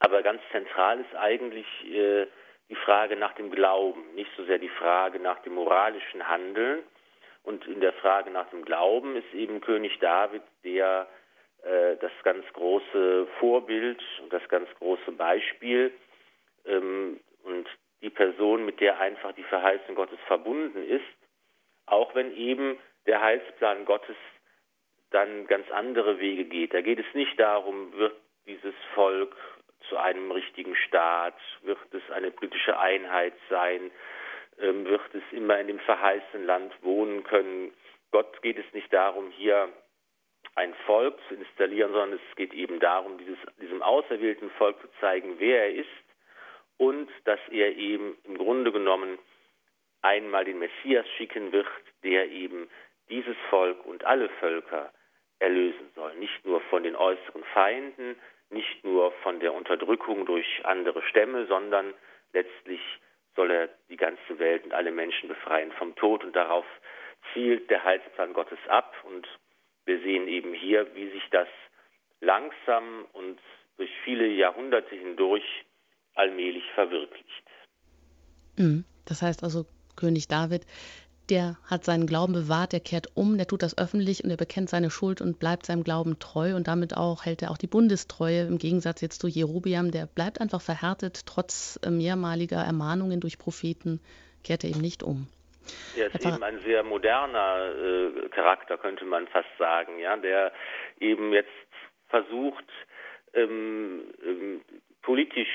aber 0.00 0.22
ganz 0.22 0.40
zentral 0.50 1.00
ist 1.00 1.14
eigentlich 1.14 1.66
äh, 1.86 2.26
die 2.68 2.74
Frage 2.74 3.16
nach 3.16 3.34
dem 3.34 3.50
Glauben, 3.50 4.14
nicht 4.14 4.30
so 4.36 4.44
sehr 4.44 4.58
die 4.58 4.68
Frage 4.68 5.18
nach 5.18 5.40
dem 5.42 5.54
moralischen 5.54 6.26
Handeln. 6.26 6.82
Und 7.42 7.66
in 7.66 7.80
der 7.80 7.92
Frage 7.94 8.30
nach 8.30 8.48
dem 8.50 8.64
Glauben 8.64 9.16
ist 9.16 9.32
eben 9.34 9.60
König 9.60 9.98
David 9.98 10.42
der 10.64 11.08
äh, 11.62 11.96
das 11.96 12.12
ganz 12.22 12.44
große 12.52 13.26
Vorbild 13.38 14.02
und 14.22 14.32
das 14.32 14.46
ganz 14.48 14.68
große 14.78 15.12
Beispiel 15.12 15.92
ähm, 16.66 17.20
und 17.44 17.68
die 18.02 18.10
Person, 18.10 18.64
mit 18.64 18.80
der 18.80 18.98
einfach 18.98 19.32
die 19.32 19.44
Verheißung 19.44 19.94
Gottes 19.94 20.18
verbunden 20.26 20.82
ist, 20.88 21.04
auch 21.86 22.14
wenn 22.14 22.34
eben 22.34 22.78
der 23.06 23.20
Heilsplan 23.20 23.84
Gottes 23.84 24.16
dann 25.10 25.46
ganz 25.46 25.70
andere 25.70 26.18
Wege 26.18 26.44
geht. 26.44 26.72
Da 26.72 26.80
geht 26.80 27.00
es 27.00 27.14
nicht 27.14 27.38
darum, 27.38 27.92
wird 27.94 28.16
dieses 28.46 28.74
Volk 28.94 29.36
zu 29.90 29.98
einem 29.98 30.30
richtigen 30.30 30.74
Staat? 30.74 31.36
Wird 31.62 31.78
es 31.92 32.10
eine 32.12 32.30
politische 32.30 32.78
Einheit 32.78 33.34
sein? 33.50 33.90
Ähm, 34.58 34.86
wird 34.86 35.14
es 35.14 35.22
immer 35.32 35.60
in 35.60 35.66
dem 35.66 35.80
verheißenen 35.80 36.46
Land 36.46 36.72
wohnen 36.82 37.22
können? 37.24 37.74
Gott 38.12 38.40
geht 38.40 38.58
es 38.58 38.72
nicht 38.72 38.90
darum, 38.92 39.30
hier 39.32 39.68
ein 40.54 40.74
Volk 40.86 41.18
zu 41.28 41.34
installieren, 41.34 41.92
sondern 41.92 42.18
es 42.18 42.36
geht 42.36 42.54
eben 42.54 42.80
darum, 42.80 43.18
dieses, 43.18 43.38
diesem 43.60 43.82
auserwählten 43.82 44.50
Volk 44.52 44.80
zu 44.80 44.88
zeigen, 45.00 45.36
wer 45.38 45.64
er 45.64 45.74
ist 45.74 45.88
und 46.78 47.10
dass 47.24 47.40
er 47.50 47.76
eben 47.76 48.16
im 48.24 48.38
Grunde 48.38 48.72
genommen 48.72 49.18
einmal 50.02 50.44
den 50.44 50.58
Messias 50.58 51.06
schicken 51.16 51.52
wird, 51.52 51.68
der 52.02 52.30
eben 52.30 52.70
dieses 53.10 53.36
Volk 53.50 53.84
und 53.84 54.04
alle 54.04 54.28
Völker 54.40 54.92
erlösen 55.40 55.90
soll. 55.94 56.14
Nicht 56.16 56.44
nur 56.44 56.60
von 56.62 56.82
den 56.82 56.96
äußeren 56.96 57.44
Feinden, 57.52 58.16
nicht 58.50 58.84
nur 58.84 59.12
von 59.22 59.40
der 59.40 59.54
Unterdrückung 59.54 60.26
durch 60.26 60.46
andere 60.64 61.02
Stämme, 61.02 61.46
sondern 61.46 61.94
letztlich 62.32 62.80
soll 63.36 63.50
er 63.50 63.68
die 63.88 63.96
ganze 63.96 64.38
Welt 64.38 64.64
und 64.64 64.72
alle 64.72 64.90
Menschen 64.90 65.28
befreien 65.28 65.72
vom 65.72 65.94
Tod 65.96 66.24
und 66.24 66.34
darauf 66.34 66.66
zielt 67.32 67.70
der 67.70 67.84
Heilsplan 67.84 68.32
Gottes 68.32 68.58
ab 68.68 68.94
und 69.04 69.26
wir 69.84 70.00
sehen 70.00 70.28
eben 70.28 70.52
hier, 70.52 70.94
wie 70.94 71.10
sich 71.10 71.22
das 71.30 71.48
langsam 72.20 73.06
und 73.12 73.38
durch 73.76 73.90
viele 74.04 74.26
Jahrhunderte 74.26 74.94
hindurch 74.94 75.64
allmählich 76.14 76.64
verwirklicht. 76.74 77.44
Mhm. 78.58 78.84
Das 79.06 79.22
heißt 79.22 79.42
also, 79.42 79.64
König 79.96 80.28
David 80.28 80.66
der 81.30 81.56
hat 81.68 81.84
seinen 81.84 82.06
Glauben 82.06 82.32
bewahrt, 82.32 82.72
der 82.72 82.80
kehrt 82.80 83.06
um, 83.14 83.36
der 83.38 83.46
tut 83.46 83.62
das 83.62 83.78
öffentlich 83.78 84.24
und 84.24 84.30
er 84.30 84.36
bekennt 84.36 84.68
seine 84.68 84.90
Schuld 84.90 85.20
und 85.20 85.38
bleibt 85.38 85.66
seinem 85.66 85.84
Glauben 85.84 86.18
treu 86.18 86.54
und 86.56 86.66
damit 86.68 86.96
auch 86.96 87.24
hält 87.24 87.42
er 87.42 87.50
auch 87.50 87.58
die 87.58 87.68
Bundestreue 87.68 88.42
im 88.42 88.58
Gegensatz 88.58 89.00
jetzt 89.00 89.20
zu 89.20 89.28
Jerobiam, 89.28 89.90
der 89.90 90.06
bleibt 90.06 90.40
einfach 90.40 90.60
verhärtet, 90.60 91.26
trotz 91.26 91.78
äh, 91.84 91.90
mehrmaliger 91.90 92.62
Ermahnungen 92.62 93.20
durch 93.20 93.38
Propheten 93.38 94.00
kehrt 94.44 94.64
er 94.64 94.70
eben 94.70 94.80
nicht 94.80 95.02
um. 95.02 95.28
Er 95.96 96.12
ist 96.12 96.24
eben 96.26 96.42
ein 96.42 96.58
sehr 96.64 96.82
moderner 96.82 97.72
äh, 97.74 98.28
Charakter, 98.30 98.76
könnte 98.78 99.04
man 99.04 99.28
fast 99.28 99.48
sagen, 99.58 99.98
ja, 99.98 100.16
der 100.16 100.52
eben 100.98 101.32
jetzt 101.32 101.48
versucht, 102.08 102.64
ähm, 103.34 104.02
ähm, 104.24 104.62
politisch 105.02 105.48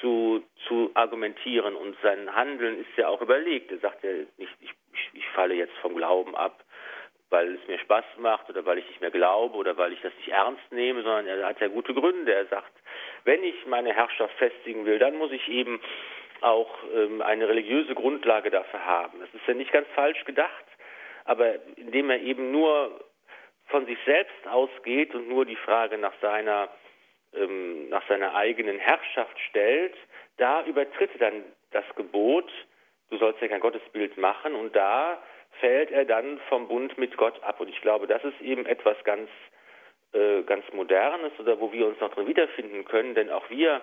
zu, 0.00 0.42
zu 0.66 0.90
argumentieren 0.94 1.76
und 1.76 1.96
sein 2.02 2.34
Handeln 2.34 2.80
ist 2.80 2.96
ja 2.96 3.08
auch 3.08 3.20
überlegt. 3.20 3.70
Er 3.70 3.78
sagt 3.78 4.04
ja 4.04 4.10
nicht, 4.12 4.52
ich, 4.60 4.70
ich, 4.92 5.10
ich 5.12 5.28
falle 5.28 5.54
jetzt 5.54 5.76
vom 5.78 5.96
Glauben 5.96 6.34
ab, 6.34 6.64
weil 7.30 7.54
es 7.54 7.68
mir 7.68 7.78
Spaß 7.78 8.04
macht 8.18 8.48
oder 8.48 8.64
weil 8.64 8.78
ich 8.78 8.88
nicht 8.88 9.00
mehr 9.00 9.10
glaube 9.10 9.56
oder 9.56 9.76
weil 9.76 9.92
ich 9.92 10.00
das 10.02 10.12
nicht 10.16 10.28
ernst 10.28 10.70
nehme, 10.70 11.02
sondern 11.02 11.26
er 11.26 11.46
hat 11.46 11.60
ja 11.60 11.68
gute 11.68 11.94
Gründe. 11.94 12.32
Er 12.32 12.46
sagt, 12.46 12.72
wenn 13.24 13.42
ich 13.42 13.66
meine 13.66 13.94
Herrschaft 13.94 14.34
festigen 14.36 14.84
will, 14.84 14.98
dann 14.98 15.16
muss 15.16 15.32
ich 15.32 15.48
eben 15.48 15.80
auch 16.40 16.70
ähm, 16.94 17.22
eine 17.22 17.48
religiöse 17.48 17.94
Grundlage 17.94 18.50
dafür 18.50 18.84
haben. 18.84 19.20
Das 19.20 19.28
ist 19.32 19.46
ja 19.46 19.54
nicht 19.54 19.72
ganz 19.72 19.88
falsch 19.94 20.24
gedacht, 20.24 20.64
aber 21.24 21.54
indem 21.76 22.10
er 22.10 22.20
eben 22.20 22.50
nur 22.52 23.04
von 23.66 23.86
sich 23.86 23.98
selbst 24.04 24.46
ausgeht 24.46 25.14
und 25.14 25.28
nur 25.28 25.46
die 25.46 25.56
Frage 25.56 25.98
nach 25.98 26.12
seiner 26.20 26.68
ähm, 27.36 27.88
nach 27.88 28.06
seiner 28.08 28.34
eigenen 28.34 28.78
Herrschaft 28.78 29.38
stellt, 29.48 29.94
da 30.36 30.64
übertritt 30.64 31.10
er 31.14 31.30
dann 31.30 31.44
das 31.70 31.84
Gebot, 31.96 32.50
du 33.10 33.18
sollst 33.18 33.40
ja 33.40 33.48
kein 33.48 33.60
Gottesbild 33.60 34.16
machen 34.16 34.54
und 34.54 34.74
da 34.74 35.22
fällt 35.60 35.90
er 35.90 36.04
dann 36.04 36.40
vom 36.48 36.68
Bund 36.68 36.98
mit 36.98 37.16
Gott 37.16 37.42
ab. 37.42 37.60
Und 37.60 37.68
ich 37.68 37.80
glaube, 37.80 38.06
das 38.06 38.22
ist 38.24 38.40
eben 38.40 38.66
etwas 38.66 38.96
ganz, 39.04 39.28
äh, 40.12 40.42
ganz 40.42 40.64
Modernes 40.72 41.32
oder 41.38 41.60
wo 41.60 41.72
wir 41.72 41.86
uns 41.86 42.00
noch 42.00 42.12
drin 42.14 42.26
wiederfinden 42.26 42.84
können, 42.84 43.14
denn 43.14 43.30
auch 43.30 43.48
wir 43.50 43.80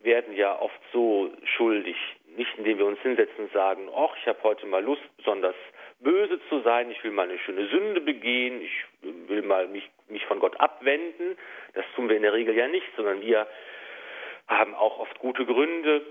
werden 0.00 0.34
ja 0.34 0.58
oft 0.60 0.80
so 0.92 1.30
schuldig, 1.56 1.96
nicht 2.36 2.50
indem 2.58 2.78
wir 2.78 2.86
uns 2.86 3.00
hinsetzen 3.00 3.44
und 3.44 3.52
sagen, 3.52 3.88
ach, 3.94 4.14
ich 4.20 4.26
habe 4.26 4.42
heute 4.42 4.66
mal 4.66 4.82
Lust, 4.82 5.02
besonders 5.16 5.54
böse 6.00 6.40
zu 6.48 6.60
sein, 6.60 6.90
ich 6.90 7.02
will 7.02 7.10
mal 7.10 7.28
eine 7.28 7.38
schöne 7.38 7.66
Sünde 7.68 8.00
begehen, 8.00 8.60
ich 8.62 8.84
will 9.28 9.42
mal 9.42 9.68
mich, 9.68 9.88
mich 10.08 10.24
von 10.26 10.40
Gott 10.40 10.58
abwenden. 10.60 11.36
Das 11.74 11.84
tun 11.94 12.08
wir 12.08 12.16
in 12.16 12.22
der 12.22 12.32
Regel 12.32 12.56
ja 12.56 12.68
nicht, 12.68 12.86
sondern 12.96 13.20
wir 13.20 13.46
haben 14.46 14.74
auch 14.74 14.98
oft 14.98 15.18
gute 15.18 15.44
Gründe. 15.44 16.02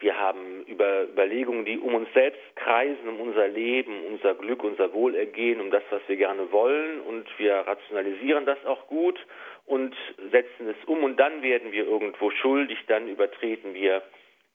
Wir 0.00 0.18
haben 0.18 0.64
über 0.66 1.04
Überlegungen, 1.04 1.64
die 1.64 1.78
um 1.78 1.94
uns 1.94 2.12
selbst 2.14 2.40
kreisen, 2.56 3.08
um 3.08 3.20
unser 3.20 3.46
Leben, 3.46 4.04
unser 4.06 4.34
Glück, 4.34 4.64
unser 4.64 4.92
Wohlergehen, 4.92 5.60
um 5.60 5.70
das, 5.70 5.84
was 5.90 6.02
wir 6.08 6.16
gerne 6.16 6.50
wollen. 6.50 7.00
Und 7.00 7.26
wir 7.38 7.54
rationalisieren 7.54 8.44
das 8.44 8.62
auch 8.66 8.86
gut 8.88 9.18
und 9.66 9.94
setzen 10.30 10.68
es 10.68 10.84
um. 10.86 11.04
Und 11.04 11.18
dann 11.18 11.42
werden 11.42 11.72
wir 11.72 11.86
irgendwo 11.86 12.30
schuldig, 12.30 12.78
dann 12.88 13.08
übertreten 13.08 13.72
wir 13.74 14.02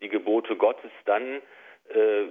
die 0.01 0.09
Gebote 0.09 0.55
Gottes, 0.55 0.91
dann 1.05 1.41
äh, 1.89 2.25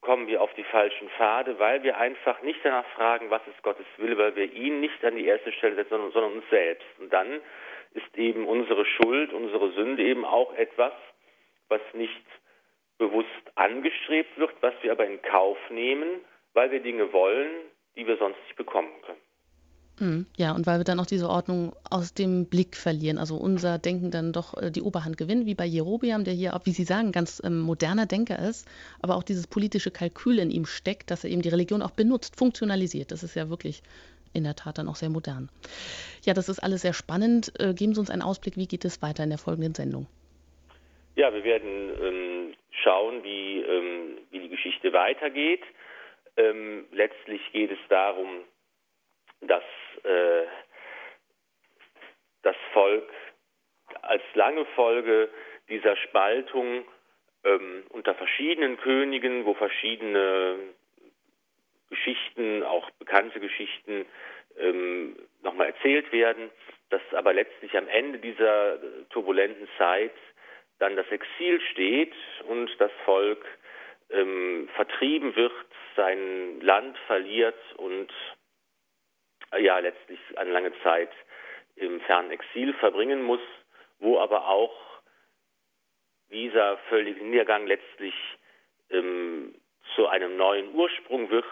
kommen 0.00 0.26
wir 0.26 0.42
auf 0.42 0.52
die 0.54 0.64
falschen 0.64 1.08
Pfade, 1.10 1.58
weil 1.58 1.82
wir 1.82 1.98
einfach 1.98 2.40
nicht 2.42 2.60
danach 2.62 2.86
fragen, 2.94 3.30
was 3.30 3.42
ist 3.48 3.62
Gottes 3.62 3.86
Wille, 3.96 4.16
weil 4.16 4.36
wir 4.36 4.52
ihn 4.52 4.80
nicht 4.80 5.04
an 5.04 5.16
die 5.16 5.26
erste 5.26 5.52
Stelle 5.52 5.74
setzen, 5.74 5.90
sondern, 5.90 6.12
sondern 6.12 6.32
uns 6.34 6.50
selbst. 6.50 6.86
Und 6.98 7.12
dann 7.12 7.40
ist 7.94 8.16
eben 8.16 8.46
unsere 8.46 8.84
Schuld, 8.84 9.32
unsere 9.32 9.72
Sünde 9.72 10.02
eben 10.02 10.24
auch 10.24 10.54
etwas, 10.54 10.92
was 11.68 11.80
nicht 11.94 12.24
bewusst 12.98 13.28
angestrebt 13.54 14.38
wird, 14.38 14.52
was 14.60 14.74
wir 14.82 14.92
aber 14.92 15.06
in 15.06 15.20
Kauf 15.22 15.58
nehmen, 15.70 16.24
weil 16.52 16.70
wir 16.70 16.80
Dinge 16.80 17.12
wollen, 17.12 17.50
die 17.96 18.06
wir 18.06 18.16
sonst 18.16 18.38
nicht 18.44 18.56
bekommen 18.56 18.92
können. 19.02 19.27
Mhm. 20.00 20.26
Ja, 20.36 20.52
und 20.52 20.66
weil 20.66 20.78
wir 20.78 20.84
dann 20.84 21.00
auch 21.00 21.06
diese 21.06 21.28
Ordnung 21.28 21.74
aus 21.90 22.14
dem 22.14 22.46
Blick 22.46 22.76
verlieren, 22.76 23.18
also 23.18 23.36
unser 23.36 23.78
Denken 23.78 24.10
dann 24.10 24.32
doch 24.32 24.56
äh, 24.60 24.70
die 24.70 24.82
Oberhand 24.82 25.16
gewinnt, 25.16 25.46
wie 25.46 25.54
bei 25.54 25.64
Jerobiam, 25.64 26.24
der 26.24 26.34
hier, 26.34 26.58
wie 26.64 26.72
Sie 26.72 26.84
sagen, 26.84 27.12
ganz 27.12 27.42
ähm, 27.44 27.60
moderner 27.60 28.06
Denker 28.06 28.38
ist, 28.38 28.68
aber 29.02 29.16
auch 29.16 29.22
dieses 29.22 29.46
politische 29.46 29.90
Kalkül 29.90 30.38
in 30.38 30.50
ihm 30.50 30.66
steckt, 30.66 31.10
dass 31.10 31.24
er 31.24 31.30
eben 31.30 31.42
die 31.42 31.48
Religion 31.48 31.82
auch 31.82 31.90
benutzt, 31.90 32.36
funktionalisiert. 32.36 33.10
Das 33.10 33.22
ist 33.22 33.34
ja 33.34 33.50
wirklich 33.50 33.82
in 34.32 34.44
der 34.44 34.54
Tat 34.54 34.78
dann 34.78 34.88
auch 34.88 34.96
sehr 34.96 35.10
modern. 35.10 35.48
Ja, 36.24 36.34
das 36.34 36.48
ist 36.48 36.60
alles 36.60 36.82
sehr 36.82 36.92
spannend. 36.92 37.52
Äh, 37.58 37.74
geben 37.74 37.94
Sie 37.94 38.00
uns 38.00 38.10
einen 38.10 38.22
Ausblick, 38.22 38.56
wie 38.56 38.66
geht 38.66 38.84
es 38.84 39.02
weiter 39.02 39.24
in 39.24 39.30
der 39.30 39.38
folgenden 39.38 39.74
Sendung? 39.74 40.06
Ja, 41.16 41.32
wir 41.32 41.42
werden 41.42 41.90
ähm, 42.00 42.54
schauen, 42.70 43.24
wie, 43.24 43.60
ähm, 43.60 44.18
wie 44.30 44.40
die 44.40 44.48
Geschichte 44.48 44.92
weitergeht. 44.92 45.62
Ähm, 46.36 46.84
letztlich 46.92 47.40
geht 47.52 47.72
es 47.72 47.78
darum, 47.88 48.28
dass 49.40 49.64
äh, 50.04 50.46
das 52.42 52.56
Volk 52.72 53.08
als 54.02 54.22
lange 54.34 54.64
Folge 54.74 55.28
dieser 55.68 55.96
Spaltung 55.96 56.84
ähm, 57.44 57.84
unter 57.90 58.14
verschiedenen 58.14 58.78
Königen, 58.78 59.44
wo 59.44 59.54
verschiedene 59.54 60.56
Geschichten, 61.90 62.62
auch 62.62 62.90
bekannte 62.92 63.40
Geschichten, 63.40 64.06
ähm, 64.58 65.16
nochmal 65.42 65.68
erzählt 65.68 66.12
werden, 66.12 66.50
dass 66.90 67.02
aber 67.12 67.32
letztlich 67.32 67.76
am 67.76 67.88
Ende 67.88 68.18
dieser 68.18 68.78
turbulenten 69.10 69.68
Zeit 69.78 70.14
dann 70.78 70.96
das 70.96 71.06
Exil 71.10 71.60
steht 71.72 72.14
und 72.46 72.70
das 72.78 72.90
Volk 73.04 73.44
ähm, 74.10 74.68
vertrieben 74.74 75.34
wird, 75.36 75.52
sein 75.96 76.60
Land 76.60 76.96
verliert 77.06 77.58
und 77.76 78.08
ja 79.56 79.78
letztlich 79.78 80.18
eine 80.36 80.50
lange 80.50 80.72
Zeit 80.82 81.10
im 81.76 82.00
fernen 82.02 82.30
Exil 82.30 82.74
verbringen 82.74 83.22
muss, 83.22 83.40
wo 83.98 84.18
aber 84.18 84.48
auch 84.48 84.74
dieser 86.30 86.76
völlige 86.88 87.24
Niedergang 87.24 87.66
letztlich 87.66 88.14
ähm, 88.90 89.54
zu 89.94 90.06
einem 90.06 90.36
neuen 90.36 90.74
Ursprung 90.74 91.30
wird. 91.30 91.44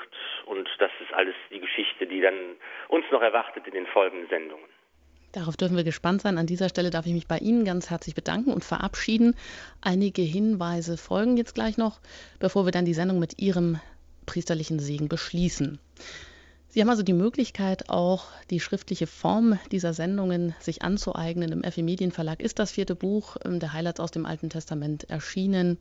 Und 0.44 0.68
das 0.78 0.90
ist 1.00 1.12
alles 1.12 1.34
die 1.50 1.60
Geschichte, 1.60 2.06
die 2.06 2.20
dann 2.20 2.56
uns 2.88 3.04
noch 3.10 3.22
erwartet 3.22 3.66
in 3.66 3.72
den 3.72 3.86
folgenden 3.86 4.28
Sendungen. 4.28 4.68
Darauf 5.32 5.56
dürfen 5.56 5.76
wir 5.76 5.84
gespannt 5.84 6.22
sein. 6.22 6.38
An 6.38 6.46
dieser 6.46 6.68
Stelle 6.68 6.90
darf 6.90 7.06
ich 7.06 7.12
mich 7.12 7.26
bei 7.26 7.38
Ihnen 7.38 7.64
ganz 7.64 7.90
herzlich 7.90 8.14
bedanken 8.14 8.52
und 8.52 8.64
verabschieden. 8.64 9.34
Einige 9.82 10.22
Hinweise 10.22 10.96
folgen 10.96 11.36
jetzt 11.36 11.54
gleich 11.54 11.76
noch, 11.76 12.00
bevor 12.40 12.64
wir 12.64 12.72
dann 12.72 12.86
die 12.86 12.94
Sendung 12.94 13.18
mit 13.18 13.38
Ihrem 13.38 13.80
priesterlichen 14.24 14.78
Segen 14.78 15.08
beschließen. 15.08 15.78
Sie 16.76 16.82
haben 16.82 16.90
also 16.90 17.02
die 17.02 17.14
Möglichkeit, 17.14 17.88
auch 17.88 18.26
die 18.50 18.60
schriftliche 18.60 19.06
Form 19.06 19.58
dieser 19.72 19.94
Sendungen 19.94 20.54
sich 20.60 20.82
anzueignen. 20.82 21.50
Im 21.50 21.64
FE 21.72 21.82
Medienverlag 21.82 22.42
ist 22.42 22.58
das 22.58 22.70
vierte 22.70 22.94
Buch 22.94 23.38
ähm, 23.46 23.60
der 23.60 23.72
Highlights 23.72 23.98
aus 23.98 24.10
dem 24.10 24.26
Alten 24.26 24.50
Testament 24.50 25.08
erschienen. 25.08 25.78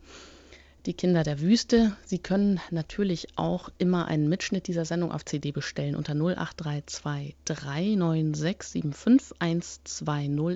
Die 0.85 0.93
Kinder 0.93 1.23
der 1.23 1.41
Wüste. 1.41 1.97
Sie 2.05 2.19
können 2.19 2.61
natürlich 2.71 3.27
auch 3.35 3.67
immer 3.77 4.05
einen 4.05 4.29
Mitschnitt 4.29 4.67
dieser 4.67 4.85
Sendung 4.85 5.11
auf 5.11 5.25
CD 5.25 5.51
bestellen. 5.51 5.97
Unter 5.97 6.13
08323 6.13 7.35
396 7.43 8.85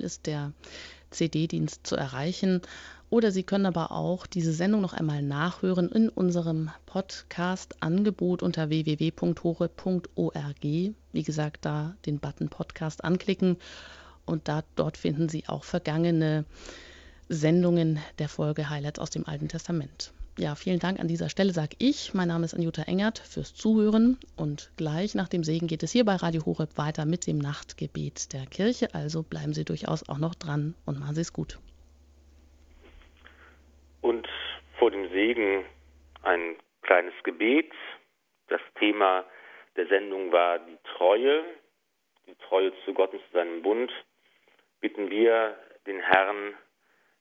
ist 0.02 0.24
der 0.24 0.54
CD-Dienst 1.10 1.86
zu 1.86 1.96
erreichen. 1.96 2.62
Oder 3.10 3.32
Sie 3.32 3.42
können 3.42 3.66
aber 3.66 3.90
auch 3.90 4.24
diese 4.24 4.52
Sendung 4.52 4.80
noch 4.80 4.92
einmal 4.92 5.20
nachhören 5.20 5.88
in 5.90 6.08
unserem 6.08 6.70
Podcast-Angebot 6.86 8.40
unter 8.40 8.68
www.hore.org. 8.68 10.62
Wie 10.62 11.22
gesagt, 11.24 11.64
da 11.64 11.96
den 12.06 12.20
Button 12.20 12.48
Podcast 12.48 13.02
anklicken 13.02 13.56
und 14.26 14.46
da, 14.46 14.62
dort 14.76 14.96
finden 14.96 15.28
Sie 15.28 15.48
auch 15.48 15.64
vergangene 15.64 16.44
Sendungen 17.28 17.98
der 18.20 18.28
Folge 18.28 18.70
Highlights 18.70 19.00
aus 19.00 19.10
dem 19.10 19.26
Alten 19.26 19.48
Testament. 19.48 20.12
Ja, 20.38 20.54
vielen 20.54 20.78
Dank 20.78 21.00
an 21.00 21.08
dieser 21.08 21.28
Stelle, 21.28 21.52
sage 21.52 21.74
ich. 21.78 22.14
Mein 22.14 22.28
Name 22.28 22.44
ist 22.44 22.54
Anjuta 22.54 22.82
Engert 22.82 23.18
fürs 23.18 23.54
Zuhören 23.54 24.18
und 24.36 24.70
gleich 24.76 25.16
nach 25.16 25.28
dem 25.28 25.42
Segen 25.42 25.66
geht 25.66 25.82
es 25.82 25.90
hier 25.90 26.04
bei 26.04 26.14
Radio 26.14 26.46
Horeb 26.46 26.78
weiter 26.78 27.06
mit 27.06 27.26
dem 27.26 27.38
Nachtgebet 27.38 28.32
der 28.32 28.46
Kirche. 28.46 28.94
Also 28.94 29.24
bleiben 29.24 29.52
Sie 29.52 29.64
durchaus 29.64 30.08
auch 30.08 30.18
noch 30.18 30.36
dran 30.36 30.74
und 30.86 31.00
machen 31.00 31.16
Sie 31.16 31.22
es 31.22 31.32
gut. 31.32 31.58
Und 34.00 34.28
vor 34.78 34.90
dem 34.90 35.10
Segen 35.10 35.64
ein 36.22 36.56
kleines 36.82 37.14
Gebet. 37.22 37.72
Das 38.48 38.60
Thema 38.78 39.24
der 39.76 39.86
Sendung 39.86 40.32
war 40.32 40.58
die 40.58 40.78
Treue, 40.96 41.44
die 42.26 42.34
Treue 42.36 42.72
zu 42.84 42.94
Gott 42.94 43.12
und 43.12 43.22
zu 43.26 43.32
seinem 43.32 43.62
Bund. 43.62 43.92
Bitten 44.80 45.10
wir 45.10 45.58
den 45.86 46.00
Herrn, 46.00 46.54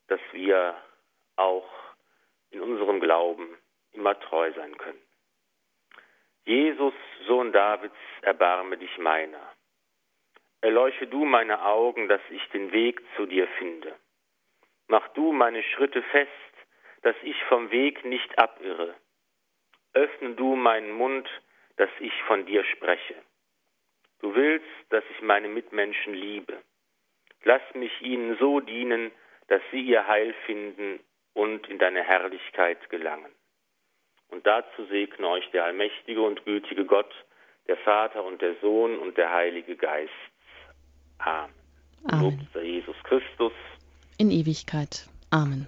dass 0.07 0.21
wir 0.31 0.75
auch 1.35 1.69
in 2.51 2.61
unserem 2.61 2.99
Glauben 2.99 3.57
immer 3.91 4.19
treu 4.19 4.51
sein 4.53 4.77
können. 4.77 5.01
Jesus, 6.45 6.93
Sohn 7.27 7.51
Davids, 7.51 7.95
erbarme 8.21 8.77
dich 8.77 8.97
meiner. 8.97 9.53
Erleuche 10.61 11.07
du 11.07 11.25
meine 11.25 11.63
Augen, 11.63 12.09
dass 12.09 12.21
ich 12.29 12.43
den 12.49 12.71
Weg 12.71 13.01
zu 13.15 13.25
dir 13.25 13.47
finde. 13.59 13.95
Mach 14.87 15.07
du 15.09 15.31
meine 15.31 15.61
Schritte 15.63 16.01
fest, 16.01 16.31
dass 17.01 17.15
ich 17.23 17.41
vom 17.45 17.71
Weg 17.71 18.03
nicht 18.05 18.37
abirre. 18.37 18.95
Öffne 19.93 20.35
du 20.35 20.55
meinen 20.55 20.91
Mund, 20.91 21.27
dass 21.77 21.89
ich 21.99 22.13
von 22.23 22.45
dir 22.45 22.63
spreche. 22.63 23.15
Du 24.19 24.35
willst, 24.35 24.67
dass 24.89 25.03
ich 25.15 25.21
meine 25.21 25.47
Mitmenschen 25.47 26.13
liebe. 26.13 26.57
Lass 27.43 27.61
mich 27.73 28.01
ihnen 28.01 28.37
so 28.37 28.59
dienen, 28.59 29.11
dass 29.47 29.61
sie 29.71 29.81
ihr 29.81 30.05
Heil 30.07 30.33
finden 30.45 30.99
und 31.33 31.67
in 31.67 31.79
deine 31.79 32.03
Herrlichkeit 32.03 32.89
gelangen. 32.89 33.31
Und 34.29 34.45
dazu 34.45 34.85
segne 34.85 35.27
euch 35.27 35.49
der 35.51 35.63
allmächtige 35.63 36.21
und 36.21 36.45
gütige 36.45 36.85
Gott, 36.85 37.11
der 37.67 37.77
Vater 37.77 38.23
und 38.23 38.41
der 38.41 38.55
Sohn 38.61 38.99
und 38.99 39.17
der 39.17 39.31
Heilige 39.31 39.75
Geist. 39.75 40.11
Amen. 41.19 41.53
Amen. 42.05 42.23
Lob 42.23 42.33
sei 42.53 42.63
Jesus 42.63 42.95
Christus. 43.03 43.53
In 44.17 44.31
Ewigkeit. 44.31 45.07
Amen. 45.31 45.67